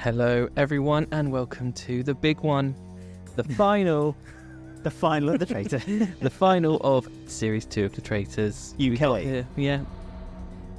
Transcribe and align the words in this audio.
Hello, 0.00 0.48
everyone, 0.56 1.06
and 1.12 1.30
welcome 1.30 1.72
to 1.74 2.02
the 2.02 2.14
big 2.14 2.40
one, 2.40 2.74
the 3.36 3.44
final, 3.54 4.16
The 4.82 4.90
final 4.90 5.30
of 5.30 5.38
the 5.38 5.46
traitor. 5.46 5.78
the 6.20 6.30
final 6.30 6.78
of 6.82 7.08
series 7.26 7.66
two 7.66 7.84
of 7.84 7.94
the 7.94 8.00
Traitors. 8.00 8.74
UK. 8.80 8.98
got 8.98 9.20
here, 9.20 9.46
yeah. 9.56 9.80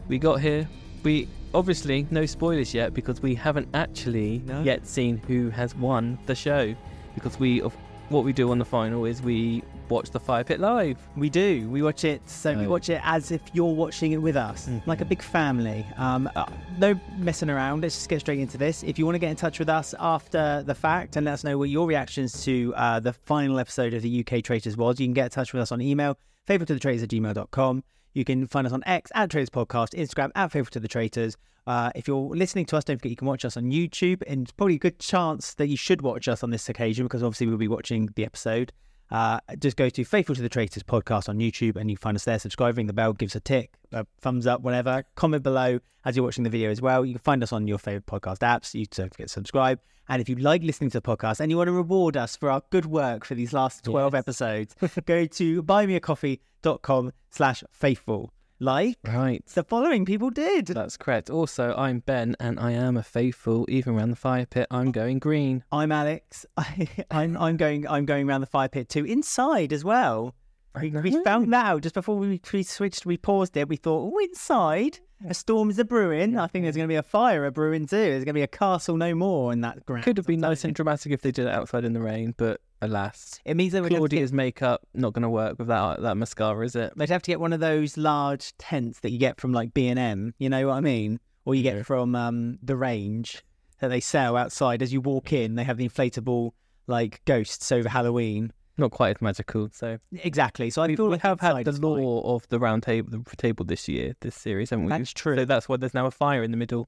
We 0.08 0.18
got 0.18 0.42
here. 0.42 0.68
We 1.04 1.28
obviously 1.54 2.08
no 2.10 2.26
spoilers 2.26 2.74
yet 2.74 2.94
because 2.94 3.22
we 3.22 3.36
haven't 3.36 3.68
actually 3.74 4.42
No. 4.46 4.64
yet 4.64 4.88
seen 4.88 5.18
who 5.18 5.50
has 5.50 5.76
won 5.76 6.18
the 6.26 6.36
show. 6.36 6.74
Because 7.14 7.40
we, 7.40 7.62
of 7.62 7.76
what 8.12 8.24
we 8.24 8.34
do 8.34 8.52
on 8.52 8.60
the 8.60 8.66
final 8.66 9.06
is 9.06 9.22
we 9.22 9.64
watch 9.90 10.12
the 10.12 10.20
fire 10.20 10.44
pit 10.44 10.60
live. 10.60 10.98
we 11.18 11.30
do. 11.30 11.68
We 11.70 11.82
watch 11.82 12.04
it. 12.06 12.22
So 12.30 12.58
we 12.58 12.68
watch 12.68 12.90
it 12.90 13.02
as 13.04 13.32
if 13.32 13.42
you're 13.54 13.74
watching 13.74 14.12
it 14.14 14.18
with 14.22 14.36
us, 14.38 14.68
Mhm. 14.70 14.86
like 14.88 15.02
a 15.02 15.06
big 15.06 15.22
family. 15.22 15.86
Um, 15.98 16.30
uh, 16.36 16.46
no 16.78 16.98
messing 17.18 17.50
around. 17.50 17.82
Let's 17.82 17.96
just 17.96 18.08
get 18.10 18.20
straight 18.22 18.40
into 18.40 18.58
this. 18.58 18.84
If 18.84 18.98
you 19.00 19.06
want 19.06 19.16
to 19.16 19.20
get 19.20 19.30
in 19.32 19.36
touch 19.36 19.60
with 19.60 19.68
us 19.70 19.94
after 20.00 20.64
the 20.66 20.76
fact 20.76 21.16
and 21.18 21.26
let 21.26 21.34
us 21.34 21.44
know 21.44 21.58
what 21.58 21.70
your 21.70 21.88
reactions 21.88 22.44
to 22.46 22.74
uh, 22.78 23.00
the 23.00 23.14
final 23.14 23.60
episode 23.60 23.94
of 23.94 24.02
the 24.02 24.10
UK 24.26 24.42
Traitors 24.42 24.78
was, 24.78 25.00
you 25.00 25.08
can 25.08 25.14
get 25.14 25.26
in 25.26 25.30
touch 25.32 25.52
with 25.54 25.62
us 25.62 25.72
on 25.72 25.82
email, 25.82 26.18
faithful 26.48 26.66
to 26.68 26.74
the 26.74 26.80
traitors 26.80 27.04
at 27.04 27.10
gmail.com. 27.10 27.84
You 28.14 28.24
can 28.26 28.48
find 28.48 28.68
us 28.68 28.74
on 28.74 28.84
X 28.86 29.12
at 29.16 29.30
Traitors 29.30 29.50
Podcast, 29.50 29.94
Instagram 29.98 30.32
at 30.36 30.52
Faithful 30.52 30.72
to 30.72 30.80
the 30.80 30.88
Traitors. 30.88 31.36
Uh, 31.68 31.92
if 31.96 32.08
you're 32.08 32.36
listening 32.36 32.66
to 32.66 32.78
us, 32.78 32.84
don't 32.84 32.98
forget 32.98 33.12
you 33.12 33.16
can 33.16 33.28
watch 33.28 33.46
us 33.46 33.56
on 33.56 33.66
YouTube, 33.66 34.24
and 34.28 34.44
it's 34.44 34.52
probably 34.52 34.76
a 34.76 34.80
good 34.80 34.98
chance 35.00 35.54
that 35.56 35.68
you 35.68 35.78
should 35.78 36.02
watch 36.02 36.28
us 36.28 36.44
on 36.44 36.50
this 36.50 36.68
occasion 36.70 37.06
because 37.06 37.22
obviously 37.24 37.48
we'll 37.48 37.58
be 37.58 37.68
watching 37.68 38.10
the 38.16 38.26
episode. 38.26 38.72
Uh, 39.12 39.40
just 39.60 39.76
go 39.76 39.90
to 39.90 40.04
Faithful 40.06 40.34
to 40.36 40.42
the 40.42 40.48
Traitors 40.50 40.84
podcast 40.84 41.28
on 41.28 41.38
YouTube 41.38 41.76
and 41.76 41.92
you 41.92 41.98
find 41.98 42.16
us 42.16 42.24
there. 42.24 42.40
Subscribe, 42.40 42.78
ring 42.78 42.88
the 42.88 42.94
bell, 42.94 43.12
give 43.14 43.28
us 43.30 43.36
a 43.36 43.42
tick, 43.42 43.72
a 43.92 44.06
thumbs 44.22 44.48
up, 44.48 44.62
whatever. 44.62 45.04
Comment 45.16 45.44
below 45.44 45.80
as 46.06 46.16
you're 46.16 46.24
watching 46.24 46.46
the 46.46 46.50
video 46.50 46.72
as 46.72 46.82
well. 46.82 47.06
You 47.06 47.16
can 47.16 47.22
find 47.22 47.44
us 47.44 47.52
on 47.52 47.68
your 47.68 47.78
favorite 47.78 48.06
podcast 48.06 48.38
apps. 48.40 48.74
You 48.74 48.86
don't 48.86 49.12
forget 49.14 49.28
to 49.28 49.34
subscribe. 49.34 49.80
And 50.08 50.22
if 50.22 50.30
you 50.30 50.36
like 50.38 50.64
listening 50.64 50.90
to 50.92 51.02
the 51.02 51.08
podcast 51.16 51.42
and 51.42 51.52
you 51.52 51.58
want 51.58 51.68
to 51.68 51.74
reward 51.74 52.16
us 52.18 52.38
for 52.38 52.50
our 52.50 52.64
good 52.70 52.86
work 52.86 53.26
for 53.26 53.36
these 53.36 53.52
last 53.54 53.84
12 53.84 54.14
Yes. 54.14 54.20
episodes, 54.20 54.76
go 55.06 55.26
to 55.26 55.62
buymeacoffee.com 55.64 57.12
slash 57.32 57.64
faithful. 57.70 58.32
Like 58.62 59.00
Right. 59.08 59.44
the 59.48 59.64
following 59.64 60.06
people 60.06 60.30
did. 60.30 60.68
That's 60.68 60.96
correct. 60.96 61.32
Also, 61.32 61.74
I'm 61.76 62.00
Ben, 62.00 62.36
and 62.40 62.60
I 62.60 62.74
am 62.74 62.96
a 62.96 63.02
faithful. 63.02 63.66
Even 63.68 63.96
around 63.96 64.12
the 64.12 64.16
fire 64.16 64.46
pit, 64.46 64.68
I'm 64.70 64.90
oh. 64.90 64.92
going 64.92 65.18
green. 65.18 65.64
I'm 65.72 65.92
Alex. 65.92 66.46
I, 66.56 66.88
I'm, 67.12 67.36
I'm 67.38 67.58
going 67.58 67.88
I'm 67.88 68.06
going 68.06 68.30
around 68.30 68.42
the 68.42 68.48
fire 68.48 68.70
pit 68.70 68.88
too. 68.88 69.04
Inside 69.04 69.74
as 69.74 69.84
well. 69.84 70.36
We, 70.80 70.92
we 70.92 71.24
found 71.24 71.52
that 71.52 71.66
out 71.66 71.82
just 71.82 71.96
before 71.96 72.18
we, 72.18 72.40
we 72.54 72.64
switched. 72.64 73.04
We 73.04 73.18
paused 73.18 73.58
it. 73.58 73.68
We 73.68 73.78
thought, 73.78 74.14
oh, 74.14 74.20
inside 74.20 75.00
a 75.28 75.34
storm 75.34 75.70
is 75.70 75.80
a 75.80 75.86
brewing. 75.86 76.38
I 76.38 76.48
think 76.48 76.64
there's 76.64 76.76
going 76.76 76.88
to 76.88 76.92
be 76.92 76.96
a 76.98 77.04
fire 77.04 77.46
a 77.46 77.52
brewing 77.52 77.86
too. 77.86 77.96
There's 77.96 78.24
going 78.24 78.34
to 78.34 78.40
be 78.40 78.42
a 78.42 78.48
castle 78.48 78.98
no 78.98 79.14
more 79.16 79.54
in 79.54 79.62
that 79.62 79.86
ground. 79.86 80.04
Could 80.04 80.18
have 80.18 80.26
been 80.28 80.40
nice 80.42 80.64
and 80.64 80.74
dramatic 80.74 81.12
if 81.12 81.22
they 81.22 81.32
did 81.32 81.46
it 81.48 81.52
outside 81.54 81.86
in 81.86 81.94
the 81.94 82.02
rain, 82.02 82.34
but 82.38 82.62
alas, 82.82 83.40
It 83.46 83.56
means 83.56 83.74
they 83.74 83.82
would 83.82 83.90
to 83.90 83.94
get, 83.96 84.00
Claudia's 84.00 84.34
makeup 84.34 84.82
not 84.94 85.14
going 85.14 85.22
to 85.24 85.30
work 85.30 85.60
with 85.60 85.68
that 85.68 86.02
that 86.02 86.18
mascara, 86.18 86.66
is 86.66 86.76
it? 86.76 86.94
they'd 86.96 87.10
have 87.10 87.22
to 87.24 87.32
get 87.32 87.40
one 87.40 87.54
of 87.54 87.60
those 87.60 87.98
large 87.98 88.58
tents 88.58 89.00
that 89.02 89.12
you 89.12 89.20
get 89.20 89.40
from 89.40 89.54
like 89.54 89.74
B 89.74 89.88
and 89.88 90.00
M. 90.00 90.34
You 90.40 90.50
know 90.50 90.68
what 90.68 90.74
I 90.74 90.82
mean? 90.82 91.20
Or 91.46 91.54
you 91.56 91.64
Yeah. 91.64 91.74
get 91.76 91.86
from 91.86 92.16
um, 92.16 92.58
the 92.64 92.76
range 92.76 93.44
that 93.80 93.90
they 93.90 94.00
sell 94.00 94.36
outside 94.38 94.82
as 94.82 94.92
you 94.94 95.02
walk 95.02 95.32
in. 95.34 95.56
They 95.56 95.64
have 95.64 95.78
the 95.78 95.88
inflatable 95.88 96.52
like 96.88 97.24
ghosts 97.26 97.72
over 97.72 97.90
Halloween. 97.90 98.52
Not 98.78 98.92
quite 98.92 99.18
as 99.18 99.22
magical. 99.22 99.70
So 99.74 99.98
Exactly. 100.12 100.70
So 100.70 100.82
I 100.82 100.88
we, 100.88 100.96
feel 100.96 101.06
we 101.06 101.12
like 101.14 101.22
have 101.22 101.40
had 101.40 101.66
the 101.66 101.72
law 101.74 102.36
of 102.36 102.48
the 102.50 102.60
round 102.60 102.84
table, 102.84 103.10
the 103.12 103.36
table 103.36 103.66
this 103.66 103.88
year, 103.88 104.16
this 104.22 104.36
series, 104.36 104.70
haven't 104.70 104.86
we? 104.86 104.90
That's 104.90 105.12
true. 105.14 105.36
So 105.36 105.46
that's 105.46 105.68
why 105.70 105.78
there's 105.78 105.94
now 105.94 106.06
a 106.06 106.12
fire 106.12 106.42
in 106.44 106.52
the 106.52 106.58
middle. 106.58 106.88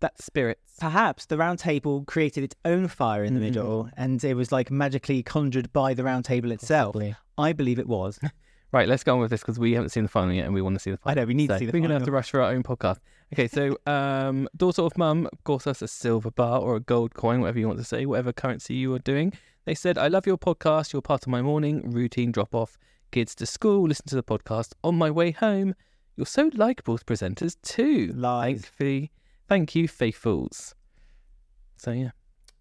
That's 0.00 0.24
spirit. 0.24 0.58
Perhaps 0.80 1.26
the 1.26 1.36
round 1.38 1.60
table 1.60 2.04
created 2.06 2.42
its 2.44 2.56
own 2.64 2.88
fire 2.88 3.22
in 3.24 3.34
the 3.34 3.40
Mhm. 3.40 3.44
middle 3.44 3.90
and 3.96 4.22
it 4.24 4.34
was 4.34 4.50
like 4.50 4.70
magically 4.70 5.22
conjured 5.22 5.72
by 5.72 5.94
the 5.94 6.02
round 6.04 6.24
table 6.24 6.50
itself. 6.50 6.94
Possibly. 6.94 7.14
I 7.38 7.52
believe 7.52 7.78
it 7.78 7.88
was. 7.88 8.18
Right, 8.74 8.88
let's 8.88 9.04
go 9.04 9.12
on 9.12 9.20
with 9.20 9.30
this 9.30 9.42
because 9.42 9.58
we 9.58 9.72
haven't 9.74 9.90
seen 9.90 10.04
the 10.04 10.08
final 10.08 10.32
yet, 10.32 10.46
and 10.46 10.54
we 10.54 10.62
want 10.62 10.76
to 10.76 10.80
see 10.80 10.90
the 10.90 10.96
final. 10.96 11.10
I 11.10 11.14
final. 11.14 11.24
know, 11.24 11.28
we 11.28 11.34
need 11.34 11.48
So 11.48 11.52
to 11.52 11.58
see 11.58 11.66
the 11.66 11.72
we're 11.72 11.82
gonna 11.82 11.92
have 11.92 12.04
to 12.04 12.10
rush 12.10 12.30
for 12.30 12.40
our 12.40 12.52
own 12.52 12.62
podcast. 12.62 13.00
Okay, 13.32 13.48
so 13.48 13.78
um, 13.86 14.46
daughter 14.54 14.82
of 14.82 14.98
mum 14.98 15.26
bought 15.44 15.66
us 15.66 15.80
a 15.80 15.88
silver 15.88 16.30
bar 16.30 16.60
or 16.60 16.76
a 16.76 16.80
gold 16.80 17.14
coin, 17.14 17.40
whatever 17.40 17.58
you 17.58 17.66
want 17.66 17.78
to 17.78 17.84
say, 17.84 18.04
whatever 18.04 18.30
currency 18.30 18.74
you 18.74 18.92
are 18.92 18.98
doing. 18.98 19.32
They 19.64 19.74
said, 19.74 19.96
"I 19.96 20.08
love 20.08 20.26
your 20.26 20.36
podcast. 20.36 20.92
You're 20.92 21.00
part 21.00 21.22
of 21.22 21.28
my 21.28 21.40
morning 21.40 21.92
routine. 21.92 22.30
Drop 22.30 22.54
off 22.54 22.76
kids 23.10 23.34
to 23.36 23.46
school, 23.46 23.84
listen 23.88 24.06
to 24.08 24.16
the 24.16 24.22
podcast 24.22 24.74
on 24.84 24.96
my 24.96 25.10
way 25.10 25.30
home. 25.30 25.74
You're 26.14 26.26
so 26.26 26.50
likable 26.52 26.92
as 26.92 27.04
presenters 27.04 27.56
too. 27.62 28.12
Lies. 28.14 28.60
Thankfully, 28.60 29.10
thank 29.48 29.74
you, 29.74 29.88
faithfuls." 29.88 30.74
So 31.78 31.92
yeah, 31.92 32.10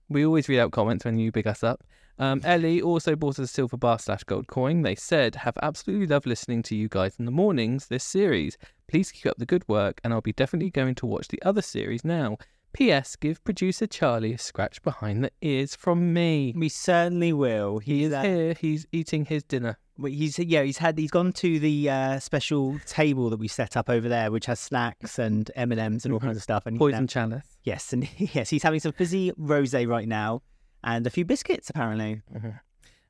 we 0.08 0.26
always 0.26 0.48
read 0.48 0.60
out 0.60 0.72
comments 0.72 1.04
when 1.04 1.20
you 1.20 1.34
big 1.34 1.48
us 1.48 1.64
up. 1.64 1.84
Um, 2.20 2.42
Ellie 2.44 2.82
also 2.82 3.16
bought 3.16 3.40
us 3.40 3.46
a 3.46 3.48
silver 3.48 3.78
bar 3.78 4.00
slash 4.00 4.24
gold 4.24 4.48
coin. 4.48 4.82
They 4.84 4.96
said, 4.96 5.36
have 5.36 5.58
absolutely 5.62 6.08
loved 6.08 6.28
listening 6.28 6.62
to 6.64 6.76
you 6.76 6.88
guys 6.88 7.16
in 7.18 7.26
the 7.26 7.32
mornings 7.32 7.88
this 7.88 8.04
series. 8.04 8.58
Please 8.88 9.12
keep 9.12 9.26
up 9.26 9.38
the 9.38 9.46
good 9.46 9.68
work, 9.68 10.00
and 10.04 10.14
I'll 10.14 10.22
be 10.22 10.34
definitely 10.34 10.70
going 10.70 10.96
to 10.96 11.06
watch 11.06 11.30
the 11.30 11.42
other 11.44 11.62
series 11.62 12.04
now. 12.06 12.38
P.S. 12.74 13.16
Give 13.18 13.44
producer 13.44 13.86
Charlie 13.86 14.34
a 14.34 14.38
scratch 14.38 14.82
behind 14.82 15.26
the 15.26 15.32
ears 15.42 15.76
from 15.76 16.14
me. 16.14 16.54
We 16.56 16.70
certainly 16.70 17.34
will. 17.34 17.80
He 17.80 18.04
He's 18.04 18.12
is 18.14 18.22
here. 18.22 18.54
He's 18.54 18.88
eating 18.94 19.26
his 19.26 19.44
dinner. 19.44 19.78
well, 19.98 20.10
He's 20.10 20.40
yeah. 20.40 20.64
He's 20.64 20.78
had. 20.78 20.98
He's 20.98 21.12
gone 21.12 21.34
to 21.34 21.60
the 21.60 21.90
uh, 21.90 22.20
special 22.20 22.80
table 22.86 23.30
that 23.30 23.40
we 23.40 23.50
set 23.50 23.76
up 23.76 23.90
over 23.90 24.08
there, 24.08 24.32
which 24.32 24.46
has 24.46 24.58
snacks 24.62 25.20
and 25.20 25.52
M 25.58 25.74
and 25.74 25.82
M's 25.82 26.06
and 26.06 26.14
all 26.14 26.22
kinds 26.22 26.38
of 26.38 26.44
stuff. 26.44 26.66
And 26.66 26.76
he's 26.76 26.80
Poison 26.80 27.08
chalice. 27.08 27.58
yes, 27.64 27.92
and 27.92 28.08
yes, 28.18 28.50
he's 28.50 28.64
having 28.64 28.80
some 28.80 28.94
fizzy 28.94 29.34
rosé 29.34 29.86
right 29.86 30.08
now, 30.08 30.42
and 30.84 31.06
a 31.06 31.10
few 31.10 31.26
biscuits 31.26 31.70
apparently. 31.70 32.22
Mm-hmm. 32.34 32.50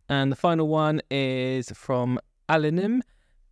And 0.09 0.31
the 0.31 0.35
final 0.35 0.67
one 0.67 1.01
is 1.09 1.69
from 1.71 2.19
Alanim. 2.49 3.01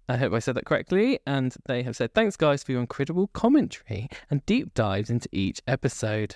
I 0.09 0.17
hope 0.17 0.33
I 0.33 0.39
said 0.39 0.55
that 0.55 0.65
correctly. 0.65 1.19
And 1.25 1.55
they 1.67 1.83
have 1.83 1.95
said, 1.95 2.13
Thanks, 2.13 2.35
guys, 2.35 2.63
for 2.63 2.71
your 2.71 2.81
incredible 2.81 3.27
commentary 3.27 4.09
and 4.29 4.45
deep 4.45 4.73
dives 4.73 5.09
into 5.09 5.29
each 5.31 5.61
episode. 5.67 6.35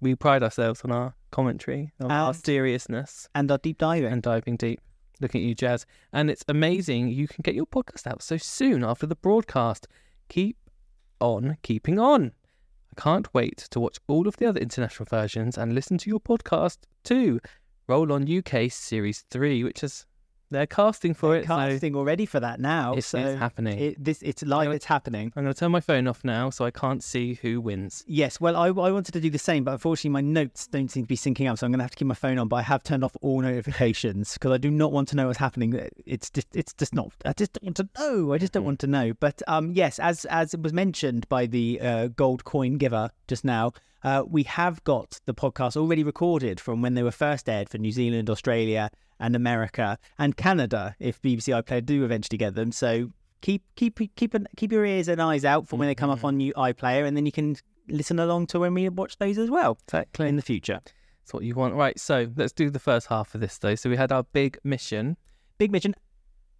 We 0.00 0.14
pride 0.14 0.42
ourselves 0.42 0.82
on 0.84 0.92
our 0.92 1.14
commentary, 1.30 1.92
on 2.00 2.10
our 2.12 2.28
And- 2.28 2.44
seriousness 2.44 3.28
And 3.34 3.50
our 3.50 3.58
deep 3.58 3.78
diving. 3.78 4.12
and 4.12 4.22
diving 4.22 4.56
deep. 4.56 4.80
Looking 5.20 5.40
at 5.42 5.48
you, 5.48 5.54
Jazz. 5.54 5.86
And 6.12 6.30
it's 6.30 6.44
amazing 6.46 7.08
you 7.08 7.26
can 7.26 7.40
get 7.42 7.54
your 7.54 7.64
podcast 7.66 8.06
out 8.06 8.22
so 8.22 8.36
soon 8.36 8.84
after 8.84 9.06
the 9.06 9.16
broadcast. 9.16 9.88
Keep 10.28 10.58
on 11.20 11.56
keeping 11.62 11.98
on. 11.98 12.32
Can't 12.96 13.32
wait 13.34 13.58
to 13.70 13.80
watch 13.80 13.98
all 14.08 14.26
of 14.26 14.36
the 14.36 14.46
other 14.46 14.60
international 14.60 15.06
versions 15.08 15.58
and 15.58 15.74
listen 15.74 15.98
to 15.98 16.10
your 16.10 16.20
podcast 16.20 16.78
too. 17.04 17.40
Roll 17.88 18.10
on 18.12 18.26
UK 18.26 18.70
Series 18.70 19.24
3, 19.30 19.62
which 19.64 19.84
is, 19.84 20.06
they're 20.50 20.66
casting 20.66 21.14
for 21.14 21.36
it. 21.36 21.42
so 21.42 21.48
casting 21.56 21.96
already 21.96 22.26
for 22.26 22.40
that 22.40 22.60
now. 22.60 22.94
it's, 22.94 23.06
so 23.08 23.18
it's 23.18 23.38
happening. 23.38 23.78
it, 23.78 24.02
this 24.04 24.22
it's 24.22 24.42
live. 24.44 24.70
It's 24.70 24.84
happening. 24.84 25.32
I'm 25.36 25.42
going 25.44 25.52
to 25.54 25.58
turn 25.58 25.70
my 25.72 25.80
phone 25.80 26.06
off 26.06 26.24
now 26.24 26.50
so 26.50 26.64
I 26.64 26.70
can't 26.70 27.02
see 27.02 27.34
who 27.42 27.60
wins. 27.60 28.04
Yes, 28.06 28.40
well, 28.40 28.56
I, 28.56 28.66
I 28.68 28.90
wanted 28.92 29.12
to 29.12 29.20
do 29.20 29.30
the 29.30 29.38
same, 29.38 29.64
but 29.64 29.72
unfortunately, 29.72 30.10
my 30.10 30.20
notes 30.20 30.66
don't 30.66 30.90
seem 30.90 31.04
to 31.04 31.08
be 31.08 31.16
syncing 31.16 31.50
up, 31.50 31.58
so 31.58 31.66
I'm 31.66 31.72
going 31.72 31.78
to 31.80 31.84
have 31.84 31.90
to 31.90 31.96
keep 31.96 32.06
my 32.08 32.14
phone 32.14 32.38
on. 32.38 32.48
But 32.48 32.56
I 32.56 32.62
have 32.62 32.82
turned 32.82 33.02
off 33.04 33.16
all 33.22 33.40
notifications 33.40 34.34
because 34.34 34.52
I 34.52 34.58
do 34.58 34.70
not 34.70 34.92
want 34.92 35.08
to 35.08 35.16
know 35.16 35.26
what's 35.26 35.38
happening. 35.38 35.88
It's 36.06 36.30
just, 36.30 36.48
it's 36.54 36.72
just 36.72 36.94
not. 36.94 37.12
I 37.24 37.32
just 37.32 37.52
don't 37.54 37.64
want 37.64 37.76
to 37.76 37.88
know. 37.98 38.32
I 38.32 38.38
just 38.38 38.52
don't 38.52 38.62
Mm. 38.62 38.66
want 38.66 38.80
to 38.80 38.86
know. 38.86 39.12
But 39.18 39.42
um, 39.48 39.72
yes, 39.72 39.98
as 39.98 40.24
as 40.26 40.54
it 40.54 40.60
was 40.62 40.72
mentioned 40.72 41.28
by 41.28 41.46
the 41.46 41.80
uh, 41.80 42.06
gold 42.08 42.44
coin 42.44 42.78
giver 42.78 43.10
just 43.28 43.44
now, 43.44 43.72
uh, 44.02 44.22
we 44.26 44.44
have 44.44 44.82
got 44.84 45.20
the 45.26 45.34
podcast 45.34 45.76
already 45.76 46.02
recorded 46.04 46.60
from 46.60 46.82
when 46.82 46.94
they 46.94 47.02
were 47.02 47.10
first 47.10 47.48
aired 47.48 47.68
for 47.68 47.78
New 47.78 47.92
Zealand, 47.92 48.30
Australia, 48.30 48.90
and 49.20 49.34
America 49.36 49.98
and 50.18 50.36
Canada. 50.36 50.94
If 50.98 51.20
BBC 51.22 51.52
iPlayer 51.62 51.84
do 51.84 52.04
eventually 52.04 52.38
get 52.38 52.54
them, 52.54 52.72
so 52.72 53.10
keep 53.40 53.62
keep 53.76 53.98
keep 54.16 54.34
an, 54.34 54.46
keep 54.56 54.72
your 54.72 54.84
ears 54.84 55.08
and 55.08 55.20
eyes 55.20 55.44
out 55.44 55.68
for 55.68 55.76
when 55.76 55.88
they 55.88 55.94
come 55.94 56.10
up 56.10 56.20
Mhm. 56.20 56.24
on 56.24 56.36
new 56.36 56.52
iPlayer, 56.54 57.04
and 57.06 57.16
then 57.16 57.26
you 57.26 57.32
can 57.32 57.56
listen 57.88 58.18
along 58.18 58.46
to 58.48 58.58
when 58.60 58.74
we 58.74 58.88
watch 58.88 59.16
those 59.18 59.38
as 59.38 59.50
well 59.50 59.78
Exactly. 59.88 60.28
in 60.28 60.36
the 60.36 60.42
future. 60.42 60.80
That's 61.22 61.32
what 61.34 61.44
you 61.44 61.54
want. 61.54 61.74
Right, 61.74 61.98
so 61.98 62.28
let's 62.36 62.52
do 62.52 62.70
the 62.70 62.78
first 62.78 63.08
half 63.08 63.34
of 63.34 63.40
this 63.40 63.58
though. 63.58 63.74
So 63.74 63.90
we 63.90 63.96
had 63.96 64.12
our 64.12 64.22
big 64.24 64.58
mission. 64.64 65.16
Big 65.58 65.70
mission 65.72 65.94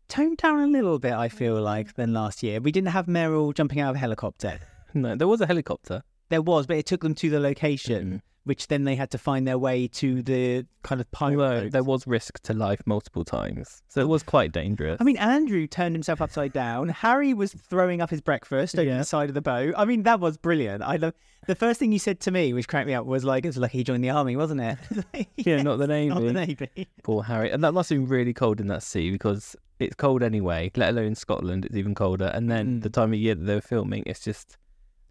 toned 0.08 0.36
down 0.38 0.60
a 0.60 0.66
little 0.66 0.98
bit, 0.98 1.12
I 1.12 1.28
feel 1.28 1.60
like, 1.60 1.94
than 1.94 2.12
last 2.12 2.42
year. 2.42 2.60
We 2.60 2.70
didn't 2.72 2.88
have 2.90 3.06
Meryl 3.06 3.52
jumping 3.54 3.80
out 3.80 3.90
of 3.90 3.96
a 3.96 3.98
helicopter. 4.00 4.60
No, 4.94 5.14
there 5.14 5.28
was 5.28 5.42
a 5.42 5.46
helicopter. 5.46 6.02
There 6.30 6.40
was, 6.40 6.66
but 6.66 6.78
it 6.78 6.86
took 6.86 7.02
them 7.02 7.14
to 7.16 7.28
the 7.28 7.38
location, 7.38 8.22
which 8.46 8.68
then 8.68 8.84
they 8.84 8.94
had 8.94 9.10
to 9.10 9.18
find 9.18 9.46
their 9.46 9.58
way 9.58 9.86
to 9.88 10.22
the 10.22 10.64
kind 10.82 11.00
of 11.00 11.10
pirate. 11.10 11.38
Although 11.40 11.68
there 11.68 11.82
was 11.84 12.06
risk 12.06 12.40
to 12.44 12.54
life 12.54 12.80
multiple 12.86 13.24
times. 13.24 13.82
So 13.88 14.00
it 14.00 14.08
was 14.08 14.22
quite 14.22 14.52
dangerous. 14.52 14.96
I 15.00 15.04
mean, 15.04 15.16
Andrew 15.18 15.66
turned 15.66 15.94
himself 15.94 16.22
upside 16.22 16.52
down. 16.52 16.88
Harry 16.88 17.34
was 17.34 17.52
throwing 17.52 18.00
up 18.00 18.08
his 18.10 18.20
breakfast 18.20 18.76
over 18.76 18.88
Yeah. 18.88 18.98
the 18.98 19.04
side 19.04 19.28
of 19.28 19.34
the 19.34 19.42
boat. 19.42 19.74
I 19.76 19.84
mean, 19.84 20.04
that 20.04 20.20
was 20.20 20.36
brilliant. 20.38 20.82
I 20.82 20.96
love 20.96 21.12
the 21.46 21.54
first 21.54 21.78
thing 21.78 21.92
you 21.92 21.98
said 21.98 22.20
to 22.20 22.30
me, 22.30 22.52
which 22.52 22.66
cracked 22.68 22.86
me 22.86 22.94
up, 22.94 23.04
was 23.06 23.24
like, 23.24 23.44
"It's 23.44 23.56
lucky 23.56 23.78
he 23.78 23.84
joined 23.84 24.02
the 24.02 24.10
army, 24.10 24.36
wasn't 24.36 24.60
it?" 24.62 25.28
yeah, 25.36 25.62
not 25.62 25.76
the 25.76 25.86
navy. 25.96 26.08
not 26.08 26.22
the 26.22 26.32
navy. 26.32 26.88
Poor 27.02 27.22
Harry. 27.24 27.50
And 27.50 27.62
that 27.64 27.72
must 27.72 27.90
have 27.90 27.98
been 27.98 28.08
really 28.08 28.32
cold 28.32 28.60
in 28.60 28.68
that 28.68 28.82
sea 28.82 29.10
because 29.10 29.54
it's 29.78 29.94
cold 29.96 30.22
anyway, 30.22 30.70
let 30.76 30.90
alone 30.90 31.14
Scotland, 31.14 31.64
it's 31.66 31.76
even 31.76 31.94
colder. 31.94 32.30
And 32.34 32.50
then 32.50 32.78
Mm. 32.78 32.82
the 32.82 32.90
time 32.90 33.12
of 33.12 33.18
year 33.18 33.34
that 33.34 33.44
they 33.44 33.54
were 33.56 33.60
filming, 33.60 34.02
it's 34.06 34.20
just 34.24 34.56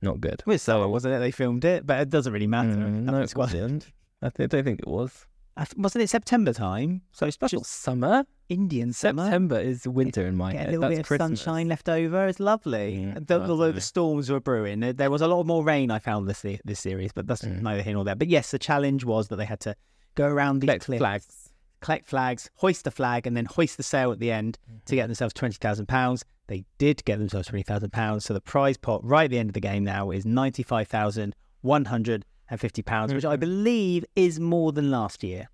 not 0.01 0.21
good. 0.21 0.33
It 0.41 0.45
was 0.47 0.61
summer, 0.61 0.87
wasn't 0.87 1.15
it? 1.15 1.19
They 1.19 1.31
filmed 1.31 1.65
it, 1.65 1.85
but 1.85 1.99
it 1.99 2.09
doesn't 2.09 2.31
really 2.33 2.47
matter. 2.47 2.69
Mm, 2.69 3.03
no, 3.03 3.21
it 3.21 3.35
wasn't. 3.35 3.91
I, 4.21 4.29
th- 4.29 4.45
I 4.45 4.47
don't 4.47 4.63
think 4.63 4.79
it 4.79 4.87
was. 4.87 5.25
I 5.57 5.63
th- 5.63 5.77
Wasn't 5.77 6.03
it 6.03 6.09
September 6.09 6.51
time? 6.51 7.01
So 7.13 7.29
special 7.29 7.59
not 7.59 7.65
summer. 7.65 8.25
Indian 8.49 8.91
summer. 8.93 9.23
September 9.23 9.57
is 9.59 9.87
winter 9.87 10.27
in 10.27 10.35
my 10.35 10.51
Get 10.51 10.63
a 10.67 10.71
little 10.71 10.81
That's 10.81 10.91
bit 10.95 10.99
of 10.99 11.05
Christmas. 11.07 11.41
sunshine 11.41 11.67
left 11.69 11.87
over. 11.87 12.27
It's 12.27 12.39
lovely. 12.41 12.97
Mm, 13.15 13.25
The- 13.25 13.41
although 13.49 13.71
the 13.71 13.79
storms 13.81 14.29
were 14.29 14.41
brewing, 14.41 14.81
there- 14.81 15.09
was 15.09 15.21
a 15.21 15.27
lot 15.27 15.45
more 15.45 15.63
rain. 15.63 15.91
I 15.91 15.99
found 15.99 16.27
this 16.27 16.41
this 16.65 16.79
series, 16.79 17.11
but 17.13 17.25
that's 17.27 17.43
Mm. 17.43 17.61
neither 17.61 17.81
here 17.83 17.93
nor 17.93 18.03
there. 18.03 18.15
But 18.15 18.27
yes, 18.27 18.51
the 18.51 18.59
challenge 18.59 19.05
was 19.05 19.29
that 19.29 19.37
they 19.37 19.45
had 19.45 19.61
to 19.61 19.75
go 20.15 20.27
around 20.27 20.59
these 20.59 20.77
cliffs, 20.83 20.99
flags. 20.99 21.44
Collect 21.85 22.05
flags, 22.07 22.49
hoist 22.55 22.83
the 22.83 22.91
flag, 22.91 23.27
and 23.27 23.37
then 23.37 23.45
hoist 23.45 23.77
the 23.77 23.83
sail 23.83 24.11
at 24.11 24.19
the 24.19 24.31
end 24.31 24.57
to 24.85 24.95
get 24.95 25.05
themselves 25.07 25.33
twenty 25.33 25.55
thousand 25.55 25.85
pounds. 25.87 26.25
They 26.47 26.65
did 26.77 27.03
get 27.05 27.19
themselves 27.19 27.47
twenty 27.47 27.63
thousand 27.63 27.91
pounds. 27.91 28.25
So 28.25 28.33
the 28.33 28.41
prize 28.41 28.77
pot 28.77 29.03
right 29.03 29.25
at 29.25 29.31
the 29.31 29.37
end 29.39 29.49
of 29.49 29.53
the 29.53 29.59
game 29.61 29.83
now 29.83 30.09
is 30.11 30.25
ninety 30.25 30.63
five 30.63 30.87
thousand 30.87 31.35
one 31.61 31.85
hundred 31.85 32.25
and 32.49 32.59
fifty 32.59 32.81
pounds, 32.81 33.13
which 33.13 33.25
I 33.25 33.35
Mhm. 33.37 33.39
believe 33.39 34.05
is 34.15 34.39
more 34.39 34.71
than 34.71 34.91
last 34.91 35.23
year. 35.23 35.47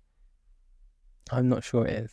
I'm 1.30 1.48
not 1.48 1.64
sure 1.64 1.86
it 1.86 1.94
is. 2.04 2.12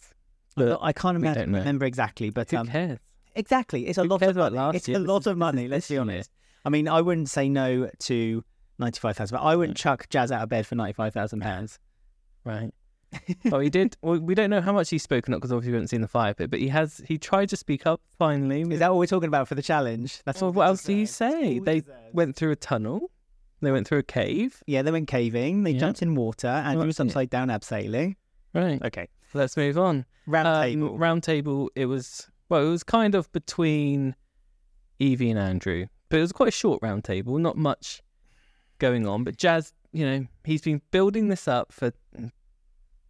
But 0.55 0.79
I 0.81 0.91
can't 0.93 1.19
we 1.21 1.27
remember, 1.27 1.85
exactly, 1.85 2.29
but 2.29 2.51
Who 2.51 2.57
um, 2.57 2.67
cares? 2.67 2.99
exactly, 3.35 3.87
it's 3.87 3.97
a 3.97 4.03
Who 4.03 4.09
lot 4.09 4.21
of 4.21 4.29
about 4.35 4.51
money. 4.53 4.55
last 4.57 4.75
It's 4.75 4.87
year? 4.89 4.97
a 4.97 4.99
lot 5.01 5.25
of 5.27 5.37
money. 5.47 5.67
Let's 5.67 5.87
be 5.87 5.97
honest. 5.97 6.29
I 6.65 6.69
mean, 6.69 6.87
I 6.87 6.99
wouldn't 7.01 7.29
say 7.29 7.47
no 7.47 7.89
to 7.99 8.43
ninety 8.77 8.99
five 8.99 9.15
thousand, 9.17 9.37
but 9.37 9.43
I 9.43 9.55
wouldn't 9.55 9.77
chuck 9.77 10.07
Jazz 10.09 10.31
out 10.31 10.43
of 10.43 10.49
bed 10.49 10.65
for 10.67 10.75
ninety 10.75 10.93
five 10.93 11.13
thousand 11.13 11.39
pounds. 11.41 11.79
Right. 12.43 12.71
well, 13.45 13.59
he 13.61 13.69
did. 13.69 13.97
Well, 14.01 14.19
we 14.19 14.35
don't 14.35 14.49
know 14.49 14.61
how 14.61 14.71
much 14.73 14.89
he's 14.89 15.01
spoken 15.03 15.33
up 15.33 15.39
because 15.39 15.51
obviously 15.51 15.71
we 15.71 15.75
haven't 15.77 15.87
seen 15.87 16.01
the 16.01 16.07
fire 16.07 16.33
pit, 16.33 16.49
but 16.51 16.59
he 16.59 16.67
has. 16.69 17.01
He 17.07 17.17
tried 17.17 17.49
to 17.49 17.57
speak 17.57 17.87
up 17.87 18.01
finally. 18.17 18.61
Is 18.61 18.79
that 18.79 18.91
what 18.91 18.99
we're 18.99 19.05
talking 19.07 19.27
about 19.27 19.47
for 19.47 19.55
the 19.55 19.61
challenge? 19.63 20.21
That's 20.25 20.41
Well, 20.41 20.49
all 20.49 20.53
what 20.53 20.67
else 20.67 20.83
do 20.83 20.93
you 20.93 21.05
say? 21.05 21.59
They 21.59 21.79
deserve. 21.81 21.95
went 22.13 22.35
through 22.35 22.51
a 22.51 22.55
tunnel. 22.55 23.11
They 23.61 23.71
went 23.71 23.87
through 23.87 23.97
a 23.99 24.03
cave. 24.03 24.61
Yeah, 24.67 24.83
they 24.83 24.91
went 24.91 25.07
caving. 25.07 25.63
They 25.63 25.71
Yeah. 25.71 25.79
jumped 25.79 26.01
in 26.01 26.15
water. 26.15 26.47
Andrew 26.47 26.85
was 26.85 26.97
that's 26.97 27.07
it. 27.07 27.11
upside 27.11 27.29
down 27.29 27.47
abseiling. 27.49 28.15
Right. 28.53 28.81
Okay, 28.81 29.07
Let's 29.33 29.57
move 29.57 29.77
on. 29.77 30.05
round 30.27 30.47
Um, 30.47 30.63
table. 30.63 30.97
round 30.97 31.23
table. 31.23 31.69
It 31.75 31.85
was 31.87 32.29
well. 32.47 32.65
It 32.65 32.69
was 32.69 32.83
kind 32.83 33.15
of 33.15 33.31
between 33.31 34.15
Evie 34.99 35.29
and 35.31 35.39
Andrew, 35.39 35.87
but 36.09 36.17
it 36.17 36.21
was 36.21 36.31
quite 36.31 36.49
a 36.49 36.51
short 36.51 36.81
round 36.81 37.03
table. 37.03 37.37
Not 37.37 37.57
much 37.57 38.01
going 38.77 39.05
on. 39.07 39.23
But 39.23 39.35
Jazz, 39.37 39.73
you 39.91 40.05
know, 40.05 40.25
he's 40.45 40.61
been 40.61 40.81
building 40.91 41.27
this 41.27 41.47
up 41.47 41.71
for 41.73 41.91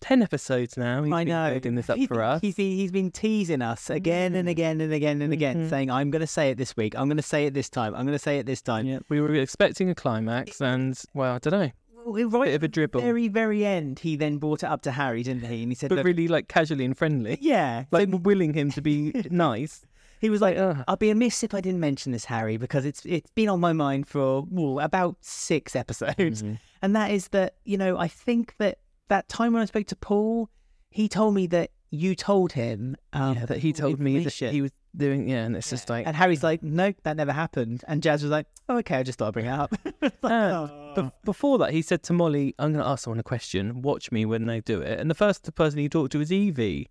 ten 0.01 0.21
episodes 0.21 0.77
now. 0.77 1.03
He's 1.03 1.13
I 1.13 1.23
been 1.23 1.27
know. 1.29 1.49
building 1.51 1.75
this 1.75 1.89
up 1.89 1.97
He- 1.97 2.07
for 2.07 2.21
us. 2.23 2.41
He's 2.41 2.55
been, 2.55 2.71
he's 2.77 2.91
been 2.91 3.11
teasing 3.11 3.61
us 3.61 3.89
again 3.89 4.35
and 4.35 4.47
again 4.49 4.81
and 4.81 4.93
again 4.93 5.21
and 5.21 5.33
again, 5.33 5.65
Mhm. 5.65 5.69
saying, 5.69 5.91
"I'm 5.91 6.09
going 6.11 6.21
to 6.21 6.27
say 6.27 6.49
it 6.51 6.57
this 6.57 6.75
week. 6.77 6.95
I'm 6.97 7.07
going 7.07 7.17
to 7.17 7.23
say 7.23 7.45
it 7.45 7.53
this 7.53 7.69
time. 7.69 7.93
I'm 7.95 8.05
going 8.05 8.17
to 8.17 8.23
say 8.23 8.39
it 8.39 8.45
this 8.45 8.61
time." 8.61 8.85
Yeah, 8.85 8.99
we 9.09 9.19
were 9.21 9.33
expecting 9.35 9.89
a 9.89 9.95
climax, 9.95 10.61
and 10.61 10.99
well, 11.13 11.35
I 11.35 11.39
don't 11.39 11.53
know, 11.53 11.71
Well, 12.05 12.29
Right 12.29 12.45
bit 12.45 12.55
of 12.55 12.63
a 12.63 12.67
dribble, 12.67 13.01
very, 13.01 13.27
very 13.27 13.65
end, 13.65 13.99
he 13.99 14.15
then 14.15 14.37
brought 14.37 14.63
it 14.63 14.67
up 14.67 14.81
to 14.83 14.91
Harry, 14.91 15.21
didn't 15.21 15.45
he? 15.45 15.63
And 15.63 15.71
he 15.71 15.75
said, 15.75 15.89
but 15.89 16.03
really 16.05 16.27
like 16.29 16.47
casually 16.47 16.85
and 16.85 16.97
friendly, 16.97 17.37
yeah." 17.41 17.83
like 17.91 18.09
so 18.09 18.17
willing 18.17 18.53
him 18.53 18.71
to 18.71 18.81
be 18.81 19.11
nice. 19.29 19.85
he 20.21 20.29
was 20.29 20.41
like, 20.41 20.57
Ugh. 20.57 20.83
I'd 20.87 20.99
be 20.99 21.09
amiss 21.11 21.43
if 21.43 21.53
I 21.53 21.61
didn't 21.61 21.79
mention 21.81 22.11
this, 22.13 22.25
Harry, 22.25 22.57
because 22.57 22.85
it's 22.85 23.05
it's 23.05 23.29
been 23.31 23.49
on 23.49 23.59
my 23.59 23.73
mind 23.73 24.07
for 24.07 24.45
ooh, 24.57 24.79
about 24.79 25.17
six 25.21 25.75
episodes, 25.75 26.41
Mhm. 26.43 26.57
and 26.81 26.95
that 26.95 27.11
is 27.11 27.27
that 27.29 27.55
you 27.65 27.77
know 27.77 27.97
I 27.97 28.07
think 28.07 28.55
that 28.59 28.79
that 29.09 29.27
time 29.29 29.53
when 29.53 29.61
I 29.61 29.65
spoke 29.65 29.87
to 29.87 29.95
Paul, 29.95 30.49
he 30.89 31.07
told 31.07 31.35
me 31.35 31.47
that 31.47 31.71
you 31.91 32.15
told 32.15 32.53
him 32.53 32.95
um, 33.13 33.35
yeah, 33.35 33.45
that 33.47 33.57
he 33.57 33.73
told 33.73 33.99
me 33.99 34.13
that 34.13 34.17
information. 34.17 34.51
he 34.51 34.61
was 34.61 34.71
doing. 34.95 35.27
Yeah, 35.27 35.43
and 35.45 35.55
it's 35.55 35.69
just 35.69 35.89
like 35.89 36.07
and 36.07 36.15
Harry's 36.15 36.43
like, 36.43 36.63
no, 36.63 36.93
that 37.03 37.17
never 37.17 37.31
happened, 37.31 37.83
and 37.87 38.01
Jazz 38.01 38.21
was 38.23 38.31
like, 38.31 38.45
oh, 38.69 38.77
okay, 38.77 38.97
I 38.97 39.03
just 39.03 39.19
thought 39.19 39.29
I'd 39.29 39.33
bring 39.33 39.45
it 39.47 39.49
up. 39.49 39.73
Like, 40.01 40.13
And 40.23 40.53
oh. 40.53 40.93
Be- 40.95 41.11
before 41.23 41.57
that, 41.59 41.71
he 41.71 41.81
said 41.81 42.03
to 42.03 42.13
Molly, 42.13 42.55
"I'm 42.57 42.73
going 42.73 42.83
to 42.83 42.89
ask 42.89 43.03
someone 43.03 43.19
a 43.19 43.23
question. 43.23 43.81
Watch 43.81 44.11
me 44.11 44.25
when 44.25 44.45
they 44.45 44.61
do 44.61 44.81
it." 44.81 44.99
And 44.99 45.09
the 45.09 45.15
first 45.15 45.53
person 45.55 45.79
he 45.79 45.89
talked 45.89 46.11
to 46.13 46.19
was 46.19 46.31
Evie. 46.31 46.89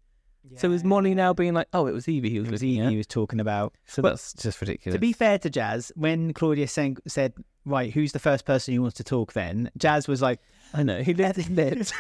So 0.57 0.71
is 0.73 0.83
Molly 0.83 1.15
now 1.15 1.35
being 1.35 1.53
like, 1.53 1.69
"Oh, 1.73 1.87
it 1.87 1.93
was 1.93 2.09
Evie 2.09 2.31
he 2.31 2.39
was 2.39 2.49
It 2.49 2.53
was 2.53 2.65
Evie 2.65 2.81
at." 2.81 2.91
he 2.91 2.97
was 2.97 3.07
talking 3.07 3.39
about. 3.41 3.75
So 3.87 4.03
But 4.03 4.11
that's 4.11 4.33
just 4.35 4.61
ridiculous. 4.61 4.95
To 4.95 4.99
be 5.01 5.13
fair 5.13 5.39
to 5.39 5.51
Jazz, 5.51 5.93
when 5.95 6.33
Claudia 6.33 6.69
sang, 6.69 6.97
said, 7.07 7.35
right, 7.65 7.93
who's 7.93 8.13
the 8.13 8.19
first 8.19 8.45
person 8.45 8.75
who 8.75 8.81
wants 8.81 8.97
to 8.97 9.05
talk 9.05 9.33
then? 9.35 9.71
Jazz 9.77 10.09
was 10.09 10.23
like, 10.23 10.41
I 10.75 10.83
know 10.83 11.03
he 11.03 11.15
lit 11.15 11.37
his 11.37 11.49
lips. 11.51 11.93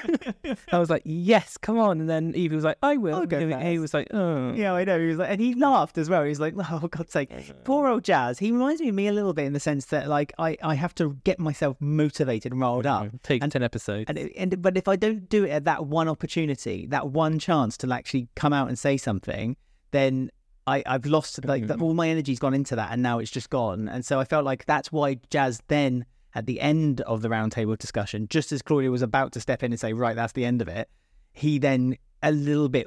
I 0.72 0.78
was 0.78 0.90
like, 0.90 1.02
"Yes, 1.04 1.56
come 1.56 1.78
on!" 1.78 2.00
And 2.00 2.08
then 2.08 2.34
Evie 2.34 2.54
was 2.54 2.64
like, 2.64 2.76
"I 2.82 2.96
will." 2.96 3.14
I'll 3.16 3.26
go 3.26 3.38
And 3.38 3.62
he 3.62 3.78
was 3.78 3.94
like, 3.94 4.08
"Oh, 4.12 4.52
yeah, 4.52 4.72
I 4.74 4.84
know. 4.84 4.98
He 5.00 5.06
was 5.06 5.16
like, 5.18 5.30
and 5.30 5.40
he 5.40 5.54
laughed 5.54 5.96
as 5.98 6.10
well. 6.10 6.22
He 6.22 6.28
was 6.28 6.40
like, 6.40 6.54
oh, 6.70 6.86
God's 6.88 7.12
sake. 7.12 7.30
Poor 7.64 7.88
old 7.88 8.04
Jazz. 8.04 8.38
He 8.38 8.52
reminds 8.52 8.80
me 8.80 8.88
of 8.90 8.94
me 8.94 9.08
a 9.08 9.12
little 9.12 9.32
bit 9.32 9.46
in 9.46 9.52
the 9.52 9.60
sense 9.60 9.86
that, 9.86 10.08
like, 10.08 10.32
I, 10.38 10.56
I 10.62 10.74
have 10.74 10.94
to 10.96 11.16
get 11.24 11.38
myself 11.40 11.76
motivated 11.80 12.52
and 12.52 12.60
riled 12.60 12.86
up. 12.86 13.08
Take 13.22 13.42
And- 13.42 13.50
ten 13.52 13.62
episodes." 13.62 14.04
And, 14.08 14.18
and 14.36 14.60
but 14.62 14.76
if 14.76 14.86
I 14.88 14.96
don't 14.96 15.28
do 15.28 15.44
it 15.44 15.50
at 15.50 15.64
that 15.64 15.86
one 15.86 16.08
opportunity, 16.08 16.86
that 16.86 17.08
one 17.08 17.38
chance 17.38 17.76
to 17.78 17.92
actually 17.92 18.28
come 18.36 18.52
out 18.52 18.68
and 18.68 18.78
say 18.78 18.96
something, 18.96 19.56
then 19.92 20.30
I, 20.66 20.82
I've 20.84 21.06
lost 21.06 21.42
like 21.46 21.62
Mm-hmm. 21.64 21.82
all 21.82 21.94
my 21.94 22.08
energy's 22.10 22.38
gone 22.38 22.52
into 22.54 22.76
that, 22.76 22.92
and 22.92 23.02
now 23.02 23.18
it's 23.18 23.30
just 23.30 23.48
gone. 23.48 23.88
And 23.88 24.04
so 24.04 24.20
I 24.20 24.24
felt 24.24 24.44
like 24.44 24.66
that's 24.66 24.92
why 24.92 25.18
Jazz 25.30 25.62
then 25.68 26.04
at 26.38 26.46
the 26.46 26.60
end 26.60 27.00
of 27.02 27.20
the 27.22 27.28
roundtable 27.28 27.76
discussion, 27.76 28.28
just 28.30 28.52
as 28.52 28.62
Claudia 28.62 28.90
was 28.92 29.02
about 29.02 29.32
to 29.32 29.40
step 29.40 29.62
in 29.64 29.72
and 29.72 29.80
say, 29.80 29.92
"Right, 29.92 30.14
that's 30.14 30.32
the 30.34 30.44
end 30.44 30.62
of 30.62 30.68
it," 30.68 30.88
he 31.32 31.58
then 31.58 31.96
a 32.22 32.30
little 32.30 32.68
bit, 32.68 32.86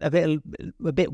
a 0.00 0.10
bit, 0.10 0.40
a 0.84 0.92
bit, 0.92 1.08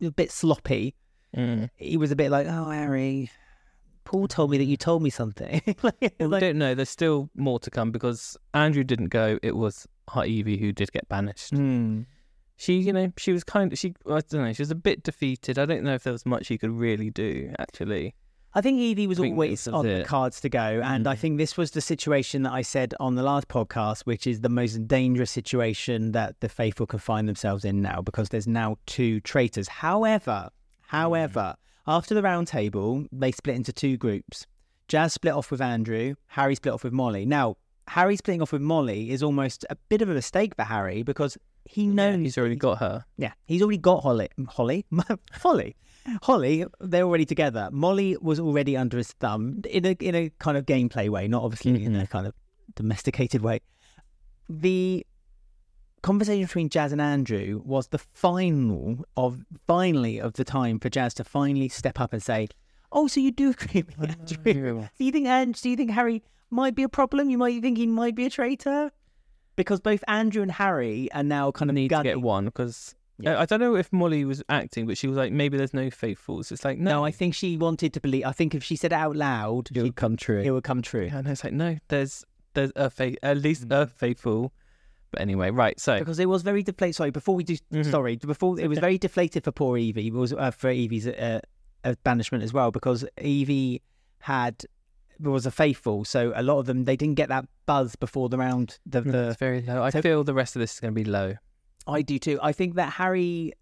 a 0.00 0.10
bit 0.12 0.30
sloppy. 0.30 0.94
Mm. 1.36 1.70
He 1.74 1.96
was 1.96 2.12
a 2.12 2.16
bit 2.16 2.30
like, 2.30 2.46
"Oh, 2.46 2.70
Harry." 2.70 3.30
Paul 4.04 4.28
told 4.28 4.50
me 4.50 4.58
that 4.58 4.64
you 4.64 4.76
told 4.76 5.02
me 5.02 5.10
something. 5.10 5.60
Like- 5.82 6.14
we 6.18 6.40
don't 6.40 6.56
know. 6.56 6.74
There's 6.74 6.88
still 6.88 7.28
more 7.34 7.58
to 7.58 7.70
come 7.70 7.90
because 7.90 8.38
Andrew 8.54 8.84
didn't 8.84 9.08
go. 9.08 9.38
It 9.42 9.56
was 9.56 9.86
Evie 10.24 10.56
who 10.56 10.72
did 10.72 10.92
get 10.92 11.08
banished. 11.08 11.50
Hmm. 11.50 12.02
She, 12.56 12.78
you 12.78 12.92
know, 12.92 13.12
she 13.18 13.32
was 13.32 13.44
kind 13.44 13.72
of 13.72 13.78
she. 13.78 13.94
I 14.06 14.20
don't 14.20 14.44
know. 14.44 14.52
She 14.52 14.62
was 14.62 14.70
a 14.70 14.74
bit 14.76 15.02
defeated. 15.02 15.58
I 15.58 15.66
don't 15.66 15.82
know 15.82 15.94
if 15.94 16.04
there 16.04 16.12
was 16.12 16.24
much 16.24 16.46
she 16.46 16.58
could 16.58 16.70
really 16.70 17.10
do. 17.10 17.52
Actually, 17.58 18.14
I 18.58 18.60
think 18.60 18.80
Evie 18.80 19.06
was 19.06 19.18
think 19.18 19.34
always 19.34 19.68
on 19.68 19.86
the 19.86 20.04
cards 20.04 20.40
to 20.40 20.48
go. 20.48 20.80
And 20.84 21.06
I 21.06 21.14
Mhm. 21.14 21.18
think 21.20 21.38
this 21.38 21.56
was 21.56 21.70
the 21.70 21.80
situation 21.80 22.42
that 22.42 22.52
I 22.52 22.62
said 22.62 22.92
on 22.98 23.14
the 23.14 23.22
last 23.22 23.46
podcast, 23.48 24.00
which 24.02 24.26
is 24.26 24.40
the 24.40 24.48
most 24.48 24.88
dangerous 24.88 25.30
situation 25.30 26.12
that 26.12 26.40
the 26.40 26.48
faithful 26.48 26.86
can 26.86 26.98
find 26.98 27.28
themselves 27.28 27.64
in 27.64 27.80
now 27.80 28.02
because 28.02 28.30
there's 28.30 28.48
now 28.48 28.76
two 28.86 29.20
traitors. 29.20 29.68
However, 29.68 30.50
however, 30.88 31.54
after 31.86 32.14
the 32.14 32.22
round 32.22 32.48
table, 32.48 33.06
they 33.12 33.30
split 33.32 33.54
into 33.56 33.72
two 33.72 33.96
groups. 33.96 34.46
Jazz 34.88 35.12
split 35.12 35.34
off 35.34 35.50
with 35.52 35.60
Andrew, 35.60 36.14
Harry 36.28 36.54
split 36.56 36.74
off 36.74 36.82
with 36.84 36.92
Molly. 36.92 37.24
Now, 37.26 37.56
Harry 37.88 38.16
splitting 38.16 38.42
off 38.42 38.52
with 38.52 38.62
Molly 38.62 39.10
is 39.10 39.22
almost 39.22 39.64
a 39.70 39.76
bit 39.88 40.02
of 40.02 40.08
a 40.10 40.14
mistake 40.14 40.54
for 40.56 40.64
Harry 40.64 41.02
because 41.02 41.38
he 41.64 41.86
knows 41.86 42.18
he's 42.18 42.38
already 42.38 42.56
got 42.56 42.78
her. 42.78 43.04
yeah, 43.16 43.32
he's 43.46 43.62
already 43.62 43.78
got 43.78 44.02
Holly. 44.02 44.28
Holly? 44.48 44.84
Holly. 45.32 45.76
Holly, 46.22 46.64
they're 46.80 47.04
already 47.04 47.24
together. 47.24 47.68
Molly 47.72 48.16
was 48.20 48.40
already 48.40 48.76
under 48.76 48.96
his 48.96 49.12
thumb 49.12 49.62
in 49.68 49.84
a 49.84 49.90
in 50.00 50.14
a 50.14 50.30
kind 50.38 50.56
of 50.56 50.66
gameplay 50.66 51.08
way, 51.08 51.28
not 51.28 51.42
obviously 51.42 51.84
in 51.84 51.94
a 51.94 51.98
mm-hmm. 51.98 52.04
kind 52.06 52.26
of 52.26 52.34
domesticated 52.74 53.42
way. 53.42 53.60
The 54.48 55.06
conversation 56.02 56.44
between 56.44 56.68
Jazz 56.68 56.92
and 56.92 57.00
Andrew 57.00 57.60
was 57.64 57.88
the 57.88 57.98
final 57.98 59.04
of 59.16 59.44
finally 59.66 60.20
of 60.20 60.34
the 60.34 60.44
time 60.44 60.78
for 60.78 60.88
Jazz 60.88 61.14
to 61.14 61.24
finally 61.24 61.68
step 61.68 62.00
up 62.00 62.12
and 62.12 62.22
say, 62.22 62.48
"Oh, 62.92 63.06
so 63.08 63.20
you 63.20 63.30
do 63.30 63.50
agree 63.50 63.84
with 63.98 64.10
Andrew? 64.10 64.88
Do 64.98 65.04
you 65.04 65.12
think 65.12 65.26
and 65.26 65.60
do 65.60 65.70
you 65.70 65.76
think 65.76 65.90
Harry 65.90 66.22
might 66.50 66.74
be 66.74 66.82
a 66.82 66.88
problem? 66.88 67.30
You 67.30 67.38
might 67.38 67.60
think 67.60 67.78
he 67.78 67.86
might 67.86 68.14
be 68.14 68.26
a 68.26 68.30
traitor?" 68.30 68.90
Because 69.56 69.80
both 69.80 70.04
Andrew 70.06 70.42
and 70.42 70.52
Harry 70.52 71.10
are 71.12 71.24
now 71.24 71.50
kind 71.50 71.68
of 71.68 71.74
need 71.74 71.88
to 71.88 72.02
get 72.02 72.20
one 72.20 72.44
because 72.44 72.94
Yeah. 73.20 73.40
I 73.40 73.46
don't 73.46 73.60
know 73.60 73.74
if 73.74 73.92
Molly 73.92 74.24
was 74.24 74.42
acting, 74.48 74.86
but 74.86 74.96
she 74.96 75.08
was 75.08 75.16
like, 75.16 75.32
maybe 75.32 75.56
there's 75.56 75.74
no 75.74 75.90
faithfuls. 75.90 76.52
It's 76.52 76.64
like 76.64 76.78
no, 76.78 76.90
No, 76.92 77.04
I 77.04 77.10
think 77.10 77.34
she 77.34 77.56
wanted 77.56 77.92
to 77.94 78.00
believe. 78.00 78.24
I 78.24 78.32
think 78.32 78.54
if 78.54 78.62
she 78.62 78.76
said 78.76 78.92
it 78.92 78.96
out 78.96 79.16
loud, 79.16 79.68
it 79.74 79.82
would 79.82 79.96
come 79.96 80.16
true. 80.16 80.40
it 80.40 80.50
would 80.50 80.64
come 80.64 80.82
true. 80.82 81.08
and 81.12 81.26
it's 81.26 81.42
like 81.44 81.52
no, 81.52 81.78
there's 81.88 82.24
there's 82.54 82.72
a 82.76 82.88
faith, 82.90 83.18
at 83.22 83.38
least 83.38 83.68
Mm. 83.68 83.82
a 83.82 83.86
faithful. 83.86 84.52
But 85.10 85.20
anyway, 85.22 85.50
right. 85.50 85.78
So 85.80 85.98
Because 85.98 86.18
it 86.18 86.28
was 86.28 86.42
very 86.42 86.62
deflated. 86.62 86.94
Sorry, 86.96 87.10
before 87.10 87.34
we 87.34 87.42
do, 87.44 87.56
Mhm. 87.72 87.90
sorry, 87.90 88.16
before 88.16 88.60
it 88.60 88.68
was 88.68 88.78
very 88.78 88.98
deflated 88.98 89.42
for 89.44 89.52
poor 89.52 89.78
Evie. 89.78 90.08
It 90.08 90.12
was 90.12 90.32
uh, 90.34 90.50
for 90.50 90.68
Evie's 90.70 91.06
uh, 91.06 91.40
uh, 91.84 91.94
banishment 92.04 92.44
as 92.44 92.52
well 92.52 92.70
because 92.70 93.04
Evie 93.20 93.80
had 94.20 94.64
was 95.20 95.46
a 95.46 95.50
faithful, 95.50 96.04
so 96.04 96.32
a 96.36 96.42
lot 96.42 96.58
of 96.60 96.66
them 96.66 96.84
they 96.84 96.94
didn't 96.96 97.16
get 97.16 97.28
that 97.30 97.46
buzz 97.66 97.96
before 97.96 98.28
the 98.28 98.38
round. 98.38 98.78
The, 98.86 98.98
it's 98.98 99.10
the 99.10 99.36
very 99.38 99.62
low. 99.62 99.82
I 99.82 99.90
so- 99.90 100.02
feel 100.02 100.22
the 100.24 100.34
rest 100.34 100.54
of 100.56 100.60
this 100.60 100.74
is 100.74 100.80
going 100.80 100.94
to 100.94 101.00
be 101.04 101.04
low. 101.08 101.34
I 101.88 102.02
do 102.02 102.18
too. 102.18 102.38
I 102.42 102.52
think 102.52 102.74
that 102.76 102.92
Harry, 102.92 103.52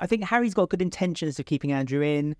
I 0.00 0.06
think 0.06 0.24
Harry's 0.24 0.54
got 0.54 0.68
good 0.70 0.82
intentions 0.82 1.38
of 1.38 1.46
keeping 1.46 1.72
Andrew 1.72 2.02
in, 2.02 2.36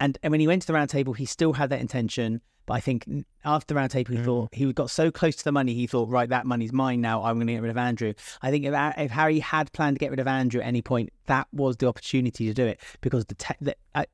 and 0.00 0.18
and 0.22 0.30
when 0.30 0.40
he 0.40 0.46
went 0.46 0.62
to 0.62 0.66
the 0.68 0.72
round 0.74 0.90
table, 0.90 1.12
he 1.12 1.24
still 1.26 1.52
had 1.54 1.70
that 1.70 1.80
intention. 1.80 2.40
But 2.66 2.74
I 2.74 2.80
think 2.80 3.06
after 3.44 3.72
the 3.72 3.76
round 3.78 3.92
table, 3.92 4.12
he 4.12 4.18
Mm. 4.18 4.24
thought 4.24 4.48
he 4.52 4.72
got 4.72 4.90
so 4.90 5.12
close 5.12 5.36
to 5.36 5.44
the 5.44 5.52
money, 5.52 5.72
he 5.72 5.86
thought, 5.86 6.08
right, 6.08 6.28
that 6.28 6.46
money's 6.46 6.72
mine 6.72 7.00
now. 7.00 7.22
I'm 7.22 7.36
going 7.36 7.46
to 7.46 7.52
get 7.52 7.62
rid 7.62 7.70
of 7.70 7.76
Andrew. 7.76 8.12
I 8.42 8.50
think 8.50 8.64
if, 8.64 8.74
if 8.98 9.10
Harry 9.12 9.38
had 9.38 9.72
planned 9.72 9.94
to 9.96 9.98
get 10.00 10.10
rid 10.10 10.18
of 10.18 10.26
Andrew 10.26 10.60
at 10.60 10.66
any 10.66 10.82
point, 10.82 11.10
that 11.26 11.46
was 11.52 11.76
the 11.76 11.86
opportunity 11.86 12.44
to 12.48 12.52
do 12.54 12.66
it 12.66 12.80
because 13.02 13.24
the, 13.26 13.36
te- 13.36 13.54
the 13.60 13.76
uh, 13.94 14.04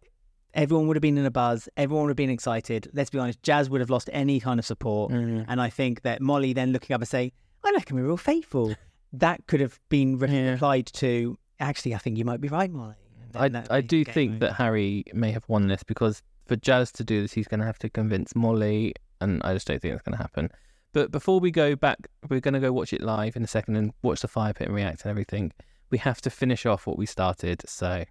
everyone 0.52 0.86
would 0.86 0.96
have 0.96 1.02
been 1.02 1.16
in 1.16 1.24
a 1.24 1.30
buzz. 1.30 1.66
Everyone 1.78 2.04
would 2.04 2.10
have 2.10 2.16
been 2.18 2.28
excited. 2.28 2.90
Let's 2.92 3.08
be 3.08 3.18
honest, 3.18 3.42
Jazz 3.42 3.70
would 3.70 3.80
have 3.80 3.88
lost 3.88 4.10
any 4.12 4.38
kind 4.38 4.60
of 4.60 4.66
support. 4.66 5.12
Mm. 5.12 5.46
And 5.48 5.58
I 5.58 5.70
think 5.70 6.02
that 6.02 6.20
Molly 6.20 6.52
then 6.52 6.72
looking 6.72 6.92
up 6.92 7.00
and 7.00 7.08
saying, 7.08 7.32
I 7.64 7.70
reckon 7.70 7.96
we're 7.96 8.04
real 8.04 8.18
faithful. 8.18 8.74
That 9.12 9.46
could 9.46 9.60
have 9.60 9.78
been 9.88 10.18
re- 10.18 10.28
Yeah. 10.30 10.50
replied 10.52 10.86
to, 10.94 11.38
actually, 11.60 11.94
I 11.94 11.98
think 11.98 12.16
you 12.18 12.24
might 12.24 12.40
be 12.40 12.48
right, 12.48 12.70
Molly. 12.70 12.94
I, 13.34 13.50
I 13.70 13.80
do 13.80 14.04
think 14.04 14.40
that 14.40 14.54
Harry 14.54 15.04
may 15.14 15.30
have 15.32 15.44
won 15.48 15.68
this 15.68 15.82
because 15.82 16.22
for 16.46 16.56
Jazz 16.56 16.92
to 16.92 17.04
do 17.04 17.22
this, 17.22 17.32
he's 17.32 17.48
going 17.48 17.60
to 17.60 17.66
have 17.66 17.78
to 17.78 17.88
convince 17.88 18.34
Molly, 18.34 18.94
and 19.20 19.40
I 19.42 19.54
just 19.54 19.66
don't 19.66 19.80
think 19.80 19.94
that's 19.94 20.04
going 20.06 20.16
to 20.16 20.22
happen. 20.22 20.50
But 20.92 21.10
before 21.10 21.40
we 21.40 21.50
go 21.50 21.74
back, 21.74 22.08
we're 22.28 22.40
going 22.40 22.52
to 22.54 22.60
go 22.60 22.72
watch 22.72 22.92
it 22.92 23.00
live 23.00 23.34
in 23.36 23.42
a 23.42 23.46
second 23.46 23.76
and 23.76 23.92
watch 24.02 24.20
the 24.20 24.28
fire 24.28 24.52
pit 24.52 24.66
and 24.66 24.76
react 24.76 25.02
and 25.02 25.10
everything. 25.10 25.52
We 25.90 25.96
have 25.98 26.20
to 26.22 26.30
finish 26.30 26.66
off 26.66 26.86
what 26.86 26.98
we 26.98 27.06
started. 27.06 27.62
So, 27.66 28.04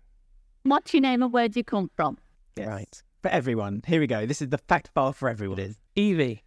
What's 0.63 0.91
your 0.93 1.01
name 1.01 1.21
and 1.21 1.31
where 1.31 1.47
do 1.49 1.59
you 1.59 1.63
come 1.63 1.91
from? 1.95 2.17
Yes. 2.55 2.67
right. 2.67 3.03
For 3.21 3.29
everyone. 3.29 3.83
Here 3.85 3.99
we 3.99 4.07
go. 4.07 4.25
This 4.25 4.41
is 4.41 4.49
the 4.49 4.57
fact 4.57 4.89
file 4.95 5.13
for 5.13 5.29
everyone. 5.29 5.59
It 5.59 5.69
is. 5.69 5.77
Evie, 5.95 6.43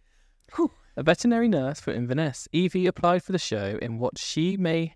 a 0.97 1.03
veterinary 1.03 1.47
nurse 1.47 1.79
for 1.79 1.91
Inverness. 1.91 2.47
Evie 2.51 2.87
applied 2.87 3.23
for 3.23 3.31
the 3.31 3.39
show 3.39 3.77
in 3.81 3.99
what 3.99 4.17
she 4.17 4.57
may 4.57 4.95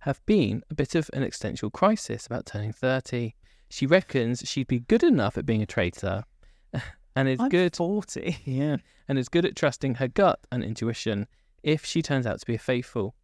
have 0.00 0.20
been 0.26 0.62
a 0.70 0.74
bit 0.74 0.94
of 0.94 1.08
an 1.12 1.22
existential 1.22 1.70
crisis 1.70 2.26
about 2.26 2.46
turning 2.46 2.72
30. 2.72 3.34
She 3.70 3.86
reckons 3.86 4.42
she'd 4.44 4.66
be 4.66 4.80
good 4.80 5.02
enough 5.02 5.38
at 5.38 5.46
being 5.46 5.62
a 5.62 5.66
traitor 5.66 6.24
and 7.16 7.28
is 7.28 7.40
I'm 7.40 7.48
good 7.48 7.76
40. 7.76 8.36
Yeah, 8.44 8.76
and 9.08 9.18
is 9.18 9.28
good 9.28 9.44
at 9.44 9.56
trusting 9.56 9.96
her 9.96 10.08
gut 10.08 10.40
and 10.50 10.62
intuition 10.62 11.26
if 11.62 11.84
she 11.84 12.02
turns 12.02 12.26
out 12.26 12.40
to 12.40 12.46
be 12.46 12.56
a 12.56 12.58
faithful. 12.58 13.14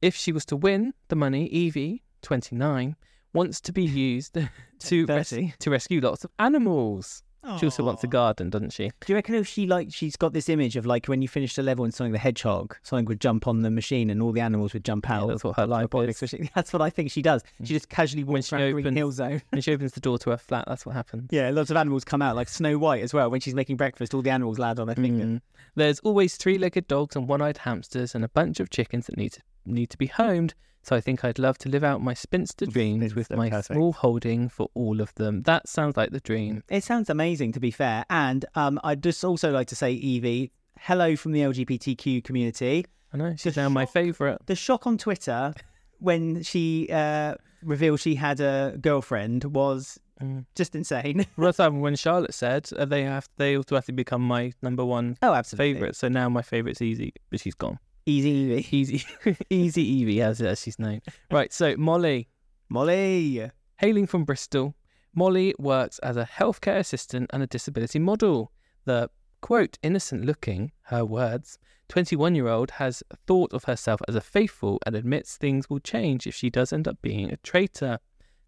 If 0.00 0.14
she 0.14 0.32
was 0.32 0.44
to 0.46 0.56
win 0.56 0.94
the 1.08 1.16
money, 1.16 1.46
Evie, 1.48 2.04
29, 2.22 2.96
wants 3.32 3.60
to 3.62 3.72
be 3.72 3.84
used 3.84 4.38
to, 4.78 5.06
res- 5.06 5.54
to 5.58 5.70
rescue 5.70 6.00
lots 6.00 6.24
of 6.24 6.30
animals. 6.38 7.22
She 7.58 7.66
also 7.66 7.84
wants 7.84 8.02
a 8.04 8.06
garden, 8.06 8.50
doesn't 8.50 8.72
she? 8.72 8.88
Do 8.88 9.12
you 9.12 9.14
reckon 9.14 9.34
if 9.36 9.46
she 9.46 9.66
like 9.66 9.92
she's 9.92 10.16
got 10.16 10.32
this 10.32 10.48
image 10.48 10.76
of 10.76 10.84
like 10.86 11.06
when 11.06 11.22
you 11.22 11.28
finish 11.28 11.54
the 11.54 11.62
level 11.62 11.84
and 11.84 11.94
Sonic 11.94 12.12
the 12.12 12.18
Hedgehog, 12.18 12.76
Sonic 12.82 13.08
would 13.08 13.20
jump 13.20 13.46
on 13.46 13.62
the 13.62 13.70
machine 13.70 14.10
and 14.10 14.20
all 14.20 14.32
the 14.32 14.40
animals 14.40 14.72
would 14.72 14.84
jump 14.84 15.06
Yeah, 15.08 15.20
out. 15.22 15.28
that's 15.28 15.44
what 15.44 15.56
her 15.56 15.66
life 15.66 15.88
is. 15.94 16.34
That's 16.54 16.72
what 16.72 16.82
I 16.82 16.90
think 16.90 17.10
she 17.10 17.22
does. 17.22 17.42
She 17.62 17.74
just 17.74 17.88
casually 17.88 18.24
walks 18.24 18.52
around 18.52 18.72
Green 18.72 18.86
opens- 18.86 18.96
Hill 18.96 19.12
Zone. 19.12 19.42
When 19.50 19.62
she 19.62 19.72
opens 19.72 19.92
the 19.92 20.00
door 20.00 20.18
to 20.18 20.30
her 20.30 20.36
flat, 20.36 20.64
that's 20.66 20.84
what 20.84 20.94
happens. 20.94 21.28
Yeah, 21.30 21.50
lots 21.50 21.70
of 21.70 21.76
animals 21.76 22.04
come 22.04 22.22
out, 22.22 22.34
like 22.36 22.48
Snow 22.48 22.78
White 22.78 23.02
as 23.02 23.14
well. 23.14 23.30
When 23.30 23.40
she's 23.40 23.54
making 23.54 23.76
breakfast, 23.76 24.12
all 24.14 24.22
the 24.22 24.30
animals 24.30 24.58
land 24.58 24.80
on 24.80 24.88
her 24.88 24.94
finger. 24.94 25.24
Mm. 25.24 25.40
There's 25.74 25.98
always 26.00 26.36
three-legged 26.36 26.88
dogs 26.88 27.16
and 27.16 27.28
one-eyed 27.28 27.58
hamsters 27.58 28.14
and 28.14 28.24
a 28.24 28.28
bunch 28.28 28.60
of 28.60 28.70
chickens 28.70 29.06
that 29.06 29.16
need 29.16 29.32
to, 29.32 29.40
need 29.66 29.90
to 29.90 29.98
be 29.98 30.06
homed. 30.06 30.54
So 30.82 30.94
I 30.94 31.00
think 31.00 31.24
I'd 31.24 31.38
love 31.40 31.58
to 31.58 31.68
live 31.68 31.82
out 31.82 32.00
my 32.00 32.14
spinster 32.14 32.64
dreams 32.64 33.14
with 33.16 33.28
my 33.30 33.50
perfect. 33.50 33.74
small 33.74 33.92
holding 33.92 34.48
for 34.48 34.68
all 34.74 35.00
of 35.00 35.12
them. 35.16 35.42
That 35.42 35.68
sounds 35.68 35.96
like 35.96 36.10
the 36.10 36.20
dream. 36.20 36.62
It 36.68 36.84
sounds 36.84 37.10
amazing, 37.10 37.52
to 37.52 37.60
be 37.60 37.72
fair. 37.72 38.04
And 38.08 38.44
um, 38.54 38.78
I'd 38.84 39.02
just 39.02 39.24
also 39.24 39.50
like 39.50 39.66
to 39.68 39.74
say, 39.76 39.92
Evie, 39.92 40.52
hello 40.78 41.16
from 41.16 41.32
the 41.32 41.40
LGBTQ 41.40 42.22
community. 42.22 42.86
I 43.12 43.16
know 43.16 43.34
she's 43.36 43.54
The 43.54 43.62
now 43.62 43.68
my 43.68 43.84
favourite. 43.84 44.46
The 44.46 44.54
shock 44.54 44.86
on 44.86 44.96
Twitter 44.96 45.54
when 45.98 46.44
she 46.44 46.88
uh, 46.92 47.34
revealed 47.64 47.98
she 47.98 48.14
had 48.14 48.40
a 48.40 48.76
girlfriend 48.80 49.44
was 49.44 49.98
Mm. 50.22 50.46
just 50.54 50.74
insane. 50.74 51.26
Well, 51.36 51.46
that's 51.48 51.58
happened 51.58 51.82
when 51.82 51.94
Charlotte 51.94 52.32
said 52.32 52.70
uh, 52.74 52.86
they 52.86 53.02
have 53.04 53.28
they 53.36 53.54
automatically 53.54 53.92
become 53.92 54.22
my 54.22 54.52
number 54.62 54.82
one 54.82 55.18
oh, 55.20 55.34
absolutely. 55.34 55.74
favorite. 55.74 55.94
So 55.96 56.08
now 56.08 56.30
my 56.30 56.40
favorite's 56.40 56.80
Easy, 56.80 57.12
but 57.28 57.38
she's 57.40 57.54
gone. 57.54 57.78
Easy 58.06 58.30
Evie. 58.30 58.66
Easy, 58.76 59.04
Easy 59.50 59.82
Evie, 59.82 60.22
as, 60.22 60.40
as 60.40 60.62
she's 60.62 60.78
known. 60.78 61.02
Right. 61.30 61.52
So 61.52 61.76
Molly, 61.76 62.28
Molly. 62.68 63.50
hailing 63.76 64.06
from 64.06 64.24
Bristol, 64.24 64.74
Molly 65.14 65.54
works 65.58 65.98
as 66.00 66.16
a 66.16 66.24
healthcare 66.24 66.78
assistant 66.78 67.30
and 67.32 67.42
a 67.42 67.46
disability 67.46 67.98
model. 67.98 68.52
The 68.84 69.10
quote 69.40 69.78
innocent 69.82 70.24
looking, 70.24 70.72
her 70.84 71.04
words, 71.04 71.58
21 71.88 72.34
year 72.34 72.48
old 72.48 72.72
has 72.72 73.02
thought 73.26 73.52
of 73.52 73.64
herself 73.64 74.00
as 74.08 74.14
a 74.14 74.20
faithful 74.20 74.78
and 74.86 74.94
admits 74.94 75.36
things 75.36 75.70
will 75.70 75.78
change 75.78 76.26
if 76.26 76.34
she 76.34 76.50
does 76.50 76.72
end 76.72 76.88
up 76.88 77.00
being 77.02 77.32
a 77.32 77.36
traitor. 77.38 77.98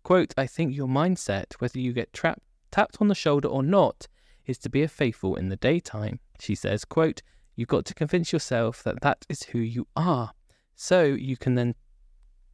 Quote, 0.03 0.35
I 0.37 0.47
think 0.47 0.75
your 0.75 0.89
mindset, 0.89 1.55
whether 1.59 1.79
you 1.79 1.93
get 1.93 2.13
trapped, 2.13 2.43
tapped 2.71 2.99
on 3.01 3.09
the 3.09 3.15
shoulder 3.15 3.49
or 3.49 3.63
not, 3.63 4.07
is 4.47 4.59
to 4.59 4.71
be 4.71 4.83
a 4.83 4.89
faithful 4.89 5.37
in 5.37 5.49
the 5.49 5.57
daytime. 5.57 6.21
She 6.41 6.55
says, 6.55 6.85
quote, 6.85 7.23
you've 7.59 7.69
got 7.69 7.85
to 7.85 7.93
convince 7.93 8.33
yourself 8.33 8.85
that 8.85 9.01
that 9.01 9.27
is 9.29 9.43
who 9.43 9.59
you 9.59 9.85
are. 9.97 10.31
So 10.77 11.03
you 11.03 11.37
can 11.37 11.57
then 11.57 11.75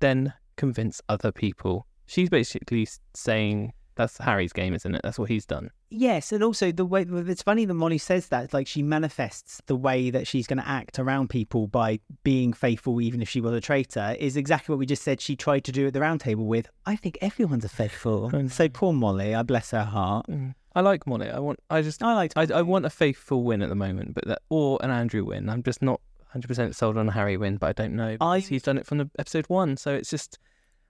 then 0.01 0.33
convince 0.57 1.03
other 1.11 1.31
people. 1.31 1.87
She's 2.07 2.31
basically 2.31 2.89
saying 3.13 3.75
that's 3.97 4.17
Harry's 4.17 4.55
game, 4.55 4.73
isn't 4.73 4.95
it? 4.95 5.03
That's 5.05 5.19
what 5.19 5.29
he's 5.29 5.45
done. 5.45 5.69
Yes, 5.97 6.33
and 6.33 6.43
also 6.43 6.73
the 6.73 6.85
way 6.85 7.07
it's 7.09 7.43
funny 7.43 7.65
that 7.67 7.75
Molly 7.75 7.99
says 7.99 8.27
that, 8.29 8.53
like 8.53 8.67
she 8.67 8.83
manifests 8.83 9.63
the 9.67 9.77
way 9.77 10.11
that 10.11 10.27
she's 10.27 10.49
going 10.49 10.59
to 10.59 10.69
act 10.69 10.99
around 10.99 11.31
people 11.31 11.69
by 11.69 12.01
being 12.25 12.53
faithful, 12.53 13.01
even 13.01 13.23
if 13.23 13.29
she 13.29 13.41
was 13.41 13.55
a 13.55 13.61
traitor, 13.61 14.17
is 14.19 14.37
exactly 14.37 14.73
what 14.73 14.81
we 14.81 14.87
just 14.87 15.05
said 15.05 15.21
she 15.21 15.37
tried 15.37 15.63
to 15.65 15.71
do 15.71 15.87
at 15.87 15.93
the 15.93 16.01
round 16.01 16.21
table 16.21 16.47
with. 16.47 16.69
I 16.85 16.97
think 16.97 17.17
everyone's 17.21 17.65
a 17.65 17.69
faithful. 17.69 18.27
I 18.27 18.31
mm. 18.33 18.51
so 18.51 18.69
poor 18.69 18.93
Molly, 18.93 19.37
I 19.37 19.43
bless 19.45 19.71
her 19.71 19.85
heart. 19.85 20.27
Mm. 20.27 20.57
I 20.75 20.81
like 20.81 21.07
Molly. 21.07 21.31
I 21.31 21.39
want. 21.39 21.61
I 21.71 21.81
just. 21.83 22.03
I 22.03 22.15
like. 22.15 22.33
I, 22.35 22.49
I 22.53 22.63
want 22.63 22.87
a 22.87 22.91
faithful 22.91 23.45
win 23.45 23.63
at 23.63 23.69
the 23.69 23.77
moment, 23.77 24.15
but 24.15 24.27
that 24.27 24.43
or 24.51 24.81
an 24.83 24.91
Andrew 24.91 25.25
win. 25.25 25.49
I'm 25.49 25.63
just 25.63 25.81
not 25.81 26.01
100 26.33 26.49
percent 26.49 26.75
sold 26.75 26.99
on 26.99 27.09
a 27.09 27.13
Harry 27.13 27.37
win, 27.37 27.57
but 27.57 27.69
I 27.69 27.73
don't 27.73 27.95
know. 27.95 28.17
I- 28.21 28.41
He's 28.41 28.65
done 28.65 28.79
it 28.79 28.87
from 28.87 28.99
the 28.99 29.09
episode 29.17 29.47
one, 29.47 29.77
so 29.77 29.95
it's 29.95 30.11
just. 30.11 30.41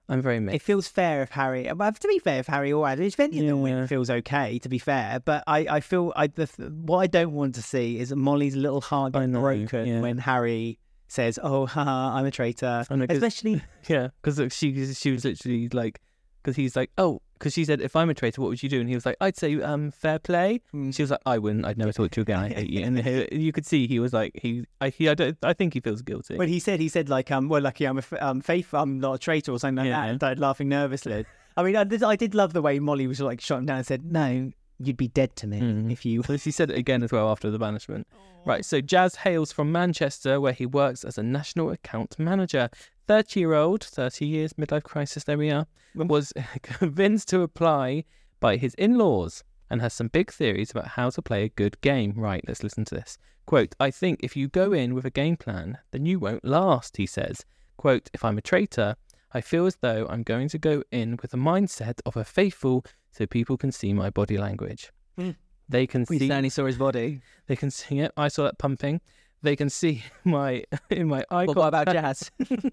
I'm 0.09 0.21
very 0.21 0.39
mixed. 0.39 0.57
It 0.57 0.63
feels 0.63 0.87
fair 0.87 1.23
if 1.23 1.31
Harry. 1.31 1.69
Uh, 1.69 1.75
well, 1.75 1.93
to 1.93 2.09
be 2.09 2.19
fair, 2.19 2.41
if 2.41 2.47
Harry 2.47 2.73
or 2.73 2.87
any 2.89 3.07
of 3.07 3.17
them 3.17 3.63
win, 3.63 3.79
Yeah. 3.79 3.87
feels 3.87 4.11
okay. 4.11 4.59
To 4.59 4.69
be 4.69 4.79
fair, 4.79 5.21
but 5.25 5.45
I, 5.47 5.61
I 5.71 5.81
feel 5.81 6.13
I 6.15 6.27
the, 6.27 6.47
what 6.85 6.99
I 6.99 7.07
don't 7.07 7.33
want 7.33 7.55
to 7.55 7.63
see 7.63 7.99
is 7.99 8.15
Molly's 8.15 8.57
little 8.57 8.81
heart 8.83 9.17
I 9.17 9.27
get 9.27 9.33
broken 9.33 9.87
yeah. 9.87 10.01
when 10.01 10.19
Harry 10.19 10.79
says, 11.09 11.39
"Oh, 11.43 11.67
haha, 11.67 12.17
I'm 12.17 12.27
a 12.27 12.31
traitor." 12.31 12.85
Know, 12.91 13.07
Especially 13.09 13.63
Yeah, 13.89 14.09
because 14.23 14.53
she 14.53 14.93
she 14.93 15.11
was 15.11 15.25
literally 15.25 15.69
like, 15.71 16.01
because 16.43 16.57
he's 16.57 16.77
like, 16.77 16.91
oh, 16.99 17.23
because 17.35 17.53
she 17.53 17.64
said, 17.64 17.81
if 17.81 17.95
I'm 17.97 18.09
a 18.11 18.14
traitor, 18.14 18.41
what 18.41 18.49
would 18.49 18.62
you 18.62 18.69
do? 18.69 18.81
And 18.81 18.88
he 18.88 18.95
was 18.95 19.05
like, 19.07 19.17
I'd 19.21 19.37
say, 19.37 19.61
um, 19.61 19.91
fair 19.91 20.19
play. 20.19 20.61
Mm. 20.75 20.95
She 20.95 21.03
was 21.03 21.11
like, 21.11 21.21
I 21.26 21.38
wouldn't. 21.38 21.64
I'd 21.67 21.76
never 21.79 21.93
talk 21.93 22.11
to 22.12 22.21
you 22.21 22.23
again. 22.23 22.38
I 22.45 22.49
hate 22.49 22.71
you. 22.71 22.85
And 22.85 22.99
he, 22.99 23.29
you 23.33 23.53
could 23.53 23.67
see 23.67 23.87
he 23.87 23.99
was 24.00 24.12
like, 24.12 24.33
he, 24.41 24.64
I, 24.81 24.88
he, 24.91 25.09
I, 25.09 25.14
don't, 25.14 25.37
I 25.43 25.53
think 25.53 25.75
he 25.75 25.81
feels 25.81 26.03
guilty. 26.03 26.37
When 26.37 26.49
he 26.49 26.59
said, 26.59 26.81
he 26.81 26.88
said 26.88 27.09
like, 27.09 27.31
um, 27.31 27.49
well, 27.49 27.62
lucky 27.62 27.85
I'm 27.87 27.97
a 27.99 28.00
f- 28.00 28.23
um, 28.23 28.41
faithful, 28.41 28.81
I'm 28.81 28.99
not 29.00 29.14
a 29.14 29.19
traitor 29.19 29.53
or 29.53 29.59
something 29.59 29.76
like 29.76 29.87
Yeah. 29.88 30.00
that, 30.03 30.09
and 30.11 30.19
started 30.19 30.38
laughing 30.41 30.69
nervously. 30.69 31.26
I 31.57 31.62
mean, 31.62 31.76
I 31.76 31.85
did, 31.85 32.03
I 32.03 32.17
did 32.17 32.35
love 32.35 32.53
the 32.53 32.62
way 32.62 32.79
Molly 32.79 33.07
was 33.07 33.21
like 33.21 33.41
shot 33.41 33.59
him 33.59 33.67
down 33.67 33.76
and 33.76 33.87
said, 33.87 34.05
"No, 34.11 34.50
you'd 34.81 34.97
be 34.97 35.07
dead 35.07 35.37
to 35.37 35.47
me 35.47 35.61
Mm. 35.61 35.93
if 35.93 36.05
you." 36.05 36.23
So 36.26 36.37
she 36.37 36.50
said 36.50 36.71
it 36.71 36.76
again 36.76 37.03
as 37.05 37.12
well 37.12 37.31
after 37.31 37.49
the 37.50 37.59
banishment. 37.61 38.09
Right, 38.45 38.64
so 38.64 38.81
Jazz 38.81 39.14
hails 39.14 39.53
from 39.53 39.71
Manchester, 39.73 40.41
where 40.41 40.53
he 40.53 40.67
works 40.67 41.05
as 41.05 41.17
a 41.17 41.23
national 41.23 41.71
account 41.71 42.19
manager. 42.19 42.69
30 43.07 43.41
year 43.41 43.55
old, 43.55 43.83
30 43.85 44.27
years, 44.27 44.53
midlife 44.55 44.83
crisis, 44.83 45.25
there 45.25 45.39
we 45.39 45.51
are, 45.51 45.67
was 45.95 46.33
convinced 46.63 47.29
to 47.29 47.43
apply 47.43 48.05
by 48.41 48.57
his 48.57 48.75
in 48.75 48.99
laws 48.99 49.45
and 49.71 49.81
has 49.81 49.93
some 49.95 50.09
big 50.09 50.31
theories 50.31 50.71
about 50.71 50.89
how 50.89 51.11
to 51.11 51.23
play 51.23 51.45
a 51.45 51.49
good 51.49 51.81
game. 51.81 52.15
Right, 52.17 52.45
let's 52.47 52.63
listen 52.63 52.85
to 52.87 52.95
this. 52.95 53.19
Quote, 53.47 53.75
I 53.79 53.91
think 53.91 54.21
if 54.23 54.37
you 54.37 54.49
go 54.49 54.73
in 54.73 54.95
with 54.95 55.05
a 55.05 55.11
game 55.11 55.37
plan, 55.37 55.79
then 55.91 56.07
you 56.07 56.19
won't 56.19 56.45
last, 56.45 56.97
he 56.97 57.07
says. 57.07 57.45
Quote, 57.77 58.09
if 58.15 58.25
I'm 58.25 58.39
a 58.39 58.43
traitor, 58.43 58.97
I 59.33 59.41
feel 59.41 59.67
as 59.67 59.77
though 59.77 60.07
I'm 60.09 60.23
going 60.23 60.49
to 60.51 60.59
go 60.59 60.83
in 60.91 61.19
with 61.21 61.33
the 61.33 61.37
mindset 61.37 62.01
of 62.07 62.17
a 62.17 62.25
faithful 62.25 62.85
so 63.11 63.27
people 63.27 63.57
can 63.57 63.73
see 63.73 63.93
my 63.93 64.09
body 64.11 64.39
language. 64.39 64.93
Mm. 65.19 65.37
They 65.69 65.87
can 65.87 66.07
We 66.09 66.19
see 66.19 66.29
certainly 66.29 66.51
saw 66.51 66.67
his 66.67 66.79
body. 66.79 67.21
they 67.47 67.57
can 67.57 67.71
see 67.71 68.01
it. 68.01 68.13
I 68.17 68.29
saw 68.29 68.45
that 68.45 68.59
pumping. 68.59 69.01
They 69.45 69.57
can 69.57 69.69
see 69.71 70.03
my 70.25 70.65
in 70.91 71.07
my 71.09 71.25
eye. 71.31 71.45
What 71.45 71.57
about. 71.59 71.87
Jazz? 71.93 72.31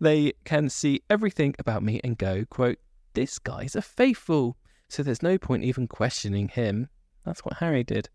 They 0.00 0.32
can 0.44 0.68
see 0.68 1.02
everything 1.08 1.54
about 1.60 1.84
me 1.84 2.00
and 2.02 2.18
go, 2.18 2.44
quote, 2.50 2.78
this 3.14 3.38
guy's 3.38 3.76
a 3.76 3.82
faithful. 3.82 4.56
So 4.88 5.04
there's 5.04 5.22
no 5.22 5.38
point 5.38 5.62
even 5.62 5.86
questioning 5.86 6.48
him. 6.48 6.88
That's 7.24 7.44
what 7.44 7.58
Harry 7.58 7.84
did. 7.84 8.08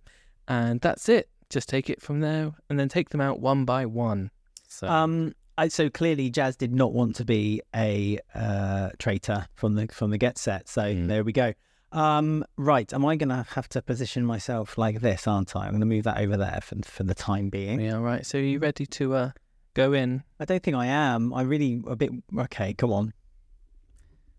And 0.50 0.82
that's 0.82 1.08
it. 1.08 1.30
Just 1.50 1.70
take 1.70 1.90
it 1.90 2.02
from 2.02 2.20
there 2.20 2.52
and 2.70 2.78
then 2.78 2.90
take 2.90 3.12
them 3.12 3.22
out 3.22 3.40
one 3.40 3.64
by 3.64 3.86
one. 3.86 4.32
So 4.68 4.86
Um, 4.90 5.34
I, 5.58 5.70
so 5.70 5.90
clearly, 5.90 6.30
Jazz 6.30 6.58
did 6.58 6.74
not 6.74 6.92
want 6.92 7.16
to 7.18 7.26
be 7.26 7.62
a 7.74 8.20
uh, 8.36 8.90
traitor 9.00 9.48
from 9.54 9.76
the 9.76 9.88
from 9.88 10.10
the 10.12 10.18
get 10.18 10.38
set. 10.38 10.68
So 10.68 10.82
Mm. 10.82 11.08
there 11.08 11.24
we 11.24 11.32
go. 11.32 11.54
Um, 11.98 12.46
right, 12.58 12.94
am 12.94 13.08
I 13.08 13.16
going 13.16 13.30
to 13.30 13.44
have 13.56 13.68
to 13.70 13.82
position 13.82 14.24
myself 14.24 14.78
like 14.78 15.02
this, 15.02 15.26
aren't 15.26 15.56
I? 15.56 15.62
I'm 15.62 15.72
going 15.72 15.80
to 15.80 15.88
move 15.88 16.04
that 16.04 16.20
over 16.20 16.38
there 16.38 16.60
for, 16.62 16.76
for 16.84 17.02
the 17.02 17.16
time 17.16 17.50
being. 17.50 17.82
yeah, 17.82 17.98
right. 17.98 18.24
So 18.24 18.38
are 18.38 18.42
you 18.42 18.60
ready 18.60 18.86
to 18.86 19.16
uh, 19.16 19.32
go 19.74 19.94
in? 19.94 20.24
I 20.40 20.46
don't 20.46 20.62
think 20.62 20.78
I 20.78 20.86
am. 20.86 21.34
I'm 21.34 21.50
really 21.50 21.82
a 21.88 21.96
bit. 21.96 22.12
Okay, 22.38 22.76
come 22.76 22.94
on. 22.94 23.14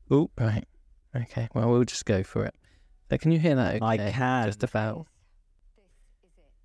Oh, 0.08 0.30
right. 0.38 0.64
Okay. 1.16 1.48
Well, 1.52 1.68
we'll 1.68 1.82
just 1.82 2.04
go 2.04 2.22
for 2.22 2.44
it. 2.44 2.54
So 3.10 3.18
can 3.18 3.32
you 3.32 3.40
hear 3.40 3.56
that? 3.56 3.82
I 3.82 3.96
can. 3.96 4.46
Just 4.46 4.62
about. 4.62 5.08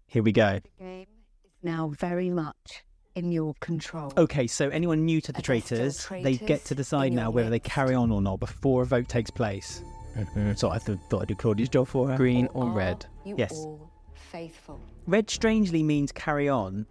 Here 0.06 0.22
we 0.22 0.32
go. 0.32 0.60
The 0.78 0.84
game 0.84 1.08
is 1.44 1.64
now 1.64 1.92
very 1.98 2.30
much 2.30 2.84
in 3.16 3.32
your 3.32 3.56
control. 3.62 4.14
Okay, 4.16 4.46
so 4.46 4.70
anyone 4.70 5.06
new 5.06 5.22
to 5.22 5.32
the 5.32 5.40
Are 5.40 5.42
there 5.42 5.60
still 5.60 5.80
traitors, 5.80 6.08
they 6.24 6.38
get 6.38 6.66
to 6.66 6.76
decide 6.76 7.14
now 7.14 7.24
your 7.24 7.32
whether 7.32 7.50
they 7.50 7.60
carry 7.60 7.96
on 7.96 8.12
or 8.12 8.22
not 8.22 8.40
before 8.40 8.84
a 8.84 8.86
vote 8.86 9.08
takes 9.08 9.32
place. 9.32 9.82
Mhm. 10.16 10.58
So 10.58 10.70
I 10.70 10.78
th- 10.78 11.00
thought 11.10 11.24
I'd 11.24 11.28
do 11.28 11.36
Claudia's 11.36 11.70
job 11.70 11.88
for 11.88 12.08
her. 12.10 12.18
Green 12.18 12.48
Or 12.54 12.66
or 12.66 12.70
are 12.70 12.74
red? 12.74 13.06
You 13.26 13.36
Yes. 13.38 13.54
all 13.54 13.90
faithful. 14.14 14.80
Red 15.08 15.30
strangely 15.30 15.84
means 15.84 16.12
carry 16.12 16.48
on. 16.50 16.86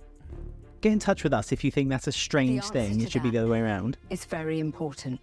Get 0.81 0.93
in 0.93 0.99
touch 0.99 1.23
with 1.23 1.33
us 1.33 1.53
if 1.53 1.63
you 1.63 1.71
think 1.71 1.89
that's 1.89 2.07
a 2.09 2.13
strange 2.13 2.65
thing. 2.65 3.01
It 3.01 3.11
should 3.13 3.23
be 3.23 3.31
the 3.31 3.39
other 3.39 3.49
way 3.51 3.61
around. 3.61 3.97
It's 4.11 4.25
very 4.25 4.59
important. 4.59 5.21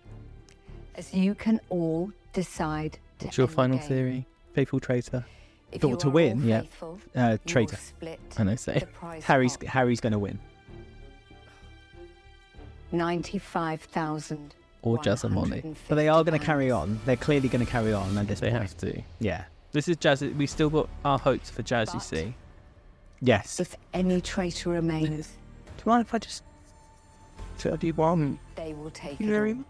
As 0.95 1.13
you 1.13 1.35
can 1.35 1.59
all 1.69 2.11
decide 2.33 2.99
to 3.19 3.25
What's 3.25 3.37
your 3.37 3.45
end 3.45 3.51
the 3.51 3.55
final 3.55 3.77
game. 3.79 3.87
theory? 3.87 4.25
Faithful 4.53 4.79
traitor. 4.79 5.25
If 5.71 5.81
Thought 5.81 5.87
you 5.89 5.97
to 5.97 6.07
are 6.07 6.09
all 6.09 6.13
win? 6.13 6.43
Yeah. 6.47 6.61
faithful, 6.61 6.99
Uh, 7.15 7.37
traitor. 7.45 7.75
split 7.75 8.19
I 8.37 8.43
know, 8.43 8.55
say. 8.55 8.79
the 8.79 8.85
prize 8.87 9.23
Harry's 9.25 9.57
pot. 9.57 9.67
Harry's 9.69 9.99
going 9.99 10.13
to 10.13 10.19
win. 10.19 10.39
95,000. 12.91 14.55
Or 14.81 14.97
Jazz 15.03 15.23
and 15.23 15.33
Molly. 15.35 15.75
But 15.87 15.95
they 15.95 16.07
are 16.07 16.23
going 16.23 16.39
to 16.39 16.43
carry 16.45 16.71
on. 16.71 16.99
They're 17.05 17.17
clearly 17.17 17.49
going 17.49 17.65
to 17.65 17.69
carry 17.71 17.91
on 17.93 18.17
at 18.17 18.27
this 18.27 18.39
They 18.39 18.49
point. 18.49 18.61
have 18.63 18.77
to. 18.77 19.01
Yeah. 19.19 19.43
This 19.71 19.87
is 19.87 19.97
Jazz. 19.97 20.21
We 20.21 20.47
still 20.47 20.69
got 20.69 20.87
our 21.03 21.19
hopes 21.19 21.49
for 21.49 21.61
Jazz, 21.63 21.89
you 21.89 21.99
But- 21.99 22.03
see. 22.03 22.33
Yes. 23.21 23.59
If 23.59 23.75
any 23.93 24.21
traitor 24.21 24.69
remains, 24.69 25.27
Do 25.77 25.83
you 25.85 25.91
mind 25.91 26.05
if 26.05 26.13
I 26.13 26.19
just 26.19 26.43
tell 27.57 27.77
you 27.81 27.93
one? 27.93 28.39
they 28.55 28.73
will 28.73 28.89
take 28.91 29.19
you 29.19 29.27
it 29.27 29.29
very 29.29 29.51
all. 29.51 29.55
much. 29.57 29.65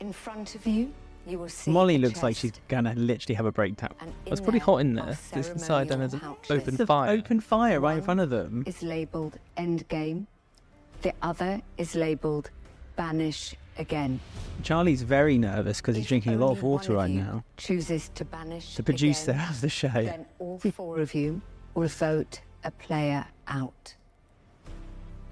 In 0.00 0.12
front 0.14 0.54
of 0.54 0.66
you, 0.66 0.92
you 1.26 1.38
will 1.38 1.48
see 1.50 1.70
Molly 1.70 1.96
a 1.96 1.98
looks 1.98 2.22
like 2.22 2.34
chest, 2.34 2.40
she's 2.40 2.52
going 2.68 2.84
to 2.84 2.94
literally 2.94 3.34
have 3.34 3.44
a 3.44 3.52
breakdown. 3.52 3.92
and 4.00 4.12
It's 4.24 4.40
in 4.40 4.44
pretty 4.46 4.58
hot 4.58 4.78
in 4.78 4.98
are 4.98 5.06
there. 5.06 5.18
This 5.32 5.48
inside 5.50 5.90
and 5.90 6.00
there's 6.00 6.14
an 6.14 6.20
pouches. 6.20 6.50
open 6.50 6.74
It's 6.74 6.84
fire. 6.84 7.10
open 7.10 7.40
fire 7.40 7.80
right 7.80 7.98
in 7.98 8.02
front 8.02 8.20
of 8.20 8.30
them. 8.30 8.64
is 8.66 8.82
labelled 8.82 9.38
Endgame. 9.58 10.26
The 11.02 11.14
other 11.22 11.62
is 11.78 11.94
labelled 11.94 12.50
Banish 12.96 13.54
Again. 13.80 14.20
Charlie's 14.62 15.00
very 15.00 15.38
nervous 15.38 15.80
because 15.80 15.96
he's 15.96 16.06
drinking 16.06 16.34
a 16.34 16.36
lot 16.36 16.50
of 16.50 16.62
water 16.62 16.92
right 16.92 17.10
you 17.10 17.22
now. 17.22 17.44
Chooses 17.56 18.10
to 18.14 18.26
banish 18.26 18.74
The 18.74 18.82
producer 18.82 19.30
again, 19.30 19.48
of 19.48 19.60
the 19.62 19.70
show. 19.70 19.88
then 19.88 20.26
all 20.38 20.58
four 20.58 21.00
of 21.00 21.14
you 21.14 21.40
will 21.74 21.88
vote 21.88 22.42
a 22.62 22.70
player 22.70 23.24
out. 23.48 23.94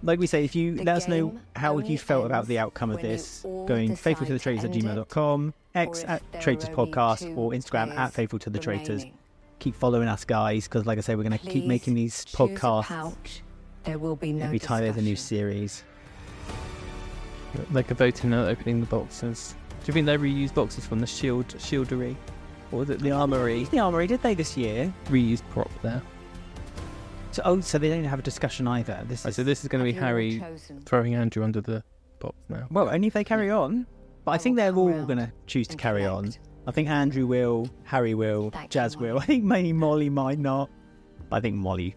Like 0.03 0.19
we 0.19 0.27
say, 0.27 0.45
if 0.45 0.55
you 0.55 0.77
The 0.77 0.85
let 0.85 0.97
us 0.97 1.09
know 1.09 1.39
how 1.57 1.77
you 1.79 1.99
felt 1.99 2.25
about 2.25 2.47
the 2.47 2.59
outcome 2.59 2.91
of 2.91 3.03
this, 3.03 3.43
going 3.67 3.97
faithful 3.97 4.27
to 4.27 4.33
the 4.33 4.39
traitors 4.39 4.65
at 4.65 4.71
gmail.com, 4.71 5.53
X 5.75 6.05
at 6.05 6.23
Traitors 6.41 6.71
Podcast, 6.71 7.37
or 7.37 7.51
Instagram 7.51 7.95
at 7.99 8.15
faithful 8.15 8.39
to 8.39 8.51
the 8.51 8.59
traitors. 8.59 9.05
Keep 9.59 9.75
following 9.75 10.09
us, 10.09 10.25
guys, 10.25 10.65
because 10.65 10.87
like 10.87 10.97
I 10.97 11.01
say, 11.03 11.17
we're 11.17 11.25
going 11.25 11.39
to 11.39 11.47
keep 11.47 11.67
making 11.67 11.95
these 11.95 12.25
podcasts. 12.25 13.43
There 13.89 13.99
will 13.99 14.17
be 14.17 14.35
no 14.35 14.45
every 14.45 14.59
time 14.59 14.83
there's 14.83 14.99
a 14.99 15.01
new 15.01 15.15
discussion. 15.15 15.39
series. 15.39 15.85
Like 17.73 17.91
a 17.91 17.95
voting 17.95 18.29
note 18.29 18.47
uh, 18.47 18.51
opening 18.51 18.81
the 18.81 18.87
boxes. 18.87 19.55
Do 19.71 19.87
you 19.87 19.95
think 19.95 20.05
they 20.05 20.19
reused 20.19 20.53
boxes 20.53 20.85
from 20.87 21.01
the 21.01 21.07
shield 21.07 21.55
shieldery? 21.59 22.15
Or 22.71 22.81
was 22.81 22.91
it 22.91 23.01
the 23.01 23.13
armory? 23.13 23.65
The 23.65 23.79
Armory, 23.79 24.07
did 24.07 24.21
they 24.23 24.35
this 24.35 24.59
year? 24.59 24.93
Reused 25.07 25.41
prop 25.49 25.71
there. 25.81 26.03
So, 27.31 27.41
oh, 27.47 27.61
so 27.61 27.79
they 27.79 27.89
don't 27.89 28.05
have 28.05 28.19
a 28.19 28.23
discussion 28.23 28.69
either. 28.69 29.03
This 29.09 29.25
Right, 29.25 29.31
is, 29.31 29.37
so 29.37 29.43
this 29.43 29.63
is 29.63 29.69
going 29.69 29.83
to 29.83 29.91
be 29.91 29.99
Harry 29.99 30.39
chosen? 30.39 30.83
throwing 30.83 31.15
Andrew 31.15 31.43
under 31.43 31.63
the 31.63 31.83
box 32.19 32.37
now. 32.51 32.67
well, 32.71 32.91
only 32.91 33.07
if 33.07 33.15
they 33.15 33.25
carry 33.25 33.51
on. 33.51 33.87
But 34.27 34.33
I 34.33 34.35
I 34.35 34.39
think 34.39 34.57
they're 34.57 34.75
all 34.75 34.91
going 35.07 35.17
to 35.19 35.33
choose 35.47 35.67
to 35.69 35.73
and 35.73 35.81
carry 35.81 36.05
on. 36.05 36.25
collect. 36.25 36.41
I 36.67 36.73
think 36.73 36.89
Andrew 36.91 37.27
will, 37.27 37.71
Harry 37.85 38.13
will, 38.13 38.51
Thank 38.51 38.65
you, 38.65 38.69
Jazz 38.69 38.99
will. 38.99 39.15
Molly. 39.15 39.21
I 39.23 39.25
think 39.25 39.45
maybe 39.45 39.73
Molly 39.73 40.11
might 40.11 40.39
not. 40.39 40.69
I 41.33 41.41
think 41.41 41.57
Molly. 41.57 41.97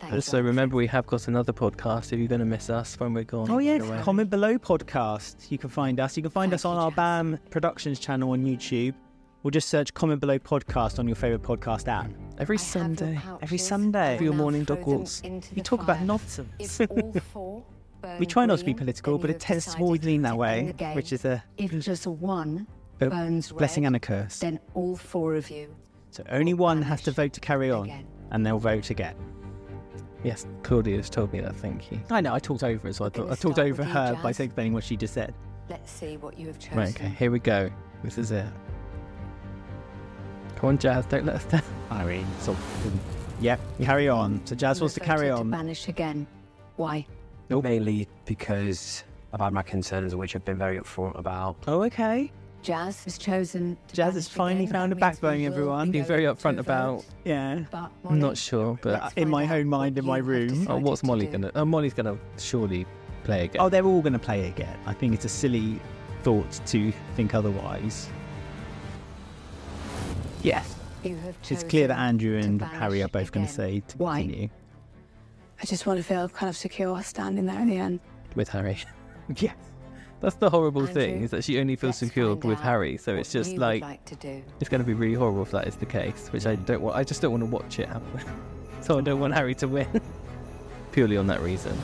Thank 0.00 0.12
Also, 0.14 0.38
you. 0.38 0.44
remember 0.44 0.76
we 0.76 0.86
have 0.86 1.06
got 1.06 1.26
another 1.28 1.52
podcast 1.52 2.12
if 2.12 2.18
you're 2.18 2.28
going 2.28 2.38
to 2.40 2.44
miss 2.46 2.70
us 2.70 2.98
when 3.00 3.14
we're 3.14 3.24
gone. 3.24 3.50
Oh 3.50 3.58
yeah, 3.58 3.76
away. 3.78 4.00
comment 4.02 4.30
below 4.30 4.56
podcast. 4.58 5.50
You 5.50 5.58
can 5.58 5.70
find 5.70 5.98
us. 5.98 6.16
You 6.16 6.22
can 6.22 6.30
find 6.30 6.50
Thank 6.52 6.60
us 6.60 6.64
on 6.64 6.76
our 6.76 6.90
Jazz. 6.90 6.96
BAM 6.96 7.38
Productions 7.50 7.98
channel 7.98 8.30
on 8.30 8.44
YouTube. 8.44 8.94
Or 9.44 9.50
just 9.52 9.68
search 9.68 9.94
comment 9.94 10.20
below 10.20 10.38
podcast 10.38 10.98
on 10.98 11.06
your 11.06 11.14
favourite 11.14 11.42
podcast 11.42 11.86
app. 11.88 12.06
Mm. 12.08 12.14
Every 12.38 12.56
I 12.56 12.60
Sunday. 12.60 13.18
Every 13.40 13.58
Sunday. 13.58 14.12
will 14.12 14.18
For 14.18 14.24
your 14.24 14.34
morning 14.34 14.64
dog 14.64 14.84
walks. 14.84 15.20
into 15.20 15.50
You 15.50 15.56
the 15.56 15.62
talk 15.62 15.82
about 15.82 15.98
fire. 15.98 16.06
nonsense. 16.06 16.80
If 16.80 16.90
all 16.90 17.12
four 17.32 17.64
burn 18.00 18.18
we 18.18 18.26
try 18.26 18.46
not 18.46 18.58
to 18.58 18.64
be 18.64 18.74
political, 18.74 19.16
but 19.16 19.30
it 19.30 19.38
tends 19.40 19.64
to 19.64 19.70
decided 19.70 19.84
always 19.84 20.04
lean 20.04 20.22
that 20.22 20.36
way, 20.36 20.58
end 20.60 20.68
the 20.70 20.72
game. 20.74 20.94
which 20.96 21.12
is 21.12 21.24
a 21.24 21.42
If 21.56 21.70
just 21.80 22.06
one 22.06 22.66
a 23.00 23.06
burns 23.10 23.52
blessing 23.52 23.84
red, 23.84 23.88
and 23.88 23.96
a 23.96 24.00
curse. 24.00 24.38
then 24.40 24.58
all 24.74 24.96
four 24.96 25.36
of 25.36 25.48
you 25.50 25.74
So 26.10 26.24
only 26.30 26.52
will 26.54 26.64
one 26.66 26.82
has 26.82 27.02
to 27.02 27.12
vote 27.12 27.32
to 27.34 27.40
carry 27.40 27.70
on, 27.70 27.84
again. 27.84 28.06
and 28.32 28.44
they'll 28.44 28.58
vote 28.58 28.90
again. 28.90 29.14
Yes, 30.24 30.46
Claudia's 30.62 31.08
told 31.08 31.32
me 31.32 31.40
that, 31.40 31.54
thank 31.56 31.92
you. 31.92 32.00
I 32.10 32.20
know, 32.20 32.34
I 32.34 32.38
talked 32.38 32.64
over 32.64 32.88
it, 32.88 32.94
so 32.94 33.04
I, 33.04 33.08
thought, 33.08 33.30
I 33.30 33.34
talked 33.34 33.58
over 33.58 33.82
you, 33.82 33.88
her 33.88 34.14
by 34.22 34.30
Jazz. 34.30 34.40
explaining 34.40 34.72
what 34.72 34.82
she 34.84 34.96
just 34.96 35.14
said. 35.14 35.32
Let's 35.68 35.90
see 35.90 36.16
what 36.16 36.38
you 36.38 36.46
have 36.48 36.58
chosen. 36.58 36.78
Right, 36.78 36.94
okay, 36.94 37.08
here 37.08 37.30
we 37.30 37.38
go. 37.38 37.70
This 38.02 38.18
is 38.18 38.30
it. 38.32 38.46
Come 40.56 40.70
on, 40.70 40.78
Jazz, 40.78 41.06
don't 41.06 41.24
let 41.24 41.36
us 41.36 41.44
down. 41.44 41.62
I 41.90 42.04
mean, 42.04 42.26
so, 42.40 42.56
yep, 43.40 43.60
carry 43.80 44.08
on. 44.08 44.44
So 44.44 44.56
Jazz 44.56 44.78
You 44.78 44.84
wants 44.84 44.94
to 44.94 45.00
carry 45.00 45.30
on. 45.30 45.44
To 45.44 45.50
banish 45.50 45.88
again. 45.88 46.26
Why? 46.76 47.06
Mainly 47.48 48.08
because 48.24 49.04
I've 49.32 49.40
had 49.40 49.52
my 49.52 49.62
concerns, 49.62 50.14
which 50.16 50.34
I've 50.34 50.44
been 50.44 50.58
very 50.58 50.78
upfront 50.78 51.18
about. 51.18 51.56
Oh, 51.66 51.82
okay. 51.84 52.30
Jazz 52.62 53.04
has 53.04 53.16
chosen. 53.18 53.76
To 53.88 53.94
Jazz 53.96 54.14
has 54.14 54.28
finally 54.28 54.66
found 54.66 54.92
a 54.92 54.96
backbone, 54.96 55.38
we 55.38 55.48
will 55.48 55.52
everyone. 55.54 55.88
be 55.88 55.92
Being 55.92 56.04
very 56.04 56.24
upfront 56.24 56.58
about- 56.58 56.96
vote. 56.96 57.04
Yeah. 57.24 57.60
But 57.70 57.78
I'm 57.78 57.90
Molly, 58.04 58.18
not 58.18 58.36
sure, 58.36 58.78
but 58.82 59.12
in 59.16 59.28
my 59.28 59.48
own 59.58 59.68
mind, 59.68 59.96
in 59.98 60.04
my 60.04 60.18
room. 60.18 60.66
oh, 60.68 60.76
what's 60.78 61.02
Molly 61.02 61.26
do. 61.26 61.32
gonna? 61.32 61.52
Oh, 61.54 61.64
Molly's 61.64 61.94
gonna 61.94 62.18
surely 62.38 62.84
play 63.24 63.44
again. 63.44 63.60
Oh, 63.60 63.68
they're 63.68 63.84
all 63.84 64.00
going 64.00 64.12
to 64.14 64.18
play 64.18 64.48
again. 64.48 64.78
I 64.86 64.94
think 64.94 65.12
it's 65.12 65.24
a 65.26 65.28
silly 65.28 65.80
thought 66.22 66.50
to 66.66 66.92
think 67.14 67.34
otherwise. 67.34 68.08
Yes. 70.42 70.74
You 71.04 71.16
have 71.16 71.36
It's 71.48 71.62
clear 71.64 71.88
that 71.88 71.98
Andrew 71.98 72.40
to 72.40 72.46
and 72.46 72.58
banish 72.60 72.78
Harry 72.78 73.02
are 73.02 73.08
both 73.08 73.30
going 73.32 73.46
to 73.46 73.52
again. 73.52 73.82
say 73.82 73.82
to 73.88 73.98
Why? 73.98 74.22
continue. 74.22 74.48
I 75.62 75.66
just 75.66 75.86
want 75.86 75.98
to 75.98 76.02
feel 76.04 76.28
kind 76.28 76.48
of 76.48 76.56
secure 76.56 77.02
standing 77.02 77.46
there 77.46 77.58
in 77.60 77.68
the 77.68 77.76
end. 77.76 78.00
with 78.34 78.48
Harry. 78.48 78.78
Yes. 79.36 79.54
That's 80.20 80.34
the 80.36 80.50
horrible 80.50 80.86
thing 80.86 81.22
is 81.22 81.30
that 81.30 81.44
she 81.44 81.60
only 81.60 81.76
feels 81.76 82.02
Let's 82.02 82.12
secured 82.12 82.42
with 82.42 82.58
Harry. 82.58 82.96
So 82.96 83.14
it's 83.14 83.30
just 83.30 83.56
like, 83.56 83.82
like 83.82 84.04
to 84.06 84.16
do. 84.16 84.42
it's 84.60 84.68
going 84.68 84.80
to 84.80 84.86
be 84.86 84.94
really 84.94 85.14
horrible 85.14 85.42
if 85.42 85.52
that 85.52 85.68
is 85.68 85.76
the 85.76 85.86
case, 85.86 86.28
which 86.32 86.44
I 86.46 86.56
don't 86.56 86.82
want. 86.82 86.96
I 86.96 87.04
just 87.04 87.22
don't 87.22 87.30
want 87.30 87.42
to 87.42 87.46
watch 87.46 87.78
it 87.78 87.88
happen. 87.88 88.20
so 88.80 88.98
I 88.98 89.00
don't 89.00 89.20
want 89.20 89.34
Harry 89.34 89.54
to 89.56 89.68
win 89.68 90.00
purely 90.92 91.16
on 91.16 91.28
that 91.28 91.40
reason. 91.40 91.76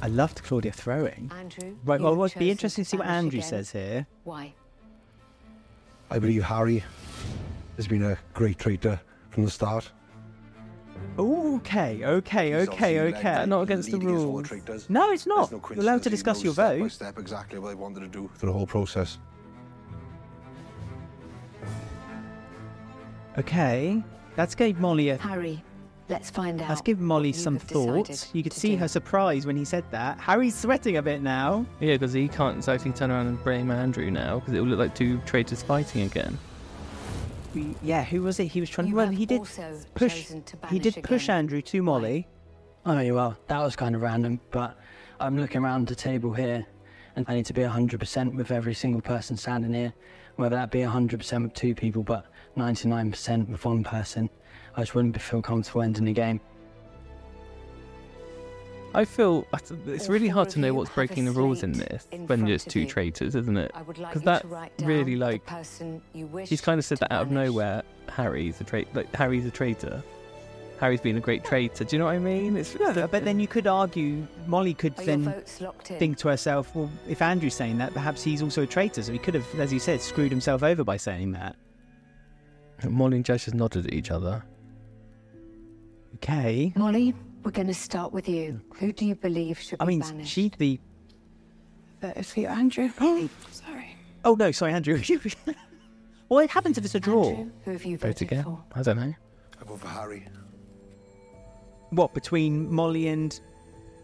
I 0.00 0.08
loved 0.08 0.42
Claudia 0.44 0.70
throwing. 0.70 1.32
Andrew. 1.34 1.76
Right, 1.84 2.00
well, 2.00 2.22
it'd 2.24 2.38
be 2.38 2.50
interesting 2.50 2.84
to 2.84 2.90
see 2.90 2.96
what 2.98 3.06
Andrew 3.06 3.38
again. 3.38 3.48
says 3.48 3.72
here. 3.72 4.06
Why? 4.22 4.54
I 6.10 6.18
believe 6.18 6.44
Harry 6.44 6.84
has 7.76 7.88
been 7.88 8.04
a 8.04 8.18
great 8.34 8.58
traitor 8.58 9.00
from 9.30 9.44
the 9.44 9.50
start. 9.50 9.90
Ooh, 11.18 11.56
okay, 11.56 12.04
okay, 12.04 12.54
okay, 12.54 13.00
okay. 13.00 13.46
Not 13.46 13.62
against 13.62 13.90
the 13.90 13.96
leading 13.96 14.14
rules. 14.14 14.88
No, 14.88 15.10
it's 15.10 15.26
not. 15.26 15.52
No 15.52 15.60
You're 15.70 15.80
allowed 15.80 16.02
to 16.02 16.10
discuss 16.10 16.42
your 16.42 16.52
step 16.52 16.72
by 16.72 16.78
vote. 16.78 16.92
step 16.92 17.18
exactly 17.18 17.58
what 17.58 17.70
I 17.70 17.74
wanted 17.74 18.00
to 18.00 18.08
do 18.08 18.30
through 18.36 18.48
the 18.48 18.52
whole 18.52 18.66
process. 18.66 19.18
Okay. 23.38 24.02
Let's 24.36 24.54
give 24.54 24.80
Molly 24.80 25.10
a. 25.10 25.16
Harry, 25.18 25.62
let's 26.08 26.30
find 26.30 26.60
out. 26.60 26.68
Let's 26.68 26.80
give 26.80 26.98
Molly 27.00 27.32
some 27.32 27.54
have 27.54 27.66
decided 27.66 28.06
thoughts. 28.06 28.30
You 28.32 28.42
could 28.42 28.52
see 28.52 28.72
do. 28.72 28.78
her 28.78 28.88
surprise 28.88 29.46
when 29.46 29.56
he 29.56 29.64
said 29.64 29.84
that. 29.92 30.18
Harry's 30.18 30.54
sweating 30.54 30.96
a 30.96 31.02
bit 31.02 31.22
now. 31.22 31.64
Yeah, 31.80 31.94
because 31.94 32.12
he 32.12 32.28
can't 32.28 32.56
exactly 32.56 32.92
turn 32.92 33.10
around 33.10 33.28
and 33.28 33.42
blame 33.44 33.70
Andrew 33.70 34.10
now 34.10 34.40
because 34.40 34.54
it 34.54 34.60
will 34.60 34.68
look 34.68 34.78
like 34.78 34.94
two 34.94 35.20
traitors 35.20 35.62
fighting 35.62 36.02
again. 36.02 36.36
We- 37.54 37.74
Yeah, 37.82 38.02
who 38.04 38.22
was 38.22 38.40
it? 38.40 38.46
He 38.46 38.60
was 38.60 38.70
trying. 38.70 38.88
You 38.88 38.96
well, 38.96 39.08
he 39.08 39.26
did 39.26 39.42
push. 39.94 40.26
to 40.26 40.42
He 40.70 40.78
did 40.78 41.02
push 41.02 41.24
again. 41.24 41.36
Andrew 41.36 41.62
to 41.62 41.82
Molly. 41.82 42.26
Oh, 42.86 42.98
yeah, 42.98 43.12
well, 43.12 43.36
that 43.48 43.58
was 43.60 43.76
kind 43.76 43.94
of 43.94 44.02
random, 44.02 44.40
but 44.50 44.76
I'm 45.20 45.38
looking 45.38 45.62
around 45.62 45.86
the 45.88 45.94
table 45.94 46.32
here, 46.34 46.66
and 47.16 47.24
I 47.28 47.34
need 47.34 47.46
to 47.46 47.54
be 47.54 47.62
100% 47.62 48.34
with 48.34 48.50
every 48.50 48.74
single 48.74 49.00
person 49.00 49.36
standing 49.38 49.72
here, 49.72 49.94
whether 50.36 50.56
that 50.56 50.70
be 50.70 50.80
100% 50.80 51.42
with 51.42 51.54
two 51.54 51.74
people, 51.74 52.02
but 52.02 52.26
99% 52.58 53.48
with 53.48 53.64
one 53.64 53.84
person. 53.84 54.28
I 54.76 54.80
just 54.82 54.94
wouldn't 54.94 55.18
feel 55.20 55.40
comfortable 55.40 55.80
ending 55.82 56.04
the 56.04 56.12
game. 56.12 56.40
I 58.94 59.04
feel 59.04 59.46
it's 59.86 60.08
really 60.08 60.28
hard 60.28 60.48
to 60.50 60.60
know 60.60 60.72
what's 60.72 60.90
breaking 60.90 61.24
the 61.24 61.32
rules 61.32 61.62
in 61.62 61.72
this 61.72 62.06
in 62.12 62.26
when 62.26 62.44
there's 62.44 62.64
two 62.64 62.86
traitors, 62.86 63.34
isn't 63.34 63.56
it? 63.56 63.72
Because 63.72 63.86
would 63.86 63.98
like 63.98 64.12
'Cause 64.12 64.22
you 64.22 64.26
that 64.26 64.72
really, 64.86 65.16
like- 65.16 65.44
the 65.44 65.50
person 65.52 66.00
you 66.12 66.26
wish 66.26 66.48
She's 66.48 66.60
kind 66.60 66.78
of 66.78 66.84
said 66.84 66.98
that 66.98 67.12
out 67.12 67.22
of 67.22 67.30
nowhere. 67.30 67.82
Harry's 68.08 68.60
a 68.60 68.64
traitor. 68.64 68.90
Like 68.94 69.14
Harry's 69.14 69.44
a 69.46 69.50
traitor. 69.50 70.02
Harry's 70.80 71.00
been 71.00 71.16
a 71.16 71.20
great 71.20 71.44
traitor. 71.44 71.84
Do 71.84 71.96
you 71.96 71.98
know 72.00 72.06
what 72.06 72.14
I 72.16 72.18
mean? 72.18 72.56
It's 72.56 72.78
No, 72.78 72.92
but 73.08 73.24
then 73.24 73.38
you 73.40 73.46
could 73.46 73.66
argue 73.66 74.26
Molly 74.46 74.74
could 74.74 74.96
then 74.96 75.22
votes 75.24 75.60
locked 75.60 75.90
in? 75.90 75.98
think 75.98 76.18
to 76.18 76.28
herself, 76.28 76.74
well, 76.74 76.90
if 77.08 77.22
Andrew's 77.22 77.54
saying 77.54 77.78
that, 77.78 77.94
perhaps 77.94 78.22
he's 78.22 78.42
also 78.42 78.62
a 78.62 78.66
traitor. 78.66 79.02
So 79.02 79.12
he 79.12 79.18
could 79.18 79.34
have, 79.34 79.46
as 79.58 79.72
you 79.72 79.78
said, 79.78 80.00
screwed 80.00 80.30
himself 80.30 80.62
over 80.62 80.84
by 80.84 80.96
saying 80.96 81.32
that. 81.32 81.56
Molly 82.88 83.16
and 83.16 83.24
Josh 83.24 83.44
just 83.46 83.54
nodded 83.54 83.86
at 83.86 83.94
each 83.94 84.10
other. 84.10 84.44
Okay. 86.16 86.72
Molly, 86.76 87.14
we're 87.44 87.50
going 87.50 87.66
to 87.68 87.74
start 87.74 88.12
with 88.12 88.28
you. 88.28 88.60
Who 88.76 88.92
do 88.92 89.04
you 89.04 89.14
believe 89.14 89.58
should 89.58 89.80
I 89.80 89.84
be 89.84 89.88
mean, 89.90 90.00
banished? 90.00 90.32
she'd 90.32 90.56
be. 90.58 90.80
voted 92.00 92.26
for 92.26 92.40
you, 92.40 92.46
Andrew. 92.48 92.88
Sorry. 93.50 93.96
Oh 94.24 94.34
no, 94.34 94.50
sorry, 94.52 94.72
Andrew. 94.72 94.98
what 96.28 96.48
happens 96.48 96.78
if 96.78 96.84
it's 96.86 96.94
a 96.94 97.00
draw? 97.00 97.28
Andrew, 97.28 97.50
who 97.64 97.70
have 97.72 97.84
you 97.84 97.98
Vote 97.98 98.08
voted 98.08 98.22
again. 98.22 98.44
for? 98.44 98.64
I 98.74 98.82
don't 98.82 98.96
know. 98.96 99.14
I 99.60 99.64
vote 99.64 99.80
for 99.80 99.88
Harry. 99.88 100.26
What 101.90 102.14
between 102.14 102.72
Molly 102.72 103.08
and? 103.08 103.38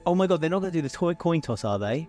Oh 0.05 0.15
my 0.15 0.27
god, 0.27 0.43
they're 0.43 0.51
not 0.51 0.61
going 0.61 0.73
to 0.73 0.79
do 0.79 0.83
the 0.83 0.91
toy 0.95 1.15
coin 1.15 1.41
toss, 1.41 1.65
are 1.65 1.79
they? 1.79 2.07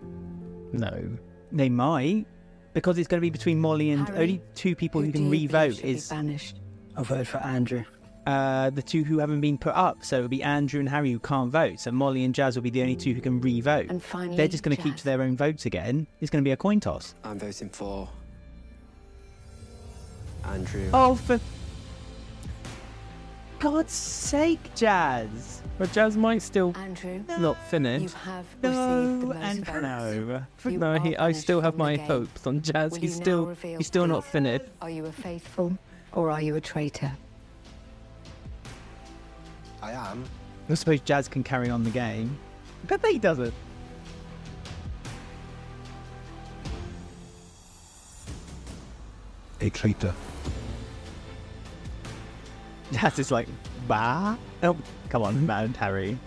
No. 0.72 1.16
They 1.52 1.70
might, 1.70 2.26
because 2.74 2.98
it's 2.98 3.08
going 3.08 3.18
to 3.20 3.22
be 3.22 3.30
between 3.30 3.58
Molly 3.58 3.90
and 3.90 4.06
Harry, 4.08 4.20
only 4.20 4.42
two 4.54 4.74
people 4.76 5.00
who, 5.00 5.06
Who 5.06 5.12
can 5.12 5.30
do 5.30 5.36
you 5.36 5.48
believe 5.48 5.52
re-vote 5.52 5.74
should 5.76 5.82
be 5.84 5.90
is 5.90 6.08
banished. 6.08 6.60
I 6.96 7.02
voted 7.02 7.28
for 7.28 7.38
Andrew. 7.38 7.84
Uh, 8.26 8.70
the 8.70 8.82
two 8.82 9.04
who 9.04 9.18
haven't 9.18 9.40
been 9.40 9.58
put 9.58 9.74
up. 9.74 10.04
So 10.04 10.16
it'll 10.18 10.28
be 10.28 10.42
Andrew 10.42 10.80
and 10.80 10.88
Harry 10.88 11.10
who 11.12 11.18
can't 11.18 11.50
vote. 11.50 11.80
So 11.80 11.90
Molly 11.90 12.24
and 12.24 12.34
Jazz 12.34 12.54
will 12.56 12.62
be 12.62 12.70
the 12.70 12.82
only 12.82 12.96
two 12.96 13.14
who 13.14 13.20
can 13.20 13.40
re-vote. 13.40 13.86
And 13.90 14.02
finally, 14.02 14.36
They're 14.36 14.48
just 14.48 14.62
going 14.62 14.76
to 14.76 14.82
keep 14.82 14.96
to 14.96 15.04
their 15.04 15.22
own 15.22 15.36
votes 15.36 15.66
again. 15.66 16.06
It's 16.20 16.30
going 16.30 16.42
to 16.42 16.46
be 16.48 16.52
a 16.52 16.56
coin 16.56 16.80
toss. 16.80 17.14
I'm 17.24 17.38
voting 17.38 17.68
for 17.70 18.08
Andrew. 20.44 20.88
Oh, 20.92 21.14
for 21.14 21.38
God's 23.58 23.92
sake, 23.92 24.74
Jazz! 24.74 25.62
But 25.78 25.92
Jazz 25.92 26.16
might 26.16 26.42
still 26.42 26.72
Andrew, 26.76 27.22
not 27.38 27.56
you 27.56 27.68
finish. 27.68 28.12
have 28.12 28.44
received 28.60 28.62
the 28.62 28.70
No, 28.70 29.26
most 29.26 29.36
and 29.36 29.64
votes. 29.66 29.82
no. 29.82 30.44
You 30.70 30.78
no, 30.78 30.94
he, 30.98 31.16
I 31.16 31.30
still 31.32 31.60
have 31.60 31.76
my 31.76 31.96
game. 31.96 32.06
hopes 32.06 32.44
on 32.46 32.60
Jazz. 32.60 32.90
Will 32.92 32.98
He's 33.00 33.14
still 33.14 33.54
he's 33.62 33.86
still 33.86 34.06
not 34.08 34.24
finished. 34.24 34.64
Are 34.80 34.90
you 34.90 35.06
a 35.06 35.12
faithful 35.12 35.78
or 36.12 36.30
are 36.30 36.42
you 36.42 36.56
a 36.56 36.60
traitor? 36.60 37.12
I 39.82 39.90
am. 39.92 40.24
I 40.70 40.74
suppose 40.74 41.00
Jazz 41.00 41.28
can 41.28 41.42
carry 41.42 41.68
on 41.68 41.82
the 41.82 41.90
game. 41.90 42.38
But 42.86 43.04
he 43.04 43.18
doesn't. 43.18 43.52
A 49.60 49.70
traitor. 49.70 50.14
Jazz 52.92 53.18
is 53.18 53.30
like, 53.30 53.48
bah? 53.86 54.36
Oh, 54.62 54.76
come 55.08 55.22
on, 55.22 55.46
man, 55.46 55.74
Harry. 55.74 56.18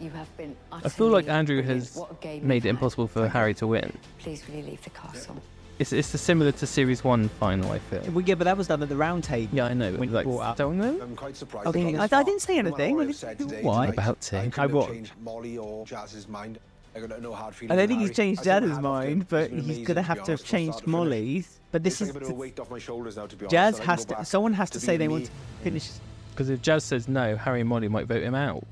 You 0.00 0.10
have 0.10 0.34
been 0.36 0.56
I 0.72 0.88
feel 0.88 1.08
like 1.08 1.28
Andrew 1.28 1.60
has 1.62 1.94
What 1.94 2.12
a 2.12 2.14
game 2.14 2.46
made 2.46 2.64
it 2.64 2.70
impossible 2.70 3.06
for 3.06 3.28
Harry 3.28 3.52
to 3.54 3.66
win. 3.66 3.92
Please 4.18 4.46
will 4.46 4.56
you 4.56 4.62
leave 4.62 4.82
the 4.82 4.90
castle? 4.90 5.36
It's 5.80 5.94
it's 5.94 6.08
similar 6.08 6.52
to 6.52 6.66
Series 6.66 7.02
One 7.02 7.30
final. 7.40 7.72
I 7.72 7.78
feel. 7.78 8.02
Well, 8.12 8.20
yeah, 8.22 8.34
but 8.34 8.44
that 8.44 8.58
was 8.58 8.66
done 8.68 8.82
at 8.82 8.90
the 8.90 8.96
round 8.96 9.24
table. 9.24 9.56
Yeah, 9.56 9.64
I 9.64 9.72
know. 9.72 9.92
When 9.94 10.12
like, 10.12 10.26
brought 10.26 10.40
up- 10.40 10.56
don't 10.58 10.76
know. 10.76 11.00
I'm 11.00 11.16
quite 11.16 11.34
surprised. 11.34 11.72
They've 11.72 11.98
I- 11.98 12.02
I 12.04 12.22
didn't 12.22 12.42
say 12.42 12.58
anything. 12.58 12.96
what 12.96 13.04
I 13.24 13.32
didn't- 13.34 13.48
today, 13.48 13.62
why? 13.62 13.86
tonight, 13.86 13.94
About 13.94 14.20
to. 14.20 14.38
I 14.38 14.50
I 14.58 14.66
what? 14.66 14.90
changed 14.90 15.12
Molly 15.22 15.56
or 15.56 15.86
Jazz's 15.86 16.28
mind. 16.28 16.58
I 16.94 17.00
got 17.00 17.22
no 17.22 17.32
hard 17.32 17.54
I 17.70 17.76
don't 17.76 17.88
think 17.88 18.00
he's 18.00 18.14
changed 18.14 18.40
I 18.40 18.42
still 18.42 18.60
Jazz's 18.60 18.78
mind, 18.80 19.26
but 19.30 19.50
It's 19.52 19.66
he's 19.66 19.86
going 19.86 19.94
to 19.96 20.02
have 20.02 20.22
to 20.24 20.32
have 20.32 20.44
changed 20.44 20.74
start 20.74 20.84
to 20.84 20.90
finish. 20.90 20.92
Molly's. 20.92 21.60
But 21.72 21.82
this 21.82 22.00
It's 22.02 22.10
is 22.10 22.28
a 22.28 22.32
a 22.32 22.34
weight 22.34 22.60
off 22.60 22.70
my 22.70 22.78
shoulders 22.78 23.16
now, 23.16 23.26
to 23.26 23.36
be. 23.36 23.46
Jazz 23.46 23.80
I 23.80 23.84
has 23.84 24.04
to. 24.06 24.22
Someone 24.26 24.52
has 24.52 24.68
to 24.70 24.80
to 24.80 24.84
say 24.84 24.98
they 24.98 25.08
want 25.08 25.26
to 25.26 25.30
finish. 25.62 25.88
Because 26.32 26.50
if 26.50 26.60
Jazz 26.60 26.84
says 26.84 27.08
no, 27.08 27.36
Harry 27.36 27.60
and 27.60 27.68
Molly 27.70 27.88
might 27.88 28.06
vote 28.06 28.22
him 28.22 28.34
out. 28.34 28.64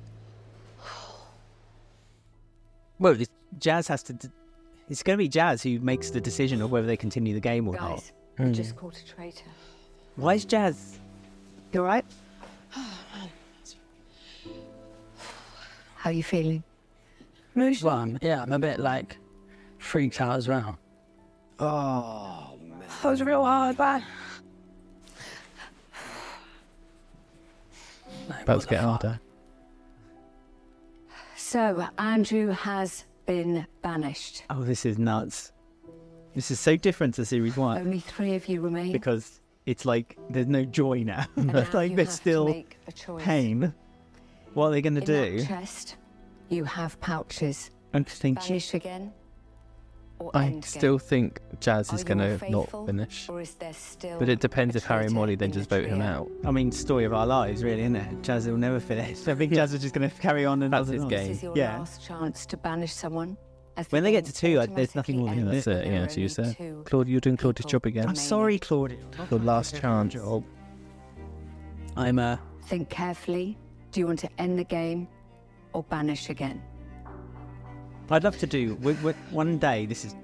Well, 2.99 3.17
Jazz 3.59 3.89
has 3.89 4.03
to. 4.03 4.13
d- 4.13 4.29
It's 4.91 5.03
going 5.03 5.17
to 5.19 5.23
be 5.23 5.29
Jazz 5.29 5.63
who 5.63 5.79
makes 5.81 6.11
the 6.11 6.21
decision 6.21 6.63
of 6.63 6.71
whether 6.71 6.87
they 6.87 6.97
continue 6.97 7.35
the 7.35 7.41
game 7.41 7.69
or 7.69 7.75
not. 7.77 7.97
Guys, 7.97 8.13
you 8.39 8.45
Hmm. 8.47 8.53
just 8.53 8.77
caught 8.77 8.97
a 8.97 9.05
traitor. 9.07 9.45
Why 10.17 10.35
is 10.35 10.45
Jazz? 10.45 10.99
You 11.73 11.81
alright? 11.81 12.05
How 15.97 16.11
are 16.11 16.13
you 16.13 16.23
feeling? 16.23 16.63
Emotional. 17.55 17.91
Well, 17.91 17.99
I'm, 18.01 18.19
yeah, 18.23 18.43
I'm 18.43 18.53
a 18.53 18.59
bit 18.59 18.79
like 18.81 19.19
freaked 19.79 20.21
out 20.21 20.37
as 20.37 20.49
well. 20.49 20.79
Oh, 21.59 22.57
man. 22.63 22.79
That 23.03 23.11
was 23.11 23.23
real 23.23 23.45
hard, 23.45 23.79
man. 23.79 24.03
Like, 28.29 28.43
About 28.43 28.61
to 28.63 28.67
get 28.69 28.81
harder. 28.81 29.21
So, 31.37 31.89
Andrew 31.99 32.49
has 32.51 33.05
been 33.29 33.67
banished. 33.83 34.43
Oh, 34.49 34.63
this 34.65 34.87
is 34.87 34.99
nuts. 34.99 35.53
This 36.35 36.51
is 36.51 36.59
so 36.59 36.77
different 36.77 37.15
to 37.15 37.27
Series 37.27 37.57
One 37.59 37.79
Only 37.79 38.01
three 38.01 38.35
of 38.35 38.49
you 38.49 38.63
remain. 38.63 38.91
because 38.91 39.41
it's 39.67 39.85
like 39.85 40.17
there's 40.31 40.47
no 40.47 40.65
joy 40.65 41.03
now. 41.05 41.27
now 41.37 41.67
like 41.75 41.95
there's 41.95 42.11
still 42.11 42.47
make 42.49 42.79
a 42.89 42.93
choice. 42.93 43.23
pain. 43.23 43.75
What 44.55 44.69
are 44.69 44.71
they 44.71 44.81
going 44.81 44.95
to 44.95 45.01
do? 45.03 45.45
chest, 45.45 45.97
you 46.49 46.65
have 46.65 46.99
pouches. 47.01 47.71
I'm 47.93 48.05
thinking. 48.05 48.49
Banish 48.49 48.73
again, 48.73 49.13
or 50.21 50.31
I 50.35 50.47
end 50.47 50.65
still 50.65 50.99
think 50.99 51.41
Jazz 51.61 51.93
Are 51.93 51.97
is 51.97 52.05
going 52.05 52.19
to 52.19 52.51
not 52.51 52.71
finish. 52.87 53.29
Or 53.29 53.41
is 53.41 53.55
there 53.55 53.73
still 53.73 54.19
But 54.19 54.29
it 54.29 54.41
depends 54.41 54.75
if 54.77 54.85
Harry 54.85 55.07
and 55.07 55.15
Molly 55.15 55.35
then 55.37 55.53
just 55.53 55.71
vote 55.71 55.87
him 55.87 56.01
out. 56.01 56.29
I 56.45 56.51
mean, 56.51 56.73
story 56.73 57.05
of 57.05 57.13
our 57.15 57.27
lives, 57.27 57.63
really, 57.63 57.83
isn't 57.83 57.97
it? 57.97 58.23
Jazz 58.23 58.47
will 58.49 58.57
never 58.57 58.81
finish. 58.81 59.27
I 59.29 59.35
think 59.35 59.53
Jazz 59.53 59.73
is 59.75 59.81
just 59.83 59.95
going 59.95 60.09
to 60.11 60.17
carry 60.17 60.45
on 60.45 60.63
and 60.63 60.73
That's 60.73 60.89
on 60.89 60.95
and 60.95 60.95
his 60.95 61.03
on. 61.05 61.09
game. 61.09 61.29
This 61.29 61.37
is 61.39 61.43
your 61.43 61.57
Yeah. 61.57 61.79
last 61.79 62.03
chance 62.05 62.47
to 62.47 62.57
banish 62.57 62.93
someone. 62.93 63.37
When 63.91 64.03
they 64.03 64.11
get 64.11 64.25
to 64.25 64.33
two, 64.33 64.59
I- 64.61 64.67
there's 64.67 64.97
nothing 64.97 65.19
more 65.19 65.29
automatically 65.29 65.45
than 65.45 65.55
ends 65.55 65.65
That's 65.67 65.87
it, 65.87 65.87
yeah, 65.93 65.99
there 66.01 66.09
so 66.09 66.21
you 66.21 66.23
only 66.25 66.75
said. 66.75 66.85
Claude, 66.85 67.09
you're 67.09 67.21
doing 67.21 67.37
Claudia's 67.37 67.65
people 67.65 67.71
job 67.79 67.87
again. 67.87 68.09
I'm 68.09 68.17
sorry, 68.17 68.59
Claudia. 68.59 68.99
Your 69.31 69.39
last 69.39 69.77
chance. 69.77 70.15
Job. 70.15 70.43
I'm 71.97 72.19
uh, 72.19 72.37
Think 72.65 72.89
carefully. 72.91 73.57
Do 73.93 74.01
you 74.01 74.07
want 74.07 74.19
to 74.21 74.29
end 74.39 74.59
the 74.59 74.65
game 74.65 75.07
or 75.73 75.85
banish 75.85 76.29
again? 76.29 76.61
I'd 78.11 78.25
love 78.25 78.39
to 78.39 78.47
do 78.47 78.75
w- 78.77 78.97
w- 78.97 79.17
one 79.31 79.59
day. 79.59 79.87
This 79.87 80.05
is 80.05 80.15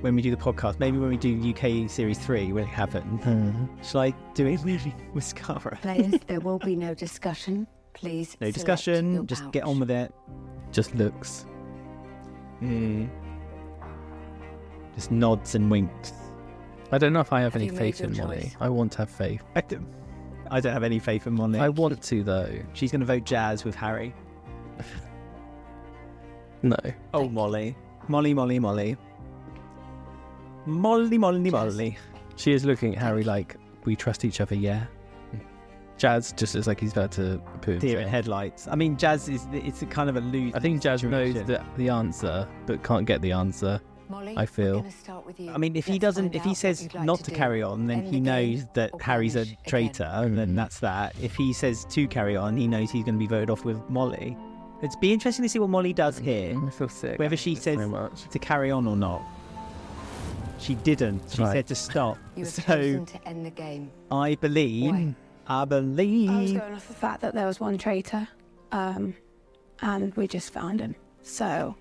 when 0.00 0.14
we 0.16 0.22
do 0.22 0.30
the 0.30 0.36
podcast. 0.36 0.78
Maybe 0.80 0.98
when 0.98 1.10
we 1.10 1.16
do 1.16 1.50
UK 1.50 1.88
Series 1.90 2.18
Three, 2.18 2.52
when 2.52 2.64
it 2.64 2.68
happens. 2.68 3.22
Hmm. 3.22 3.66
Shall 3.82 4.00
I 4.02 4.14
do 4.34 4.46
it 4.46 4.62
with 4.64 4.86
with 5.14 5.24
Scara? 5.24 5.80
Players, 5.82 6.14
there 6.26 6.40
will 6.40 6.58
be 6.58 6.76
no 6.76 6.94
discussion. 6.94 7.66
Please. 7.94 8.36
No 8.40 8.50
discussion. 8.50 9.14
your 9.14 9.24
Just 9.24 9.50
get 9.52 9.64
on 9.64 9.78
with 9.78 9.90
it. 9.90 10.12
Just 10.70 10.94
looks. 10.94 11.44
Mm. 12.62 13.10
Just 14.94 15.10
nods 15.10 15.54
and 15.54 15.70
winks. 15.70 16.12
I 16.90 16.98
don't 16.98 17.12
know 17.12 17.20
if 17.20 17.32
I 17.32 17.40
have, 17.40 17.54
Have 17.54 17.62
any 17.62 17.70
faith 17.70 18.00
your 18.00 18.10
in 18.10 18.16
Molly. 18.16 18.40
choice? 18.42 18.56
I 18.60 18.68
want 18.68 18.92
to 18.92 18.98
have 18.98 19.10
faith. 19.10 19.42
I 19.54 19.60
don't, 19.62 19.86
I 20.50 20.60
don't 20.60 20.72
have 20.72 20.82
any 20.82 20.98
faith 20.98 21.26
in 21.26 21.34
Molly. 21.34 21.58
I 21.58 21.68
want 21.68 22.02
to 22.02 22.22
though. 22.22 22.50
She's 22.74 22.90
going 22.92 23.00
to 23.00 23.06
vote 23.06 23.24
Jazz 23.24 23.64
with 23.64 23.74
Harry. 23.74 24.14
No. 26.62 26.76
Oh, 27.14 27.28
Molly. 27.28 27.76
Molly, 28.08 28.34
Molly, 28.34 28.58
Molly. 28.58 28.96
Molly, 30.66 31.18
Molly, 31.18 31.50
Jazz. 31.50 31.52
Molly. 31.52 31.98
She 32.36 32.52
is 32.52 32.64
looking 32.64 32.94
at 32.96 33.02
Harry 33.02 33.24
like 33.24 33.56
we 33.84 33.96
trust 33.96 34.24
each 34.24 34.40
other. 34.40 34.54
Yeah. 34.54 34.84
Jazz 35.98 36.32
just 36.32 36.54
looks 36.54 36.66
like 36.66 36.80
he's 36.80 36.92
about 36.92 37.12
to 37.12 37.40
poo 37.60 37.78
Deer 37.78 37.92
in 37.98 38.02
himself. 38.04 38.10
headlights. 38.10 38.68
I 38.68 38.74
mean, 38.74 38.96
Jazz 38.96 39.28
is 39.28 39.46
it's 39.52 39.82
a 39.82 39.86
kind 39.86 40.08
of 40.08 40.16
a 40.16 40.20
lose. 40.20 40.54
I 40.54 40.58
think 40.60 40.80
Jazz 40.82 41.02
knows 41.04 41.34
situation. 41.34 41.46
the, 41.46 41.64
the 41.84 41.88
answer, 41.90 42.48
but 42.66 42.82
can't 42.82 43.06
get 43.06 43.20
the 43.22 43.32
answer. 43.32 43.80
Molly, 44.08 44.34
I 44.36 44.46
feel- 44.46 44.72
We're 44.76 44.78
gonna 44.80 44.90
start 44.90 45.26
with 45.26 45.38
you. 45.40 45.52
I 45.52 45.58
mean, 45.58 45.76
if 45.76 45.86
he 45.86 45.92
Let's 45.92 46.02
doesn't, 46.02 46.24
find 46.24 46.34
if 46.34 46.40
out 46.40 46.44
he 46.44 46.50
what 46.50 46.56
says 46.58 46.82
you'd 46.82 46.94
like 46.94 47.04
not 47.04 47.18
to 47.18 47.24
to 47.24 47.30
do. 47.30 47.36
carry 47.36 47.62
on, 47.62 47.86
then 47.86 47.98
End 47.98 48.06
he 48.06 48.12
the 48.12 48.16
game 48.20 48.24
knows 48.54 48.66
that 48.74 48.90
or 48.92 49.00
Harry's 49.00 49.34
a 49.36 49.38
banish 49.40 49.52
again. 49.52 49.64
traitor, 49.66 50.04
and 50.04 50.36
then 50.38 50.50
Mhm. 50.52 50.56
that's 50.56 50.80
that. 50.80 51.14
If 51.22 51.34
he 51.36 51.52
says 51.52 51.84
to 51.86 52.06
carry 52.08 52.36
on, 52.36 52.56
he 52.56 52.66
knows 52.66 52.90
he's 52.90 53.04
going 53.04 53.14
to 53.14 53.18
be 53.18 53.26
voted 53.28 53.48
off 53.50 53.64
with 53.64 53.80
Molly. 53.88 54.36
It'd 54.82 54.98
be 55.00 55.12
interesting 55.12 55.44
to 55.44 55.48
see 55.48 55.58
what 55.58 55.70
Molly 55.70 55.92
does 55.92 56.18
here, 56.18 56.60
I 56.66 56.70
feel 56.70 56.88
sick. 56.88 57.18
whether 57.18 57.36
she 57.36 57.54
says 57.54 57.78
so 57.78 57.88
much. 57.88 58.28
to 58.30 58.38
carry 58.38 58.70
on 58.70 58.86
or 58.86 58.96
not. 58.96 59.22
She 60.58 60.74
didn't. 60.76 61.22
She 61.32 61.42
Right. 61.42 61.52
said 61.52 61.66
to 61.68 61.74
stop. 61.74 62.18
You 62.36 62.44
have 62.44 62.52
So 62.52 62.62
chosen 62.62 63.06
to 63.06 63.28
end 63.28 63.44
the 63.46 63.50
game. 63.50 63.90
I 64.10 64.34
believe, 64.36 64.90
Why? 64.92 65.14
I 65.46 65.60
I 65.60 65.64
was 65.64 65.68
believe. 65.68 66.58
going 66.60 66.74
off 66.74 66.88
the 66.88 66.94
fact 66.94 67.20
that 67.22 67.34
there 67.34 67.46
was 67.46 67.58
one 67.60 67.78
traitor, 67.78 68.26
um, 68.70 69.14
and 69.80 70.14
we 70.14 70.26
just 70.28 70.52
found 70.52 70.80
him. 70.80 70.94
So 71.22 71.74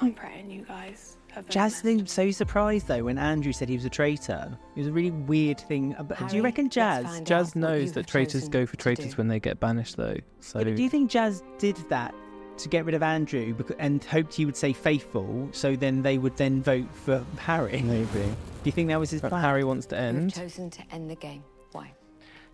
I'm 0.00 0.12
praying 0.14 0.50
you 0.50 0.62
guys. 0.64 1.16
have 1.32 1.48
Jazz 1.48 1.72
blessed. 1.74 1.84
seemed 1.84 2.10
so 2.10 2.30
surprised 2.32 2.86
though 2.88 3.04
when 3.04 3.18
Andrew 3.18 3.52
said 3.52 3.68
he 3.68 3.74
was 3.76 3.84
a 3.84 3.88
traitor. 3.90 4.56
It 4.76 4.80
was 4.80 4.88
a 4.88 4.92
really 4.92 5.10
weird 5.12 5.60
thing. 5.60 5.94
About, 5.98 6.28
do 6.28 6.36
you 6.36 6.42
reckon 6.42 6.68
Jazz? 6.70 7.20
Jazz 7.22 7.54
knows 7.56 7.92
that 7.92 8.06
traitors 8.08 8.48
go 8.48 8.66
for 8.66 8.76
traitors 8.76 9.16
when 9.16 9.26
they 9.28 9.38
get 9.40 9.58
banished, 9.60 9.96
though. 9.96 10.16
So 10.40 10.58
Yeah, 10.60 10.64
but 10.66 10.76
do 10.76 10.82
you 10.82 10.90
think 10.90 11.10
Jazz 11.10 11.42
did 11.58 11.76
that 11.88 12.14
to 12.58 12.68
get 12.68 12.84
rid 12.84 12.94
of 12.94 13.02
Andrew 13.02 13.54
and 13.78 14.02
hoped 14.04 14.34
he 14.34 14.44
would 14.44 14.56
say 14.56 14.72
faithful, 14.72 15.48
so 15.52 15.74
then 15.76 16.02
they 16.02 16.18
would 16.18 16.36
then 16.36 16.62
vote 16.62 16.86
for 16.92 17.24
Harry? 17.38 17.82
maybe 17.82 18.06
Do 18.12 18.34
you 18.64 18.72
think 18.72 18.88
that 18.88 19.00
was 19.00 19.10
his 19.10 19.20
plan? 19.20 19.40
Harry 19.42 19.64
wants 19.64 19.86
to 19.86 19.96
You 19.96 20.02
have 20.02 20.14
end. 20.16 20.34
chosen 20.34 20.70
to 20.70 20.82
end 20.92 21.10
the 21.10 21.16
game. 21.16 21.42
Why? 21.72 21.92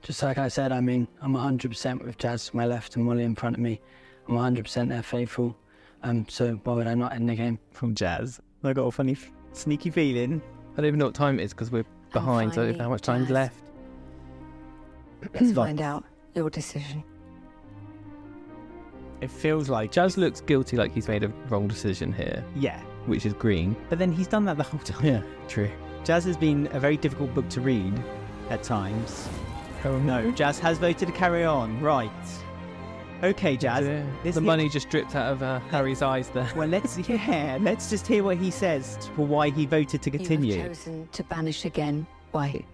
Just 0.02 0.22
like 0.22 0.38
I 0.38 0.48
said, 0.48 0.72
I 0.72 0.80
mean, 0.80 1.06
I'm 1.20 1.34
100% 1.34 2.02
with 2.04 2.16
Jazz 2.18 2.46
to 2.48 2.56
my 2.56 2.64
left 2.66 2.96
and 2.96 3.04
Molly 3.04 3.24
in 3.24 3.34
front 3.34 3.56
of 3.56 3.60
me. 3.60 3.80
I'm 4.28 4.34
100% 4.34 4.88
there 4.88 5.02
faithful. 5.02 5.56
Um, 6.02 6.26
so 6.28 6.54
why 6.64 6.72
would 6.74 6.86
I 6.86 6.94
not 6.94 7.12
end 7.12 7.28
the 7.28 7.34
game? 7.34 7.58
from 7.72 7.94
Jazz. 7.94 8.40
I 8.64 8.72
got 8.72 8.84
a 8.86 8.90
funny, 8.90 9.12
f- 9.12 9.30
sneaky 9.52 9.90
feeling. 9.90 10.40
I 10.72 10.76
don't 10.76 10.86
even 10.86 10.98
know 10.98 11.06
what 11.06 11.14
time 11.14 11.38
it 11.38 11.42
is 11.44 11.52
because 11.52 11.70
we're 11.70 11.84
behind. 12.12 12.54
so 12.54 12.62
I 12.62 12.66
don't 12.66 12.78
know 12.78 12.84
how 12.84 12.90
much 12.90 13.02
time's 13.02 13.24
Jazz. 13.26 13.30
left. 13.34 13.62
Let's 15.34 15.52
find 15.54 15.80
out 15.82 16.04
your 16.34 16.48
decision. 16.48 17.04
It 19.20 19.30
feels 19.30 19.68
like 19.68 19.92
Jazz 19.92 20.16
looks 20.16 20.40
guilty, 20.40 20.76
like 20.76 20.92
he's 20.92 21.09
made 21.09 21.22
a 21.24 21.28
wrong 21.48 21.68
decision 21.68 22.12
here. 22.12 22.42
yeah, 22.56 22.80
which 23.06 23.26
is 23.26 23.33
green. 23.35 23.76
But 23.88 23.98
then 23.98 24.12
he's 24.12 24.26
done 24.26 24.44
that 24.46 24.56
the 24.56 24.62
whole 24.62 24.80
time. 24.80 25.04
Yeah, 25.04 25.22
true. 25.48 25.70
Jazz 26.04 26.24
has 26.24 26.37
been 26.37 26.68
a 26.72 26.80
very 26.80 26.96
difficult 26.96 27.35
book 27.35 27.48
to 27.50 27.61
read 27.61 27.92
at 28.48 28.62
times. 28.62 29.28
Oh 29.85 29.98
no, 29.98 30.30
Jazz 30.33 30.59
has 30.61 30.78
voted 30.78 31.09
to 31.09 31.14
carry 31.14 31.44
on. 31.44 31.80
Right. 31.80 32.11
Okay, 33.22 33.54
Jazz. 33.59 33.87
Yeah. 33.87 34.02
let's 34.24 34.35
The 34.37 34.40
hear- 34.40 34.46
money 34.46 34.68
just 34.70 34.88
dripped 34.88 35.14
out 35.14 35.30
of 35.33 35.42
uh, 35.42 35.59
Harry's 35.70 36.00
eyes 36.00 36.30
there. 36.30 36.50
Well, 36.56 36.68
let's 36.68 36.96
yeah, 37.09 37.59
let's 37.61 37.90
just 37.90 38.06
hear 38.06 38.24
what 38.24 38.38
he 38.38 38.50
says 38.50 38.96
for 39.14 39.26
why 39.26 39.50
he 39.50 39.66
voted 39.66 40.00
to 40.02 40.11
You 40.11 40.18
have 40.18 40.26
continue. 40.26 40.62
chosen 40.62 41.09
to 41.12 41.22
banish 41.24 41.66
again. 41.66 42.06
Why? 42.33 42.64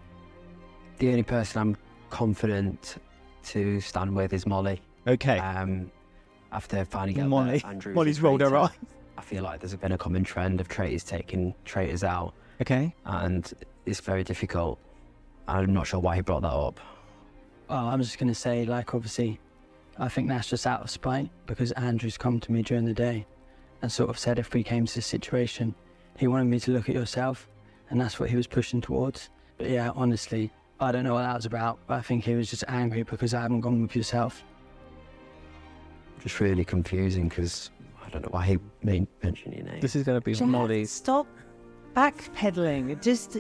The 0.98 1.09
only 1.09 1.24
person 1.24 1.61
I'm 1.61 1.76
confident 2.11 2.96
to 3.46 3.80
stand 3.80 4.14
with 4.14 4.32
is 4.32 4.46
Molly. 4.46 4.80
Okay. 5.09 5.38
Um, 5.40 5.90
after 6.56 6.84
finding 6.86 7.20
out 7.20 7.28
Molly. 7.28 7.58
that 7.58 7.66
Andrew 7.66 7.92
Molly's 7.94 8.20
rolled 8.22 8.40
her 8.40 8.56
eyes. 8.56 8.70
I 9.18 9.20
feel 9.22 9.44
like 9.44 9.60
there's 9.60 9.74
been 9.76 9.92
a 9.92 9.98
common 9.98 10.24
trend 10.24 10.60
of 10.60 10.68
traitors 10.68 11.04
taking 11.04 11.54
traitors 11.66 12.02
out, 12.02 12.32
Okay. 12.62 12.94
and 13.04 13.52
it's 13.84 14.00
very 14.00 14.24
difficult. 14.24 14.78
I'm 15.48 15.72
not 15.74 15.86
sure 15.86 16.00
why 16.00 16.16
he 16.16 16.22
brought 16.22 16.42
that 16.42 16.48
up. 16.52 16.80
Oh, 17.68 17.76
I'm 17.88 18.00
just 18.02 18.18
going 18.18 18.28
to 18.28 18.34
say, 18.34 18.64
like, 18.64 18.94
obviously, 18.94 19.38
I 19.98 20.08
think 20.08 20.28
that's 20.28 20.48
just 20.48 20.66
out 20.66 20.80
of 20.82 20.90
spite 20.90 21.30
because 21.46 21.72
Andrew's 21.72 22.16
come 22.16 22.40
to 22.40 22.52
me 22.52 22.62
during 22.62 22.84
the 22.84 22.94
day 22.94 23.26
and 23.82 23.92
sort 23.92 24.08
of 24.10 24.18
said 24.18 24.38
if 24.38 24.54
we 24.54 24.62
came 24.62 24.86
to 24.86 24.94
this 24.94 25.06
situation, 25.06 25.74
he 26.16 26.26
wanted 26.26 26.46
me 26.46 26.58
to 26.60 26.70
look 26.70 26.88
at 26.88 26.94
yourself, 26.94 27.48
and 27.90 28.00
that's 28.00 28.18
what 28.18 28.30
he 28.30 28.36
was 28.36 28.46
pushing 28.46 28.80
towards. 28.80 29.28
But 29.58 29.68
yeah, 29.68 29.90
honestly, 29.94 30.50
I 30.80 30.90
don't 30.92 31.04
know 31.04 31.14
what 31.14 31.22
that 31.22 31.34
was 31.36 31.44
about, 31.46 31.78
but 31.86 31.94
I 31.94 32.02
think 32.02 32.24
he 32.24 32.34
was 32.34 32.48
just 32.50 32.64
angry 32.68 33.02
because 33.02 33.34
I 33.34 33.42
haven't 33.42 33.60
gone 33.60 33.82
with 33.82 33.94
yourself. 33.94 34.42
Just 36.26 36.40
really 36.40 36.64
confusing 36.64 37.28
because 37.28 37.70
I 38.04 38.08
don't 38.10 38.22
know 38.22 38.30
why 38.32 38.44
he 38.46 38.58
made 38.82 39.06
mention 39.22 39.52
your 39.52 39.62
name. 39.64 39.78
This 39.80 39.94
is 39.94 40.02
going 40.02 40.18
to 40.18 40.24
be 40.24 40.32
Jazz, 40.32 40.48
Molly's. 40.48 40.90
Stop 40.90 41.28
backpedaling. 41.94 43.00
Just 43.00 43.36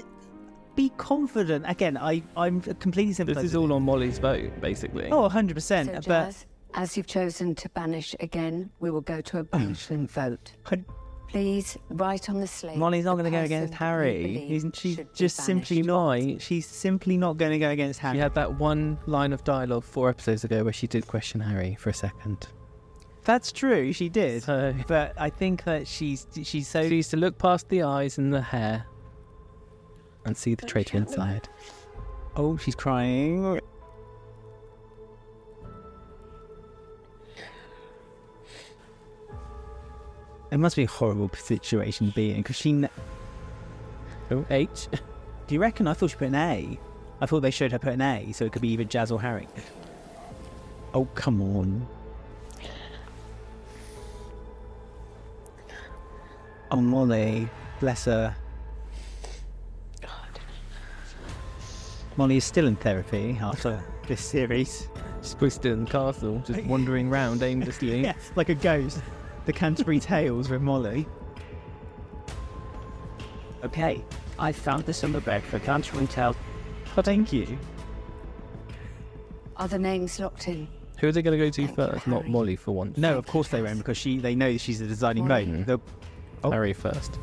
be 0.76 0.92
confident. 0.96 1.64
Again, 1.66 1.96
I, 1.96 2.22
I'm 2.36 2.60
completely 2.60 3.12
sympathetic. 3.12 3.42
This 3.42 3.50
is 3.52 3.56
all 3.56 3.72
on 3.72 3.82
Molly's 3.82 4.18
vote, 4.20 4.52
basically. 4.60 5.08
Oh, 5.10 5.28
100%. 5.28 5.86
So, 5.86 5.92
but 5.94 6.02
Jazz, 6.02 6.46
as 6.74 6.96
you've 6.96 7.08
chosen 7.08 7.56
to 7.56 7.68
banish 7.70 8.14
again, 8.20 8.70
we 8.78 8.92
will 8.92 9.00
go 9.00 9.20
to 9.20 9.38
a 9.40 9.42
banishment 9.42 10.08
vote. 10.12 10.52
Hun- 10.62 10.84
Please 11.28 11.76
write 11.90 12.30
on 12.30 12.38
the 12.38 12.46
slate. 12.46 12.76
Molly's 12.76 13.04
not 13.04 13.14
going 13.14 13.24
to 13.24 13.32
go 13.32 13.42
against 13.42 13.74
Harry. 13.74 14.22
believe 14.22 14.62
He's, 14.62 14.66
she's 14.74 15.00
just 15.12 15.38
simply 15.38 15.82
not. 15.82 16.40
She's 16.40 16.66
simply 16.68 17.16
not 17.16 17.36
going 17.36 17.50
to 17.50 17.58
go 17.58 17.70
against 17.70 17.98
Harry. 17.98 18.14
She 18.14 18.20
had 18.20 18.34
that 18.36 18.60
one 18.60 18.96
line 19.06 19.32
of 19.32 19.42
dialogue 19.42 19.82
four 19.82 20.08
episodes 20.08 20.44
ago 20.44 20.62
where 20.62 20.72
she 20.72 20.86
did 20.86 21.08
question 21.08 21.40
Harry 21.40 21.74
for 21.80 21.90
a 21.90 21.94
second. 21.94 22.46
That's 23.26 23.50
true. 23.50 23.92
She 23.92 24.08
did. 24.08 24.44
So 24.44 24.72
But 24.86 25.12
I 25.18 25.30
think 25.30 25.64
that 25.64 25.86
she's 25.86 26.26
she's 26.42 26.68
so 26.68 26.88
she 26.88 26.96
used 26.96 27.10
to 27.10 27.16
look 27.16 27.36
past 27.38 27.68
the 27.68 27.82
eyes 27.82 28.18
and 28.18 28.32
the 28.32 28.40
hair 28.40 28.86
and 30.24 30.36
see 30.36 30.54
the 30.54 30.64
traitor 30.64 30.96
inside. 30.96 31.48
Oh, 32.36 32.56
she's 32.56 32.76
crying. 32.76 33.60
It 40.52 40.58
must 40.58 40.76
be 40.76 40.84
a 40.84 40.88
horrible 40.88 41.28
situation 41.34 42.08
to 42.08 42.14
be 42.14 42.30
in 42.30 42.36
because 42.38 42.56
she. 42.56 42.70
kn- 42.72 42.90
Oh, 44.30 44.44
H. 44.50 44.88
Do 45.46 45.54
you 45.54 45.60
reckon? 45.60 45.86
I 45.86 45.92
thought 45.92 46.10
she 46.10 46.16
put 46.16 46.28
an 46.28 46.34
A. 46.34 46.78
I 47.20 47.26
thought 47.26 47.40
they 47.40 47.50
showed 47.50 47.72
her 47.72 47.78
put 47.78 47.92
an 47.92 48.00
A, 48.00 48.32
so 48.32 48.44
it 48.44 48.52
could 48.52 48.62
be 48.62 48.68
either 48.70 48.84
Jazz 48.84 49.10
or 49.12 49.20
Harry. 49.20 49.48
Oh, 50.94 51.04
come 51.14 51.40
on. 51.40 51.86
Molly. 56.74 57.48
Bless 57.80 58.06
her. 58.06 58.34
God. 60.00 60.10
Molly 62.16 62.36
is 62.38 62.44
still 62.44 62.66
in 62.66 62.76
therapy 62.76 63.38
after 63.40 63.82
this 64.08 64.20
series. 64.20 64.88
She's 65.22 65.34
probably 65.34 65.70
in 65.70 65.84
the 65.84 65.90
castle, 65.90 66.42
just 66.46 66.64
wandering 66.66 67.10
round 67.10 67.42
aimlessly. 67.42 68.00
Yeah, 68.04 68.14
like 68.36 68.48
a 68.48 68.54
ghost. 68.54 69.02
The 69.44 69.52
Canterbury 69.52 70.00
Tales 70.00 70.48
with 70.48 70.62
Molly. 70.62 71.06
Okay, 73.64 74.04
I 74.38 74.52
found 74.52 74.84
this 74.84 75.02
on 75.04 75.12
the 75.12 75.20
bed 75.20 75.42
for 75.42 75.58
Canterbury 75.58 76.06
Tale. 76.06 76.36
Oh, 76.96 77.02
thank 77.02 77.32
you. 77.32 77.58
Are 79.56 79.68
the 79.68 79.78
names 79.78 80.18
locked 80.20 80.48
in? 80.48 80.68
Who 80.98 81.08
are 81.08 81.12
they 81.12 81.22
going 81.22 81.38
to 81.38 81.44
go 81.44 81.50
to 81.50 81.66
Thank 81.66 81.70
you, 81.70 81.74
first? 81.76 82.06
Not 82.06 82.22
Harry. 82.22 82.30
Molly 82.32 82.56
for 82.56 82.72
once. 82.72 82.96
No, 82.98 83.18
of 83.18 83.26
course 83.26 83.48
they 83.48 83.62
won't 83.62 83.78
because 83.78 83.96
she 83.96 84.18
they 84.18 84.34
know 84.34 84.56
she's 84.56 84.78
the 84.80 84.86
designing 84.86 85.26
Molly. 85.26 85.44
vote. 85.44 85.52
Mm-hmm. 85.54 85.62
They'll- 85.64 85.82
Oh. 86.46 86.50
Harry 86.50 86.72
first. 86.72 87.18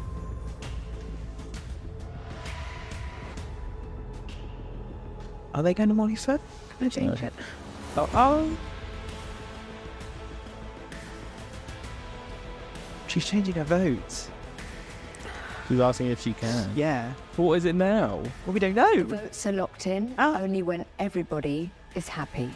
Are 5.53 5.61
they 5.63 5.73
going 5.73 5.89
to 5.89 5.95
Molly 5.95 6.15
first? 6.15 6.43
Can 6.77 6.87
I 6.87 6.89
change 6.89 7.11
Okay. 7.13 7.27
it? 7.27 7.33
Oh, 7.95 8.09
oh. 8.13 8.57
She's 13.07 13.25
changing 13.27 13.53
her 13.55 13.63
vote. 13.63 14.27
She's 15.67 15.79
asking 15.79 16.07
if 16.07 16.21
she 16.21 16.33
can. 16.33 16.71
Yeah. 16.75 17.13
So 17.35 17.43
what 17.43 17.53
is 17.59 17.65
it 17.65 17.75
now? 17.75 18.17
Well, 18.45 18.53
we 18.53 18.59
don't 18.59 18.73
The 18.73 18.81
know. 18.95 19.03
votes 19.03 19.45
are 19.45 19.51
locked 19.51 19.85
in 19.87 20.15
Ah. 20.17 20.39
only 20.41 20.63
when 20.63 20.85
everybody 20.97 21.69
is 21.95 22.07
happy. 22.07 22.49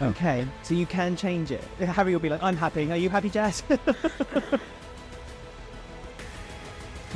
Okay, 0.00 0.46
so 0.62 0.74
you 0.74 0.86
can 0.86 1.16
change 1.16 1.50
it. 1.50 1.62
Harry 1.80 2.12
will 2.12 2.20
be 2.20 2.28
like, 2.28 2.42
"I'm 2.42 2.56
happy. 2.56 2.90
Are 2.90 2.96
you 2.96 3.10
happy, 3.10 3.28
Jazz?" 3.28 3.62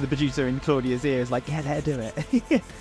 the 0.00 0.06
producer 0.06 0.48
in 0.48 0.60
Claudia's 0.60 1.04
ear 1.04 1.20
is 1.20 1.30
like, 1.30 1.48
"Yeah, 1.48 1.62
let 1.64 1.66
her 1.66 1.80
do 1.80 2.00
it." 2.00 2.62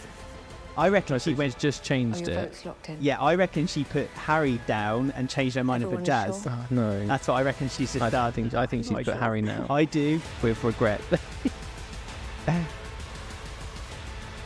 I 0.77 0.89
reckon 0.89 1.19
she 1.19 1.33
went. 1.33 1.57
just 1.59 1.83
changed 1.83 2.29
oh, 2.29 2.31
your 2.31 2.41
it. 2.41 2.89
in? 2.89 2.97
Yeah, 3.01 3.19
I 3.19 3.35
reckon 3.35 3.67
she 3.67 3.83
put 3.83 4.07
Harry 4.11 4.59
down 4.67 5.11
and 5.11 5.29
changed 5.29 5.55
her 5.55 5.63
mind 5.63 5.83
and 5.83 5.91
put 5.91 5.99
Everyone 6.09 6.27
Jazz. 6.27 6.43
sure? 6.43 6.51
Oh, 6.53 6.65
no. 6.69 7.05
That's 7.07 7.27
what 7.27 7.35
I 7.35 7.43
reckon 7.43 7.67
she's 7.69 7.91
just 7.93 8.01
I 8.01 8.09
done. 8.09 8.31
think 8.31 8.53
I 8.53 8.65
think 8.65 8.85
she's 8.85 8.93
put 8.93 9.05
sure. 9.05 9.15
Harry 9.15 9.41
now 9.41 9.65
I 9.69 9.85
do. 9.85 10.21
with 10.41 10.63
regret. 10.63 11.01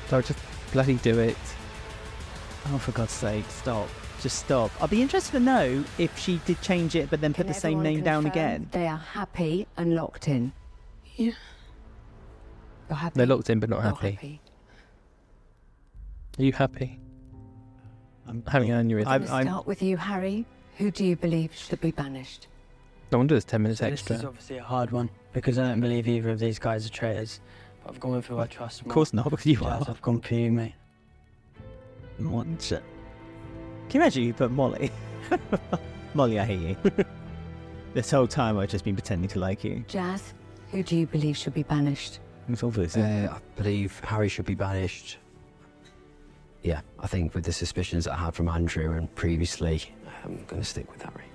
so 0.07 0.21
just 0.21 0.39
bloody 0.71 0.95
do 0.95 1.19
it. 1.19 1.37
Oh, 2.67 2.79
for 2.79 2.91
God's 2.91 3.11
sake, 3.11 3.45
stop. 3.49 3.87
Just 4.21 4.39
stop. 4.39 4.71
I'd 4.81 4.89
be 4.89 5.03
interested 5.03 5.33
to 5.33 5.39
know 5.39 5.83
if 5.99 6.17
she 6.17 6.41
did 6.45 6.59
change 6.61 6.95
it 6.95 7.11
but 7.11 7.21
then 7.21 7.33
put 7.33 7.45
the 7.45 7.53
same 7.53 7.83
name 7.83 8.01
down 8.01 8.25
again. 8.25 8.67
They 8.71 8.87
are 8.87 8.97
happy 8.97 9.67
and 9.77 9.93
locked 9.93 10.27
in. 10.27 10.53
Yeah. 11.15 11.33
You're 12.89 12.97
happy. 12.97 13.13
They're 13.17 13.25
locked 13.27 13.49
in 13.49 13.59
but 13.59 13.69
not 13.69 13.77
You're 13.83 14.11
happy. 14.11 14.41
Are 16.37 16.43
you 16.43 16.51
happy? 16.53 16.99
I'm 18.27 18.43
Having 18.47 18.71
an 18.71 18.89
aneurysm. 18.89 19.07
I'm- 19.07 19.21
Let's 19.21 19.31
I'm- 19.31 19.47
start 19.47 19.67
with 19.67 19.81
you, 19.81 19.97
Harry. 19.97 20.45
Who 20.77 20.91
do 20.91 21.05
you 21.05 21.15
believe 21.15 21.53
should 21.53 21.79
be 21.79 21.91
banished? 21.91 22.47
No 23.11 23.19
wonder 23.19 23.35
there's 23.35 23.45
ten 23.45 23.61
minutes 23.61 23.79
So 23.79 23.89
this 23.89 24.09
is 24.11 24.23
obviously 24.25 24.57
a 24.57 24.63
hard 24.63 24.91
one 24.91 25.09
because 25.31 25.57
I 25.57 25.69
don't 25.69 25.79
believe 25.79 26.07
either 26.07 26.31
of 26.31 26.39
these 26.39 26.59
guys 26.59 26.85
are 26.85 26.89
traitors. 26.89 27.39
But 27.83 27.93
I've 27.93 27.99
gone 27.99 28.11
with 28.13 28.25
who 28.25 28.39
I 28.39 28.47
trust 28.47 28.81
Of 28.81 28.87
course 28.87 29.13
not, 29.13 29.29
because 29.29 29.45
you 29.45 29.55
Jazz, 29.57 29.83
are. 29.83 29.91
I've 29.91 30.01
gone 30.01 30.19
for 30.19 30.33
you, 30.33 30.51
mate. 30.51 30.73
One 32.17 32.57
shit. 32.59 32.83
Can 33.89 33.99
you 33.99 34.01
imagine 34.01 34.23
you 34.23 34.33
put 34.33 34.51
Molly? 34.51 34.91
Molly, 36.13 36.39
I 36.39 36.45
hate 36.45 36.59
you. 36.59 36.75
this 37.93 38.09
whole 38.09 38.27
time 38.27 38.57
I've 38.57 38.69
just 38.69 38.83
been 38.83 38.95
pretending 38.95 39.29
to 39.29 39.39
like 39.39 39.63
you. 39.63 39.85
Jazz, 39.87 40.33
who 40.71 40.81
do 40.83 40.97
you 40.97 41.05
believe 41.07 41.37
should 41.37 41.53
be 41.53 41.63
banished? 41.63 42.19
It's 42.47 42.63
obvious. 42.63 42.95
Uh, 42.95 43.29
I 43.31 43.39
believe 43.61 43.99
Harry 44.03 44.29
should 44.29 44.45
be 44.45 44.55
banished. 44.55 45.17
Yeah, 46.61 46.81
I 46.99 47.07
think 47.07 47.33
with 47.35 47.43
the 47.43 47.53
suspicions 47.53 48.05
that 48.05 48.13
I 48.13 48.17
had 48.17 48.33
from 48.35 48.47
Andrew 48.47 48.91
and 48.93 49.13
previously, 49.15 49.81
I'm 50.23 50.43
going 50.45 50.61
to 50.61 50.67
stick 50.67 50.91
with 50.91 51.01
Harry. 51.01 51.25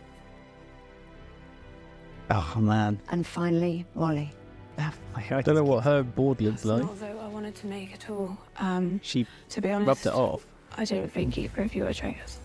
Oh 2.30 2.54
man. 2.60 3.00
And 3.10 3.26
finally, 3.26 3.84
Molly. 3.94 4.30
Ah, 4.78 4.94
I 5.16 5.36
I 5.36 5.42
don't 5.42 5.56
know 5.56 5.64
what 5.64 5.82
her 5.84 6.02
board 6.02 6.40
looks 6.40 6.64
like. 6.64 6.82
not 6.82 6.98
though 7.00 7.18
I 7.18 7.26
wanted 7.26 7.54
to 7.56 7.66
make 7.66 7.92
at 7.92 8.08
all. 8.08 8.38
Um, 8.58 9.00
She 9.02 9.26
to 9.50 9.60
be 9.60 9.70
honest, 9.70 9.88
rubbed 9.88 10.06
it 10.06 10.14
off. 10.14 10.46
I 10.76 10.84
don't 10.84 11.10
think 11.12 11.36
either 11.38 11.62
of 11.62 11.74
you 11.74 11.86
are 11.86 11.92
traitors. 11.92 12.38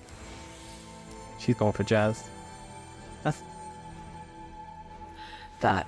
She's 1.39 1.55
gone 1.55 1.71
for 1.71 1.83
Jazz. 1.83 2.23
That's 3.23 3.41
that 5.61 5.87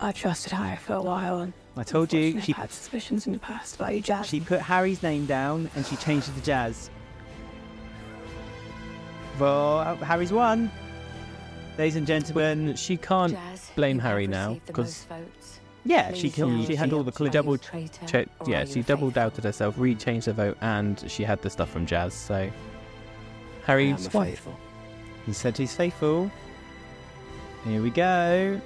I 0.00 0.12
trusted 0.12 0.52
Harry 0.52 0.76
for 0.76 0.94
a 0.94 1.02
while, 1.02 1.40
and 1.40 1.52
I 1.76 1.82
told 1.82 2.12
you 2.12 2.40
she 2.40 2.52
had 2.52 2.70
suspicions 2.70 3.26
in 3.26 3.32
the 3.32 3.38
past 3.38 3.76
about 3.76 3.94
you, 3.94 4.00
Jazz. 4.00 4.26
she 4.28 4.40
put 4.40 4.60
Harry's 4.60 5.02
name 5.02 5.26
down 5.26 5.70
and 5.74 5.84
she 5.84 5.96
changed 5.96 6.28
it 6.28 6.34
to 6.36 6.42
Jazz. 6.42 6.90
Well, 9.38 9.78
uh, 9.78 9.96
Harry's 9.96 10.32
won. 10.32 10.70
Ladies 11.78 11.96
and 11.96 12.06
gentlemen, 12.06 12.74
She 12.74 12.96
can't. 12.96 13.32
Jazz, 13.32 13.70
blame 13.76 13.98
Harry 14.00 14.26
now, 14.26 14.54
because 14.54 14.66
the 14.66 14.72
'cause- 14.72 15.06
most 15.08 15.08
votes. 15.08 15.60
yeah, 15.84 16.12
she 16.12 16.28
killed. 16.30 16.66
She 16.66 16.74
had 16.74 16.92
all 16.92 17.04
the 17.04 17.12
choose, 17.12 17.16
clues. 17.16 17.30
double. 17.30 17.56
Che- 17.58 18.26
yeah, 18.46 18.64
she 18.64 18.82
double 18.82 19.10
doubted 19.10 19.44
herself, 19.44 19.74
re-changed 19.78 20.26
her 20.26 20.32
vote, 20.32 20.56
and 20.60 21.04
she 21.08 21.22
had 21.22 21.40
the 21.42 21.50
stuff 21.50 21.70
from 21.70 21.86
Jazz. 21.86 22.14
So 22.14 22.34
I 22.34 22.40
am 22.46 22.52
Harry's 23.64 24.08
faithful. 24.08 24.58
He 25.26 25.32
said 25.32 25.56
he's 25.56 25.74
faithful. 25.74 26.30
Here 27.64 27.80
we 27.82 27.90
go. 27.90 28.60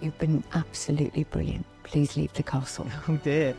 You've 0.00 0.18
been 0.18 0.42
absolutely 0.54 1.24
brilliant. 1.24 1.64
Please 1.84 2.16
leave 2.16 2.32
the 2.32 2.42
castle. 2.42 2.86
Oh 3.08 3.16
dear. 3.16 3.54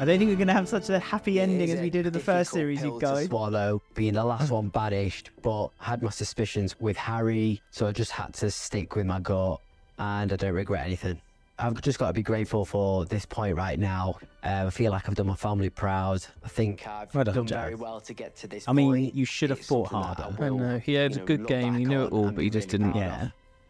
I 0.00 0.04
don't 0.04 0.18
think 0.18 0.28
we're 0.30 0.36
going 0.36 0.46
to 0.46 0.52
have 0.52 0.68
such 0.68 0.90
a 0.90 1.00
happy 1.00 1.40
ending 1.40 1.70
as 1.72 1.80
we 1.80 1.90
did 1.90 2.06
in 2.06 2.12
the 2.12 2.20
first 2.20 2.52
difficult 2.52 2.78
series, 2.78 2.80
pill 2.80 2.94
you 2.94 3.00
to 3.00 3.06
guys. 3.06 3.26
swallow, 3.26 3.82
being 3.94 4.14
the 4.14 4.24
last 4.24 4.48
one 4.52 4.68
banished, 4.68 5.30
but 5.42 5.70
had 5.80 6.04
my 6.04 6.10
suspicions 6.10 6.78
with 6.78 6.96
Harry, 6.96 7.60
so 7.72 7.88
I 7.88 7.92
just 7.92 8.12
had 8.12 8.32
to 8.34 8.48
stick 8.52 8.94
with 8.94 9.06
my 9.06 9.18
gut, 9.18 9.60
and 9.98 10.32
I 10.32 10.36
don't 10.36 10.54
regret 10.54 10.86
anything. 10.86 11.20
I've 11.58 11.82
just 11.82 11.98
got 11.98 12.06
to 12.06 12.12
be 12.12 12.22
grateful 12.22 12.64
for 12.64 13.06
this 13.06 13.26
point 13.26 13.56
right 13.56 13.76
now. 13.76 14.18
Uh, 14.44 14.66
I 14.68 14.70
feel 14.70 14.92
like 14.92 15.08
I've 15.08 15.16
done 15.16 15.26
my 15.26 15.34
family 15.34 15.68
proud. 15.68 16.24
I 16.44 16.48
think 16.48 16.86
I've 16.86 17.12
Well 17.12 17.24
done, 17.24 17.34
done 17.34 17.46
very 17.48 17.74
well 17.74 18.00
to 18.02 18.14
get 18.14 18.36
to 18.36 18.46
this 18.46 18.66
point. 18.66 18.78
I 18.78 18.80
mean, 18.80 18.92
point. 18.92 19.14
you 19.16 19.24
should 19.24 19.50
have 19.50 19.58
It's 19.58 19.66
fought 19.66 19.88
harder. 19.88 20.28
I 20.40 20.48
know 20.50 20.78
he 20.78 20.94
had 20.94 21.16
you 21.16 21.22
a 21.22 21.24
good 21.24 21.48
game. 21.48 21.74
He 21.74 21.84
knew 21.84 22.04
it 22.04 22.12
all, 22.12 22.30
but 22.30 22.44
he 22.44 22.50
just 22.50 22.68
didn't. 22.68 22.92
proud 22.92 23.02
of. 23.04 23.10
Yeah. 23.22 23.28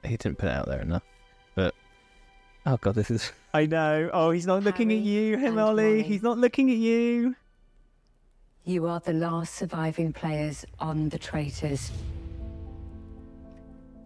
He 0.08 0.16
didn't 0.16 0.38
put 0.38 0.48
it 0.48 0.52
out 0.52 0.66
there 0.66 0.80
enough. 0.80 1.02
But 1.54 1.74
oh 2.66 2.76
god, 2.78 2.94
this 2.94 3.10
is 3.10 3.32
I 3.54 3.66
know. 3.66 4.10
Oh, 4.12 4.30
he's 4.30 4.46
not 4.46 4.62
looking 4.62 4.92
at 4.92 4.98
you, 4.98 5.36
him, 5.36 5.58
Ollie. 5.58 5.82
Molly. 5.84 6.02
He's 6.02 6.22
not 6.22 6.38
looking 6.38 6.70
at 6.70 6.76
you. 6.76 7.34
You 8.64 8.86
are 8.86 9.00
the 9.00 9.14
last 9.14 9.54
surviving 9.54 10.12
players 10.12 10.64
on 10.78 11.08
the 11.08 11.18
traitors. 11.18 11.90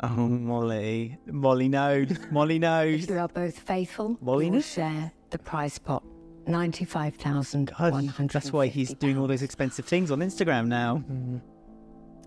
Oh, 0.05 0.09
Molly. 0.09 1.19
Molly 1.27 1.69
knows. 1.69 2.09
Molly 2.31 2.59
knows. 2.59 3.05
If 3.05 3.11
you 3.11 3.19
are 3.19 3.29
both 3.29 3.59
faithful, 3.59 4.19
Molly 4.21 4.47
you 4.47 4.51
will 4.53 4.59
knows. 4.59 4.67
share 4.73 5.13
the 5.31 5.39
prize 5.39 5.79
pot. 5.79 6.05
Ninety-five 6.47 7.15
thousand 7.15 7.73
God, 7.79 8.09
that's 8.29 8.53
why 8.53 8.67
he's 8.67 8.93
doing 8.95 9.17
all 9.17 9.29
those 9.29 9.43
expensive 9.43 9.85
things 9.85 10.11
on 10.11 10.19
Instagram 10.19 10.67
now. 10.67 10.97
Mm-hmm. 10.97 11.39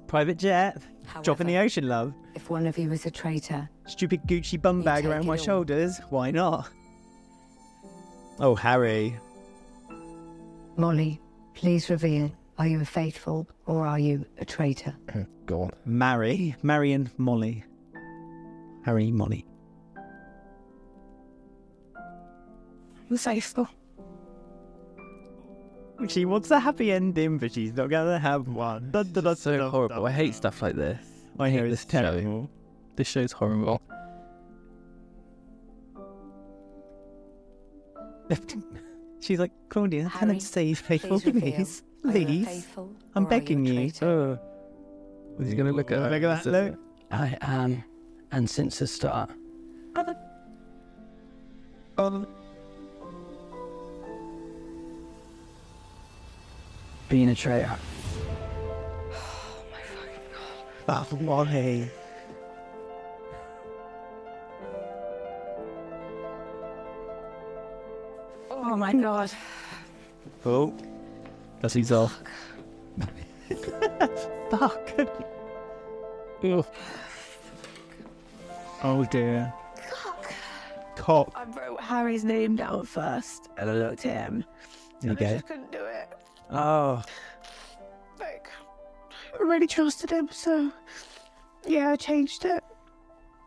Private 0.08 0.38
jet, 0.38 0.82
drop 1.22 1.42
in 1.42 1.48
the 1.48 1.58
ocean, 1.58 1.88
love. 1.88 2.14
If 2.34 2.50
one 2.50 2.68
of 2.68 2.78
you 2.78 2.92
is 2.92 3.06
a 3.06 3.12
traitor, 3.12 3.70
Stupid 3.88 4.22
Gucci 4.28 4.62
bum 4.62 4.82
bag 4.82 5.06
around 5.06 5.26
my 5.26 5.38
all. 5.38 5.44
shoulders. 5.44 6.00
Why 6.10 6.32
not? 6.32 6.70
Oh, 8.40 8.56
Harry. 8.56 9.18
Molly, 10.78 11.22
please 11.54 11.90
reveal: 11.90 12.32
Are 12.58 12.68
you 12.68 12.82
a 12.82 12.86
faithful 12.86 13.48
or 13.66 13.86
are 13.88 14.00
you 14.00 14.26
a 14.40 14.46
traitor? 14.46 14.94
Go 15.46 15.64
on. 15.64 15.72
Marry. 15.86 16.56
Marion 16.64 17.10
Molly. 17.18 17.64
Harry 18.84 19.12
Molly. 19.12 19.46
I'm 23.10 23.18
faithful. 23.18 23.68
She 26.08 26.26
wants 26.26 26.52
a 26.52 26.60
happy 26.60 26.92
ending, 26.92 27.38
but 27.38 27.52
she's 27.54 27.74
not 27.74 27.90
going 27.90 28.08
to 28.08 28.20
have 28.20 28.48
one. 28.48 28.92
Dun, 28.92 29.12
dun, 29.12 29.24
dun, 29.24 29.36
So 29.36 29.58
dun, 29.58 29.70
horrible. 29.70 29.96
dun. 29.98 30.06
I 30.06 30.12
hate 30.12 30.36
stuff 30.36 30.62
like 30.62 30.76
this. 30.76 31.00
I 31.40 31.50
hear 31.50 31.64
hate 31.64 31.72
it's 31.72 31.84
this 31.86 31.92
show. 31.92 32.50
This 32.96 33.08
show's 33.08 33.32
horrible. 33.32 33.82
She's 39.22 39.40
like, 39.40 39.52
Claudia, 39.70 40.10
can 40.10 40.30
I 40.30 40.34
Harry, 40.34 40.40
say 40.40 40.66
he's 40.66 40.80
faithful, 40.80 41.20
please 41.20 41.26
reveal: 41.34 41.42
please? 41.56 41.84
Are 42.06 42.18
you 42.18 42.26
Please. 42.26 42.46
faithful 42.46 42.96
I'm 43.16 43.24
or 43.24 43.26
you 43.26 43.30
begging 43.30 43.66
you. 43.66 43.74
traitor? 43.74 44.40
Was 45.38 45.50
he 45.50 45.56
going 45.56 45.68
to 45.68 45.74
look 45.74 45.92
at 45.92 45.98
her? 45.98 46.10
Look 46.12 46.24
at 46.24 46.44
that, 46.44 46.52
look. 46.52 46.80
I 47.12 47.38
am, 47.42 47.84
and 48.32 48.50
since 48.50 48.80
the 48.80 48.88
start, 48.88 49.32
being 57.10 57.30
a 57.30 57.36
traitor. 57.36 57.78
Oh, 59.12 59.64
my 59.72 59.80
fucking 59.80 60.22
god. 61.12 61.22
Molly. 61.22 61.90
Oh 68.50 68.76
my 68.76 68.94
god. 68.94 69.32
Oh, 70.46 70.74
That's 71.62 71.74
he's 71.74 71.92
off. 71.92 72.22
fuck. 74.52 74.92
Ugh. 76.44 76.66
Oh, 78.84 79.06
dear. 79.10 79.54
Cock. 79.90 80.34
Cock. 80.96 81.32
I 81.36 81.44
wrote 81.46 81.80
Harry's 81.82 82.24
name 82.24 82.56
down 82.56 82.86
first 82.86 83.50
and 83.58 83.70
I 83.70 83.74
looked 83.74 84.06
at 84.06 84.28
him. 84.30 84.46
There 85.02 85.12
you 85.12 85.18
and 85.18 85.28
I 85.28 85.34
just 85.34 85.48
couldn't 85.48 85.72
do 85.72 85.80
it. 85.80 85.85
Oh, 86.52 87.02
Like, 88.20 88.48
I 89.38 89.44
really 89.44 89.68
trusted 89.68 90.10
him, 90.12 90.30
so 90.32 90.72
yeah, 91.66 91.92
I 91.92 91.96
changed 91.96 92.46
it. 92.46 92.64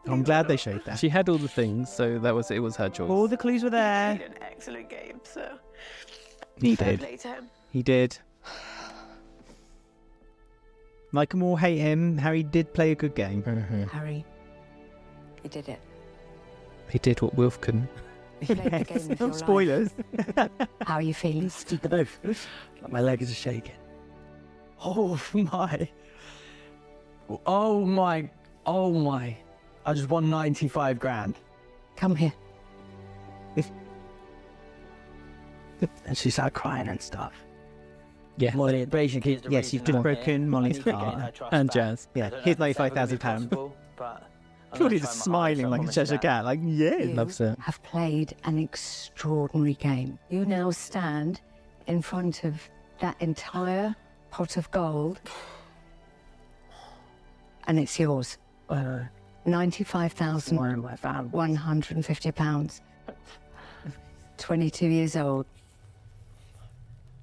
I'm 0.07 0.23
glad 0.23 0.49
they 0.49 0.57
showed 0.57 0.85
that. 0.87 0.99
She 0.99 1.09
had 1.11 1.29
all 1.29 1.37
the 1.39 1.49
things, 1.49 1.93
so 1.93 2.19
that 2.21 2.35
was 2.35 2.51
it. 2.51 2.61
Was 2.61 2.77
her 2.77 2.89
choice. 2.89 3.11
All 3.11 3.29
the 3.29 3.37
clues 3.37 3.63
were 3.63 3.71
there. 3.71 4.13
He 4.13 4.19
there. 4.19 4.29
played 4.29 4.37
an 4.39 4.43
excellent 4.43 4.89
game, 4.89 5.21
so 5.23 5.59
He 6.61 6.75
fair 6.77 6.93
did. 6.93 7.01
play 7.01 7.17
to 7.19 7.29
him. 7.29 7.51
He 7.71 7.83
did. 7.83 8.19
Like 11.13 11.33
'em 11.35 11.43
all 11.43 11.57
hate 11.57 11.79
him, 11.79 12.19
Harry 12.19 12.43
did 12.43 12.73
play 12.75 12.91
a 12.91 12.95
good 12.95 13.15
game. 13.15 13.43
Mhm. 13.43 13.89
Harry, 13.91 14.25
he 15.43 15.49
did 15.49 15.69
it. 15.69 15.81
He 16.91 16.99
did 16.99 17.21
what 17.23 17.35
Wilf 17.35 17.61
couldn't. 17.61 17.89
You 18.41 18.49
played 18.49 18.77
the 18.77 18.85
game 18.85 19.09
no 19.09 19.15
your 19.19 19.29
life. 19.29 19.37
spoilers. 19.37 19.91
How 20.83 20.95
are 20.95 21.03
you 21.03 21.15
feeling? 21.15 21.51
My 22.89 23.01
legs 23.01 23.31
are 23.31 23.35
shaking. 23.35 23.75
Oh 24.85 25.21
my. 25.33 25.89
Oh 27.47 27.85
my, 27.85 28.31
oh 28.65 28.93
my. 28.93 29.37
I 29.85 29.93
just 29.95 30.09
won 30.09 30.31
95 30.31 30.99
grand. 30.99 31.35
Come 31.97 32.15
here. 32.17 32.33
And 36.07 36.17
she 36.17 36.31
started 36.31 36.55
crying 36.55 36.89
and 36.89 37.01
stuff. 37.01 37.33
Yeah. 38.37 38.55
Molly, 38.55 38.85
basically, 38.87 39.35
is 39.35 39.43
the 39.43 39.51
Yes, 39.51 39.73
you've 39.73 39.85
just 39.85 39.97
I'm 39.97 40.03
broken 40.03 40.41
here. 40.43 40.49
Molly's 40.51 40.77
I 40.77 40.79
need 40.79 40.85
to 40.85 40.97
heart. 40.97 41.21
her 41.21 41.31
trust 41.33 41.53
And 41.53 41.69
back. 41.69 41.75
Jazz. 41.75 42.09
Yeah, 42.15 42.27
I 42.27 42.31
don't 42.31 42.39
know 42.39 42.45
here's 42.45 42.57
if 42.57 42.61
it's 42.61 42.81
ever 42.81 42.89
gonna 42.95 43.07
be 43.07 43.17
£95,000 43.17 43.21
pounds. 43.21 43.47
possible, 43.47 43.77
but 43.97 44.28
I'm 44.73 44.79
gonna 44.79 44.91
Claudia's 44.91 45.03
try 45.03 45.09
my 45.11 45.15
smiling 45.15 45.65
hardest, 45.65 45.65
I 45.65 45.69
like 45.69 45.81
a 45.81 45.83
promise 45.83 45.97
you 45.97 46.03
Cheshire 46.03 46.13
that. 46.13 46.23
cat. 46.23 46.45
Like, 46.45 46.61
yeah. 46.63 46.97
You 46.97 47.15
Loves 47.15 47.41
it. 47.41 47.59
have 47.61 47.83
played 47.83 48.35
an 48.45 48.59
extraordinary 48.59 49.75
game. 49.75 50.19
You 50.31 50.45
now 50.45 50.71
stand 50.71 51.41
in 51.87 52.03
front 52.03 52.45
of 52.45 52.61
that 53.01 53.17
entire 53.21 53.95
pot 54.31 54.57
of 54.57 54.71
gold, 54.71 55.21
and 57.67 57.79
it's 57.79 57.99
yours. 57.99 58.39
Uh, 58.69 59.01
years 59.47 60.77
of 60.77 60.85
my 60.85 60.97
family. 60.97 61.31
one 61.31 61.55
hundred 61.55 61.97
and 61.97 62.05
fifty 62.05 62.31
pounds. 62.31 62.83
Twenty-two 64.37 64.87
years 64.89 65.17
old, 65.17 65.47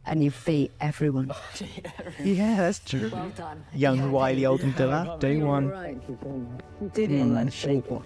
and 0.06 0.24
you've 0.24 0.42
beat 0.46 0.72
everyone. 0.82 1.32
Yeah, 2.24 2.56
that's 2.58 2.80
true. 2.80 3.10
Well 3.12 3.30
done, 3.36 3.64
Young, 3.74 4.12
wily, 4.12 4.46
old 4.46 4.62
and 4.62 4.76
Dilla. 4.76 5.20
Day 5.20 5.38
one. 5.38 5.70
Did 6.94 7.12
it? 7.12 7.22
Mm, 7.24 7.34
like 7.36 7.54
shake 7.54 7.90
one. 7.90 8.04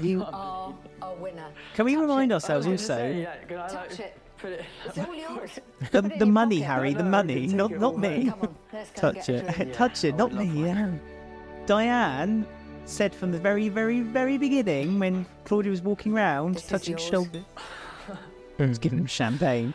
You 0.00 0.24
are 0.24 0.74
a 1.02 1.14
winner. 1.14 1.46
Can 1.74 1.84
we 1.84 1.94
Touch 1.94 2.00
remind 2.02 2.30
it. 2.30 2.34
ourselves 2.34 2.66
also 2.66 3.24
Touch 3.58 4.00
it. 4.00 4.16
It's 4.86 4.98
all 4.98 5.14
yours. 5.14 5.50
the, 5.92 6.02
Put 6.02 6.04
it 6.06 6.12
in 6.14 6.18
the 6.18 6.26
money, 6.26 6.60
pocket. 6.62 6.66
Harry, 6.72 6.94
the 6.94 7.04
money, 7.04 7.46
not 7.46 7.70
not 7.72 7.98
me. 7.98 8.30
On, 8.30 8.56
Touch 8.94 9.28
it. 9.28 9.60
a. 9.60 9.64
Touch 9.72 10.02
it, 10.04 10.16
not 10.16 10.32
me. 10.32 10.46
Yeah. 10.66 10.90
Diane 11.66 12.44
said 12.84 13.14
from 13.14 13.30
the 13.30 13.38
very, 13.38 13.68
very, 13.68 14.00
very 14.00 14.38
beginning 14.38 14.98
when 14.98 15.24
Claudia 15.44 15.70
was 15.70 15.80
walking 15.82 16.12
around, 16.14 16.56
This 16.56 16.66
touching 16.66 16.98
yours. 16.98 17.04
shoulders, 17.08 17.44
was 18.58 18.78
giving 18.78 18.98
him 18.98 19.06
champagne, 19.06 19.72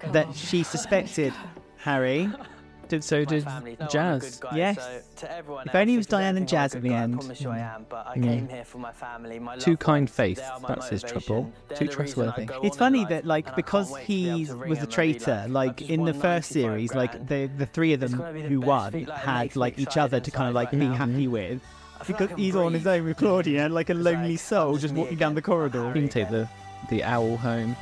Go 0.00 0.12
that 0.12 0.26
on. 0.28 0.34
she 0.34 0.62
suspected 0.74 1.32
Harry. 1.78 2.28
Did, 2.88 3.04
so 3.04 3.24
did 3.24 3.44
no, 3.46 3.86
Jazz. 3.88 4.40
good 4.40 4.50
guy, 4.50 4.56
Yes. 4.56 4.74
so 4.84 5.00
to 5.18 5.32
everyone 5.32 5.64
If 5.68 5.74
only 5.76 5.94
it 5.94 5.96
was 5.98 6.06
who 6.06 6.10
Diane 6.10 6.36
and 6.36 6.38
think 6.38 6.50
I'm 6.50 6.56
a 6.56 6.58
Jazz 6.64 6.72
good 6.72 6.78
in 6.78 6.82
the 6.82 6.88
guy, 6.88 7.02
end. 7.02 7.14
I 7.14 7.18
promise 7.18 7.40
you 7.40 7.50
I 7.50 7.58
am, 7.60 7.86
but 7.88 8.04
I 8.08 8.16
Mm. 8.16 8.22
came 8.24 8.48
here 8.48 8.64
for 8.64 8.78
my 8.78 8.90
family, 8.90 9.38
my 9.38 9.56
Too 9.58 9.76
kind 9.76 10.02
ones. 10.08 10.10
faith, 10.10 10.38
They 10.38 10.42
are 10.42 10.60
that's 10.66 10.88
his 10.88 11.02
trouble. 11.04 11.52
They're 11.68 11.78
Too 11.78 11.84
the 11.86 11.96
reason 11.96 12.28
I 12.28 12.32
trustworthy. 12.32 12.66
It's 12.66 12.74
on 12.76 12.78
funny 12.80 13.04
that 13.04 13.24
like 13.24 13.54
because 13.54 13.86
can't 13.86 13.94
wait 13.94 14.00
to 14.02 14.06
be 14.08 14.14
he 14.14 14.40
was 14.40 14.50
a 14.50 14.54
him 14.56 14.68
and 14.70 14.80
be 14.80 14.86
traitor, 14.92 15.44
like, 15.48 15.80
like 15.80 15.82
in 15.88 16.04
the 16.04 16.14
first 16.14 16.52
95 16.52 16.62
series, 16.62 16.94
like 16.96 17.28
the 17.28 17.48
the 17.56 17.66
three 17.66 17.92
of 17.92 18.00
them 18.00 18.10
the 18.18 18.24
who 18.48 18.60
won 18.60 18.90
feat, 18.90 19.06
like, 19.06 19.18
had 19.20 19.54
like 19.54 19.78
each 19.78 19.96
other 19.96 20.18
to 20.18 20.30
kind 20.32 20.48
of 20.48 20.56
like 20.56 20.72
be 20.72 20.84
happy 20.86 21.28
with. 21.28 21.60
I 22.00 22.02
feel 22.02 22.16
like 22.18 22.28
Because 22.30 22.36
he's 22.44 22.56
on 22.56 22.74
his 22.74 22.88
own 22.88 23.04
with 23.04 23.18
Claudia, 23.18 23.68
like 23.68 23.90
a 23.90 23.94
lonely 23.94 24.36
soul, 24.36 24.76
just 24.78 24.94
walking 24.94 25.16
down 25.16 25.36
the 25.36 25.42
corridor. 25.42 25.86
You 25.86 25.92
can 25.92 26.08
take 26.08 26.28
the 26.30 26.48
the 26.88 27.04
owl 27.04 27.36
home. 27.36 27.76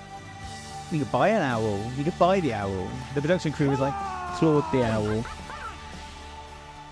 You 0.91 1.01
could 1.01 1.13
buy 1.13 1.29
an 1.29 1.43
owl. 1.43 1.79
You 1.99 2.05
could 2.05 2.19
buy 2.19 2.41
the 2.41 2.55
owl. 2.55 2.89
The 3.15 3.21
production 3.21 3.53
crew 3.53 3.69
was 3.69 3.81
like, 3.81 3.95
Claude 4.37 4.65
the 4.73 4.85
owl. 4.85 5.25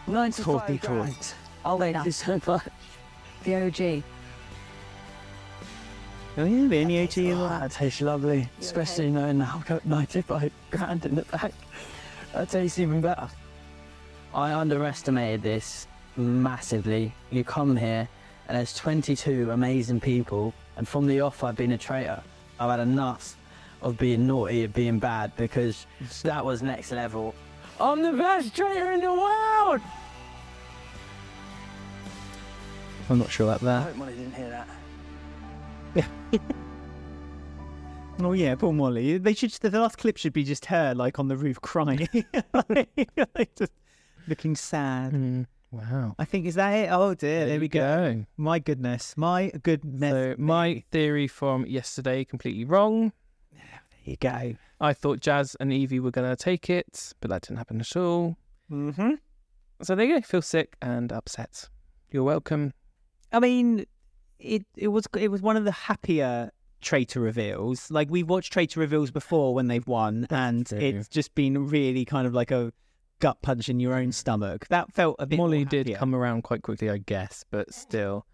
95 0.07 0.44
Totally 0.44 0.78
grand. 0.78 1.34
I'll 1.64 1.78
thank 1.78 2.05
you 2.05 2.12
so 2.12 2.40
much. 2.47 2.62
The 3.44 3.55
OG. 3.55 4.03
oh 6.38 6.44
yeah, 6.44 6.68
the 6.68 6.84
NEOT 6.84 7.30
is 7.30 7.36
Oh, 7.36 7.42
like, 7.42 7.61
that 7.61 7.70
tastes 7.70 8.01
lovely, 8.03 8.49
especially 8.61 9.11
knowing 9.11 9.38
now 9.38 9.55
I've 9.57 9.66
got 9.66 9.86
95 9.86 10.53
grand 10.70 11.07
in 11.07 11.14
the 11.14 11.22
back. 11.22 11.53
That 12.34 12.51
tastes 12.51 12.78
even 12.78 13.01
better. 13.01 13.28
I 14.34 14.53
underestimated 14.53 15.42
this 15.42 15.86
massively. 16.16 17.14
You 17.30 17.44
come 17.44 17.76
here 17.76 18.09
and 18.49 18.59
there's 18.59 18.74
22 18.74 19.51
amazing 19.53 20.01
people. 20.01 20.53
And 20.76 20.86
from 20.86 21.07
the 21.07 21.20
off, 21.20 21.42
I've 21.42 21.57
been 21.57 21.72
a 21.72 21.78
traitor. 21.78 22.22
I've 22.61 22.70
had 22.70 22.80
enough 22.80 23.36
of 23.87 23.97
being 23.97 24.26
naughty 24.26 24.64
and 24.64 24.72
being 24.74 24.99
bad 24.99 25.32
because 25.37 25.87
that 26.22 26.45
was 26.45 26.61
next 26.61 26.91
level. 26.91 27.34
I'm 27.80 28.03
the 28.03 28.12
best 28.12 28.55
traitor 28.55 28.93
in 28.93 29.01
the 29.01 29.12
world! 29.12 29.80
I'm 33.09 33.18
not 33.20 33.30
sure 33.30 33.47
about 33.47 33.62
I 33.62 33.66
that. 33.66 33.82
hope 33.84 33.97
Molly 33.97 34.14
didn't 34.14 34.34
hear 34.34 34.66
that. 35.95 36.11
Oh 38.18 38.32
yeah, 38.32 38.55
poor 38.55 38.72
Molly. 38.72 39.18
They 39.18 39.34
should. 39.34 39.51
The 39.53 39.78
last 39.78 39.99
clip 39.99 40.16
should 40.16 40.32
be 40.32 40.43
just 40.43 40.64
her, 40.66 40.95
like 40.95 41.18
on 41.18 41.28
the 41.28 41.37
roof, 41.37 41.61
crying, 41.61 42.09
like, 42.55 43.55
just 43.55 43.72
looking 44.26 44.57
sad. 44.57 45.12
Mm, 45.12 45.47
wow. 45.70 46.14
I 46.18 46.24
think 46.24 46.47
is 46.47 46.55
that 46.55 46.70
it. 46.70 46.89
Oh 46.91 47.12
dear, 47.12 47.45
there, 47.45 47.57
you 47.57 47.61
we 47.61 47.68
go. 47.68 48.24
My 48.39 48.59
goodness, 48.59 49.18
my 49.18 49.51
goodness. 49.62 50.12
So 50.12 50.34
my 50.39 50.82
theory 50.91 51.28
from 51.28 51.66
yesterday 51.66 52.24
completely 52.24 52.64
wrong. 52.64 53.12
You 54.07 54.16
go. 54.16 54.54
I 54.80 54.92
thought 54.92 55.20
Jazz 55.20 55.57
and 55.59 55.72
Evie 55.72 56.00
were 56.00 56.11
going 56.11 56.28
to 56.28 56.36
take 56.36 56.68
it, 56.70 57.12
but 57.20 57.30
that 57.30 57.42
didn't 57.42 57.59
happen 57.59 57.80
at 57.80 57.96
all. 57.96 58.36
Mm-hmm. 58.70 59.14
So 59.82 59.94
there 59.94 60.07
you 60.07 60.16
go. 60.16 60.20
Feel 60.22 60.42
sick 60.42 60.76
and 60.80 61.12
upset. 61.12 61.68
You're 62.11 62.24
welcome. 62.24 62.72
I 63.32 63.40
mean, 63.40 63.84
it 64.38 64.64
it 64.76 64.88
was 64.88 65.07
it 65.18 65.30
was 65.30 65.42
one 65.42 65.57
of 65.57 65.64
the 65.64 65.72
happier 65.72 66.50
traitor 66.80 67.20
reveals. 67.20 67.90
Like 67.90 68.11
we've 68.11 68.28
watched 68.28 68.52
traitor 68.52 68.80
reveals 68.80 69.11
before 69.11 69.54
when 69.54 69.68
they've 69.68 69.86
won, 69.86 70.26
and 70.30 70.66
true. 70.66 70.78
it's 70.78 71.09
just 71.09 71.34
been 71.34 71.68
really 71.68 72.04
kind 72.04 72.26
of 72.26 72.34
like 72.34 72.50
a 72.50 72.72
gut 73.20 73.40
punch 73.42 73.68
in 73.68 73.80
your 73.80 73.94
own 73.94 74.12
stomach. 74.12 74.66
That 74.68 74.92
felt 74.92 75.16
a 75.18 75.26
bit. 75.26 75.36
Molly 75.36 75.64
did 75.64 75.92
come 75.96 76.14
around 76.14 76.42
quite 76.42 76.62
quickly, 76.62 76.90
I 76.90 76.98
guess, 76.98 77.44
but 77.50 77.72
still. 77.72 78.26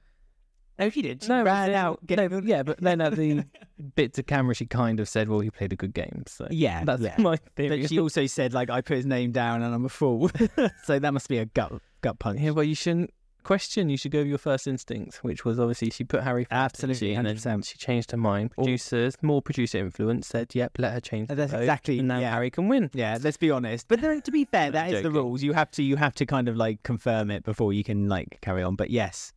No, 0.79 0.91
she 0.91 1.03
did. 1.03 1.23
She 1.23 1.29
No, 1.29 1.43
ran 1.45 1.73
out. 1.75 2.05
Get, 2.07 2.19
no, 2.31 2.41
yeah, 2.45 2.63
but 2.63 2.81
then 2.81 3.01
at 3.01 3.15
the 3.15 3.45
bit 3.95 4.15
to 4.15 4.23
camera, 4.23 4.55
she 4.55 4.67
kind 4.67 5.01
of 5.01 5.09
said, 5.09 5.29
"Well, 5.29 5.41
he 5.41 5.51
played 5.51 5.73
a 5.73 5.77
good 5.77 5.95
game." 5.95 6.25
So 6.27 6.49
yeah, 6.51 6.85
that's 6.85 7.03
yeah. 7.03 7.15
my 7.19 7.37
theory. 7.57 7.81
But 7.81 7.89
she 7.89 7.99
also 8.01 8.27
said 8.27 8.53
like 8.53 8.71
I 8.71 8.81
put 8.81 8.97
his 8.97 9.07
name 9.07 9.33
down 9.33 9.63
and 9.63 9.75
I'm 9.75 9.85
a 9.85 9.89
fool. 9.91 10.31
so 10.85 10.99
that 10.99 11.13
must 11.13 11.29
be 11.29 11.39
a 11.39 11.47
gut 11.47 11.73
gut 12.01 12.19
punch. 12.19 12.41
Yeah, 12.41 12.51
well, 12.51 12.65
you 12.65 12.75
shouldn't 12.75 13.11
question. 13.45 13.89
You 13.89 13.97
should 13.97 14.13
go 14.13 14.21
with 14.21 14.29
your 14.29 14.39
first 14.39 14.67
instinct, 14.67 15.17
which 15.23 15.45
was 15.45 15.59
obviously 15.61 15.91
she 15.91 16.05
put 16.05 16.23
Harry. 16.23 16.45
first, 16.45 16.53
Absolutely, 16.53 17.15
and 17.15 17.27
then 17.27 17.37
100%. 17.37 17.67
she 17.67 17.77
changed 17.77 18.11
her 18.13 18.17
mind. 18.17 18.53
Producers, 18.53 19.17
more 19.21 19.43
producer 19.43 19.79
influence, 19.79 20.29
said, 20.29 20.55
"Yep, 20.55 20.79
let 20.79 20.93
her 20.95 21.01
change." 21.01 21.29
the 21.29 21.35
That's 21.35 21.53
vote, 21.53 21.61
exactly- 21.61 21.99
And 21.99 22.09
now 22.09 22.19
yeah. 22.19 22.31
Harry 22.33 22.51
can 22.51 22.69
win. 22.69 22.91
Yeah, 22.95 23.19
let's 23.21 23.37
be 23.37 23.51
honest. 23.51 23.89
But 23.89 24.01
then, 24.01 24.23
to 24.23 24.31
be 24.31 24.45
fair, 24.47 24.71
that 24.73 24.93
is 24.93 25.03
the 25.03 25.11
rules. 25.11 25.43
You 25.43 25.53
have 25.53 25.71
to 25.73 25.83
you 25.83 25.97
have 25.97 26.15
to 26.15 26.27
kind 26.27 26.49
of 26.49 26.57
like 26.57 26.83
confirm 26.83 27.31
it 27.31 27.45
before 27.45 27.73
you 27.73 27.85
can 27.85 28.09
like 28.09 28.39
carry 28.41 28.63
on. 28.63 28.77
But 28.77 28.91
yes, 28.91 29.33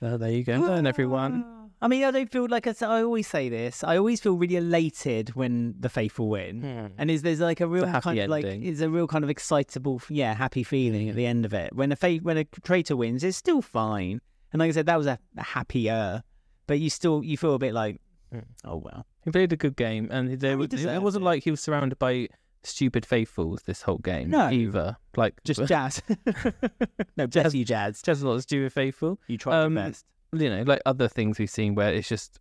Oh, 0.00 0.16
there 0.16 0.30
you 0.30 0.44
go, 0.44 0.54
learn 0.54 0.86
everyone. 0.86 1.44
Ah. 1.46 1.54
I 1.80 1.86
mean, 1.86 2.02
I 2.02 2.10
don't 2.10 2.30
feel 2.30 2.48
like 2.48 2.66
I, 2.66 2.74
I 2.82 3.02
always 3.02 3.28
say 3.28 3.48
this. 3.48 3.84
I 3.84 3.96
always 3.96 4.20
feel 4.20 4.36
really 4.36 4.56
elated 4.56 5.36
when 5.36 5.74
the 5.78 5.88
faithful 5.88 6.28
win. 6.28 6.62
Hmm. 6.62 6.86
And 6.98 7.10
is 7.10 7.22
there's 7.22 7.40
like 7.40 7.60
a 7.60 7.68
real 7.68 7.86
happy 7.86 8.02
kind 8.02 8.18
of 8.18 8.30
like 8.30 8.44
is 8.44 8.80
a 8.80 8.90
real 8.90 9.06
kind 9.06 9.22
of 9.22 9.30
excitable, 9.30 10.02
yeah, 10.08 10.34
happy 10.34 10.64
feeling 10.64 11.08
at 11.08 11.12
hmm. 11.12 11.18
the 11.18 11.26
end 11.26 11.44
of 11.44 11.54
it. 11.54 11.74
When 11.74 11.92
a 11.92 11.96
fa- 11.96 12.18
when 12.22 12.36
a 12.36 12.44
traitor 12.44 12.96
wins, 12.96 13.22
it's 13.22 13.36
still 13.36 13.62
fine. 13.62 14.20
And 14.52 14.60
like 14.60 14.70
I 14.70 14.72
said, 14.72 14.86
that 14.86 14.98
was 14.98 15.06
a, 15.06 15.18
a 15.36 15.42
happier, 15.42 16.22
but 16.66 16.80
you 16.80 16.90
still 16.90 17.22
you 17.22 17.36
feel 17.36 17.54
a 17.54 17.58
bit 17.58 17.74
like, 17.74 18.00
Mm. 18.34 18.44
oh 18.64 18.76
well. 18.76 19.06
He 19.24 19.30
played 19.30 19.52
a 19.52 19.56
good 19.56 19.76
game, 19.76 20.08
and 20.10 20.40
there 20.40 20.58
was, 20.58 20.68
it 20.72 21.02
wasn't 21.02 21.22
it. 21.22 21.26
like 21.26 21.44
he 21.44 21.50
was 21.50 21.60
surrounded 21.60 21.98
by 21.98 22.28
stupid 22.62 23.06
faithfuls 23.06 23.62
this 23.62 23.82
whole 23.82 23.98
game. 23.98 24.30
No. 24.30 24.50
either. 24.50 24.96
Like 25.16 25.34
Just 25.44 25.64
jazz. 25.66 26.02
no, 27.16 27.26
bless 27.26 27.54
you, 27.54 27.64
Jazz. 27.64 28.02
just 28.02 28.22
a 28.22 28.26
lot 28.28 28.34
of 28.34 28.42
stupid 28.42 28.72
faithful. 28.72 29.18
You 29.26 29.38
tried 29.38 29.62
Um, 29.64 29.76
your 29.76 29.84
best. 29.86 30.04
You 30.32 30.50
know, 30.50 30.62
like 30.62 30.80
other 30.84 31.08
things 31.08 31.38
we've 31.38 31.48
seen 31.50 31.74
where 31.74 31.92
it's 31.92 32.08
just 32.08 32.38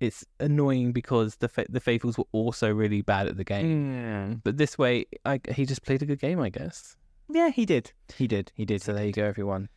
it's 0.00 0.24
annoying 0.38 0.92
because 0.92 1.36
the 1.36 1.48
fa- 1.48 1.66
the 1.68 1.80
faithfuls 1.80 2.16
were 2.16 2.26
also 2.32 2.72
really 2.72 3.02
bad 3.02 3.26
at 3.26 3.36
the 3.36 3.42
game. 3.44 4.40
But 4.44 4.56
this 4.56 4.78
way, 4.78 5.06
I, 5.24 5.40
he 5.50 5.66
just 5.66 5.82
played 5.84 6.02
a 6.02 6.06
good 6.06 6.20
game, 6.20 6.38
I 6.40 6.50
guess. 6.50 6.96
Yeah, 7.28 7.50
he 7.50 7.66
did. 7.66 7.92
He 8.16 8.28
did. 8.28 8.52
He 8.54 8.64
did. 8.64 8.80
So 8.82 8.92
there 8.92 9.04
you 9.04 9.12
go, 9.12 9.24
everyone. 9.24 9.68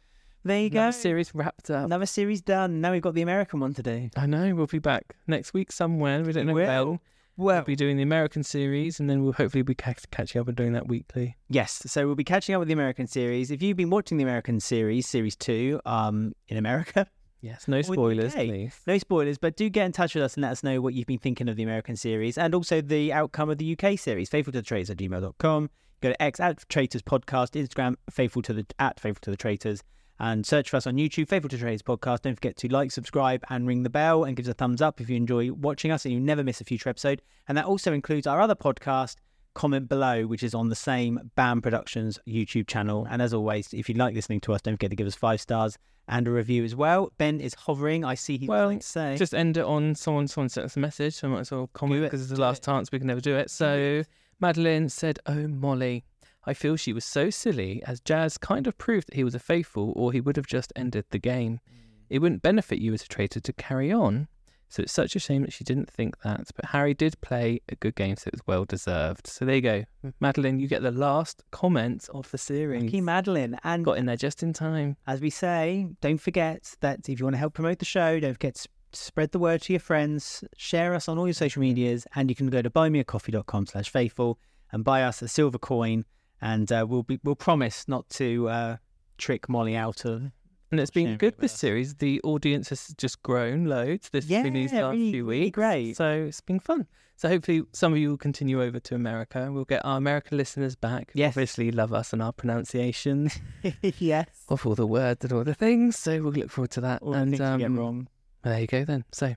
There 0.43 0.59
you 0.59 0.67
Another 0.71 0.87
go. 0.87 0.91
series 0.91 1.33
wrapped 1.35 1.69
up. 1.71 1.85
Another 1.85 2.05
series 2.05 2.41
done. 2.41 2.81
Now 2.81 2.91
we've 2.91 3.01
got 3.01 3.13
the 3.15 3.21
American 3.23 3.59
one 3.59 3.73
today. 3.73 4.11
I 4.15 4.25
know 4.27 4.53
we'll 4.55 4.67
be 4.67 4.79
back 4.79 5.15
next 5.27 5.53
week 5.53 5.71
somewhere. 5.71 6.21
We 6.23 6.33
don't 6.33 6.45
know 6.45 6.53
Will. 6.53 6.99
We'll 7.37 7.47
Well, 7.55 7.63
be 7.63 7.75
doing 7.75 7.97
the 7.97 8.03
American 8.03 8.43
series, 8.43 8.99
and 8.99 9.09
then 9.09 9.23
we'll 9.23 9.33
hopefully 9.33 9.61
be 9.63 9.73
ca- 9.75 9.93
catching 10.11 10.39
up 10.41 10.47
and 10.47 10.55
doing 10.57 10.73
that 10.73 10.87
weekly. 10.87 11.37
yes. 11.49 11.81
So 11.87 12.05
we'll 12.05 12.15
be 12.15 12.23
catching 12.23 12.53
up 12.55 12.59
with 12.59 12.67
the 12.67 12.73
American 12.73 13.07
series. 13.07 13.51
If 13.51 13.61
you've 13.63 13.77
been 13.77 13.89
watching 13.89 14.17
the 14.17 14.23
American 14.23 14.59
series, 14.59 15.07
series 15.07 15.35
two, 15.35 15.79
um, 15.85 16.33
in 16.47 16.57
America, 16.57 17.07
Yes, 17.41 17.67
no 17.67 17.81
spoilers, 17.81 18.35
K. 18.35 18.47
please. 18.47 18.75
no 18.85 18.97
spoilers, 18.99 19.39
but 19.39 19.55
do 19.55 19.67
get 19.67 19.87
in 19.87 19.91
touch 19.91 20.13
with 20.13 20.23
us 20.23 20.35
and 20.35 20.43
let 20.43 20.51
us 20.51 20.61
know 20.63 20.79
what 20.79 20.93
you've 20.93 21.07
been 21.07 21.17
thinking 21.17 21.49
of 21.49 21.55
the 21.55 21.63
American 21.63 21.95
series 21.95 22.37
and 22.37 22.53
also 22.53 22.81
the 22.81 23.11
outcome 23.11 23.49
of 23.49 23.57
the 23.57 23.75
UK 23.75 23.97
series. 23.97 24.29
Faithful 24.29 24.51
to 24.53 24.59
the 24.59 24.63
traitors 24.65 24.91
at 24.91 24.97
gmail.com. 24.97 25.69
Go 26.01 26.09
to 26.09 26.21
X 26.21 26.39
at 26.39 26.67
Traitors 26.69 27.01
Podcast, 27.01 27.59
Instagram, 27.59 27.95
faithful 28.11 28.43
to 28.43 28.53
the 28.53 28.65
at 28.77 28.99
faithful 28.99 29.21
to 29.21 29.31
the 29.31 29.37
traitors, 29.37 29.81
and 30.21 30.45
search 30.45 30.69
for 30.69 30.77
us 30.77 30.85
on 30.85 30.97
YouTube, 30.97 31.27
Faithful 31.27 31.49
to 31.49 31.57
Traitors 31.57 31.81
Podcast. 31.81 32.21
Don't 32.21 32.35
forget 32.35 32.55
to 32.57 32.67
like, 32.67 32.91
subscribe, 32.91 33.43
and 33.49 33.65
ring 33.67 33.81
the 33.81 33.89
bell 33.89 34.23
and 34.23 34.35
give 34.37 34.45
us 34.45 34.51
a 34.51 34.53
thumbs 34.53 34.79
up 34.79 35.01
if 35.01 35.09
you 35.09 35.15
enjoy 35.15 35.51
watching 35.51 35.91
us 35.91 36.05
and 36.05 36.13
you 36.13 36.19
never 36.19 36.43
miss 36.43 36.61
a 36.61 36.63
future 36.63 36.89
episode. 36.89 37.23
And 37.47 37.57
that 37.57 37.65
also 37.65 37.91
includes 37.91 38.27
our 38.27 38.39
other 38.39 38.53
podcast, 38.53 39.15
Comment 39.55 39.89
Below, 39.89 40.27
which 40.27 40.43
is 40.43 40.53
on 40.53 40.69
the 40.69 40.75
same 40.75 41.31
BAM 41.35 41.63
Productions 41.63 42.19
YouTube 42.27 42.67
channel. 42.67 43.07
And 43.09 43.19
as 43.19 43.33
always, 43.33 43.73
if 43.73 43.89
you 43.89 43.95
like 43.95 44.13
listening 44.13 44.41
to 44.41 44.53
us, 44.53 44.61
don't 44.61 44.75
forget 44.75 44.91
to 44.91 44.95
give 44.95 45.07
us 45.07 45.15
five 45.15 45.41
stars 45.41 45.79
and 46.07 46.27
a 46.27 46.31
review 46.31 46.63
as 46.63 46.75
well. 46.75 47.11
Ben 47.17 47.41
is 47.41 47.55
hovering. 47.55 48.05
I 48.05 48.13
see 48.13 48.37
he's 48.37 48.47
Well, 48.47 48.79
say. 48.79 49.17
Just 49.17 49.33
end 49.33 49.57
it 49.57 49.65
on 49.65 49.95
someone. 49.95 50.27
Someone 50.27 50.49
sent 50.49 50.65
us 50.65 50.77
a 50.77 50.79
message, 50.79 51.15
so 51.15 51.29
I 51.29 51.31
might 51.31 51.39
as 51.39 51.51
well 51.51 51.67
comment 51.73 52.03
because 52.03 52.21
it's 52.21 52.29
the 52.29 52.39
last 52.39 52.59
it. 52.59 52.65
chance 52.65 52.91
we 52.91 52.99
can 52.99 53.07
never 53.07 53.21
do 53.21 53.35
it. 53.35 53.49
So 53.49 54.03
Madeline 54.39 54.89
said, 54.89 55.19
"Oh 55.25 55.47
Molly, 55.47 56.05
I 56.45 56.53
feel 56.53 56.75
she 56.75 56.93
was 56.93 57.05
so 57.05 57.29
silly 57.29 57.83
as 57.85 57.99
Jazz 57.99 58.37
kind 58.37 58.67
of 58.67 58.77
proved 58.77 59.07
that 59.07 59.15
he 59.15 59.23
was 59.23 59.35
a 59.35 59.39
faithful, 59.39 59.93
or 59.95 60.11
he 60.11 60.21
would 60.21 60.37
have 60.37 60.47
just 60.47 60.73
ended 60.75 61.05
the 61.11 61.19
game. 61.19 61.59
Mm. 61.69 62.05
It 62.09 62.19
wouldn't 62.19 62.41
benefit 62.41 62.79
you 62.79 62.93
as 62.93 63.03
a 63.03 63.07
traitor 63.07 63.39
to 63.39 63.53
carry 63.53 63.91
on. 63.91 64.27
So 64.71 64.81
it's 64.83 64.93
such 64.93 65.17
a 65.17 65.19
shame 65.19 65.41
that 65.41 65.51
she 65.51 65.65
didn't 65.65 65.91
think 65.91 66.21
that. 66.21 66.47
But 66.55 66.65
Harry 66.65 66.93
did 66.93 67.19
play 67.19 67.59
a 67.67 67.75
good 67.75 67.93
game, 67.93 68.15
so 68.15 68.29
it 68.29 68.33
was 68.33 68.47
well 68.47 68.63
deserved. 68.63 69.27
So 69.27 69.43
there 69.43 69.55
you 69.55 69.61
go, 69.61 69.83
hmm. 70.01 70.09
Madeline. 70.21 70.59
You 70.59 70.67
get 70.67 70.81
the 70.81 70.91
last 70.91 71.43
comment 71.51 72.07
of 72.13 72.31
the 72.31 72.37
series. 72.37 72.83
Lucky 72.83 73.01
Madeline. 73.01 73.59
And 73.65 73.83
Got 73.83 73.97
in 73.97 74.05
there 74.05 74.15
just 74.15 74.43
in 74.43 74.53
time. 74.53 74.95
as 75.07 75.19
we 75.19 75.29
say, 75.29 75.89
don't 75.99 76.21
forget 76.21 76.73
that 76.79 77.09
if 77.09 77.19
you 77.19 77.25
want 77.25 77.33
to 77.33 77.39
help 77.39 77.53
promote 77.53 77.79
the 77.79 77.85
show, 77.85 78.19
don't 78.21 78.33
forget 78.33 78.55
to 78.55 78.69
spread 78.93 79.31
the 79.31 79.39
word 79.39 79.61
to 79.63 79.73
your 79.73 79.79
friends, 79.81 80.43
share 80.55 80.93
us 80.93 81.09
on 81.09 81.17
all 81.17 81.27
your 81.27 81.33
social 81.33 81.59
medias, 81.59 82.07
and 82.15 82.29
you 82.29 82.35
can 82.35 82.47
go 82.47 82.61
to 82.61 82.69
buymeacoffee.com 82.69 83.65
slash 83.67 83.89
faithful 83.89 84.39
and 84.71 84.85
buy 84.85 85.03
us 85.03 85.21
a 85.21 85.27
silver 85.27 85.59
coin. 85.59 86.05
And 86.41 86.71
uh, 86.71 86.85
we'll 86.89 87.03
be 87.03 87.19
we'll 87.23 87.35
promise 87.35 87.87
not 87.87 88.09
to 88.11 88.49
uh, 88.49 88.77
trick 89.17 89.47
Molly 89.49 89.75
out 89.75 90.05
of 90.05 90.31
And 90.71 90.79
it's 90.79 90.89
been 90.91 91.17
good 91.17 91.35
this 91.37 91.53
us. 91.53 91.59
series. 91.59 91.95
The 91.95 92.21
audience 92.23 92.69
has 92.69 92.93
just 92.97 93.21
grown 93.23 93.65
loads 93.65 94.09
this 94.09 94.25
Yeah, 94.27 94.45
in 94.45 94.53
these 94.53 94.71
last 94.71 94.93
really- 94.93 95.11
few 95.11 95.25
really 95.25 95.41
weeks. 95.45 95.55
great. 95.55 95.97
So 95.97 96.09
it's 96.27 96.39
been 96.41 96.59
fun. 96.61 96.87
So 97.17 97.27
hopefully 97.29 97.61
some 97.73 97.91
of 97.91 97.99
you 97.99 98.09
will 98.09 98.17
continue 98.17 98.63
over 98.63 98.79
to 98.79 98.95
America. 98.95 99.49
We'll 99.51 99.65
get 99.65 99.85
our 99.85 99.97
American 99.97 100.37
listeners 100.39 100.75
back. 100.75 101.11
Yes. 101.13 101.33
Obviously 101.33 101.69
love 101.71 101.93
us 101.93 102.13
and 102.13 102.21
our 102.23 102.31
pronunciations 102.33 103.37
yes. 103.99 104.27
of 104.49 104.65
all 104.65 104.73
the 104.73 104.87
words 104.87 105.23
and 105.25 105.33
all 105.33 105.43
the 105.43 105.53
things. 105.53 105.97
So 105.99 106.23
we'll 106.23 106.31
look 106.31 106.49
forward 106.49 106.71
to 106.71 106.81
that. 106.81 107.03
All 107.03 107.13
and 107.13 107.31
we 107.31 107.37
get 107.37 107.45
um, 107.47 107.77
wrong. 107.77 108.07
there 108.43 108.59
you 108.61 108.65
go 108.65 108.85
then. 108.85 109.03
So 109.11 109.35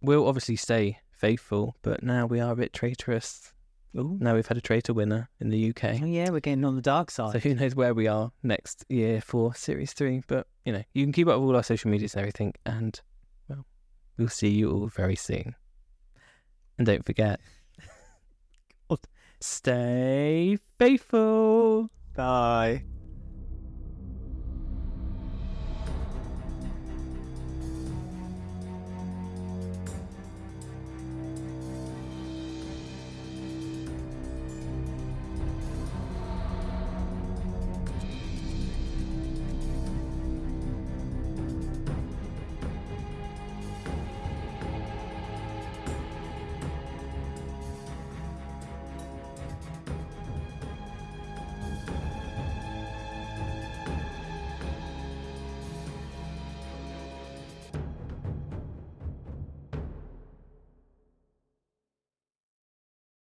we'll 0.00 0.26
obviously 0.26 0.56
stay 0.56 1.00
faithful, 1.10 1.76
but 1.82 2.02
now 2.02 2.24
we 2.24 2.40
are 2.40 2.52
a 2.52 2.56
bit 2.56 2.72
traitorous. 2.72 3.52
Ooh. 3.96 4.16
Now 4.20 4.34
we've 4.34 4.46
had 4.46 4.56
a 4.56 4.62
traitor 4.62 4.94
winner 4.94 5.28
in 5.40 5.50
the 5.50 5.70
UK. 5.70 6.00
Oh, 6.02 6.06
yeah, 6.06 6.30
we're 6.30 6.40
getting 6.40 6.64
on 6.64 6.76
the 6.76 6.82
dark 6.82 7.10
side. 7.10 7.32
So 7.32 7.38
who 7.38 7.54
knows 7.54 7.74
where 7.74 7.92
we 7.92 8.06
are 8.06 8.32
next 8.42 8.84
year 8.88 9.20
for 9.20 9.54
series 9.54 9.92
three? 9.92 10.22
But 10.26 10.46
you 10.64 10.72
know, 10.72 10.82
you 10.94 11.04
can 11.04 11.12
keep 11.12 11.28
up 11.28 11.38
with 11.40 11.50
all 11.50 11.56
our 11.56 11.62
social 11.62 11.90
medias 11.90 12.14
and 12.14 12.20
everything, 12.20 12.54
and 12.64 12.98
well, 13.48 13.66
we'll 14.16 14.28
see 14.28 14.48
you 14.48 14.70
all 14.70 14.86
very 14.86 15.16
soon. 15.16 15.54
And 16.78 16.86
don't 16.86 17.04
forget, 17.04 17.40
stay 19.40 20.58
faithful. 20.78 21.90
Bye. 22.14 22.84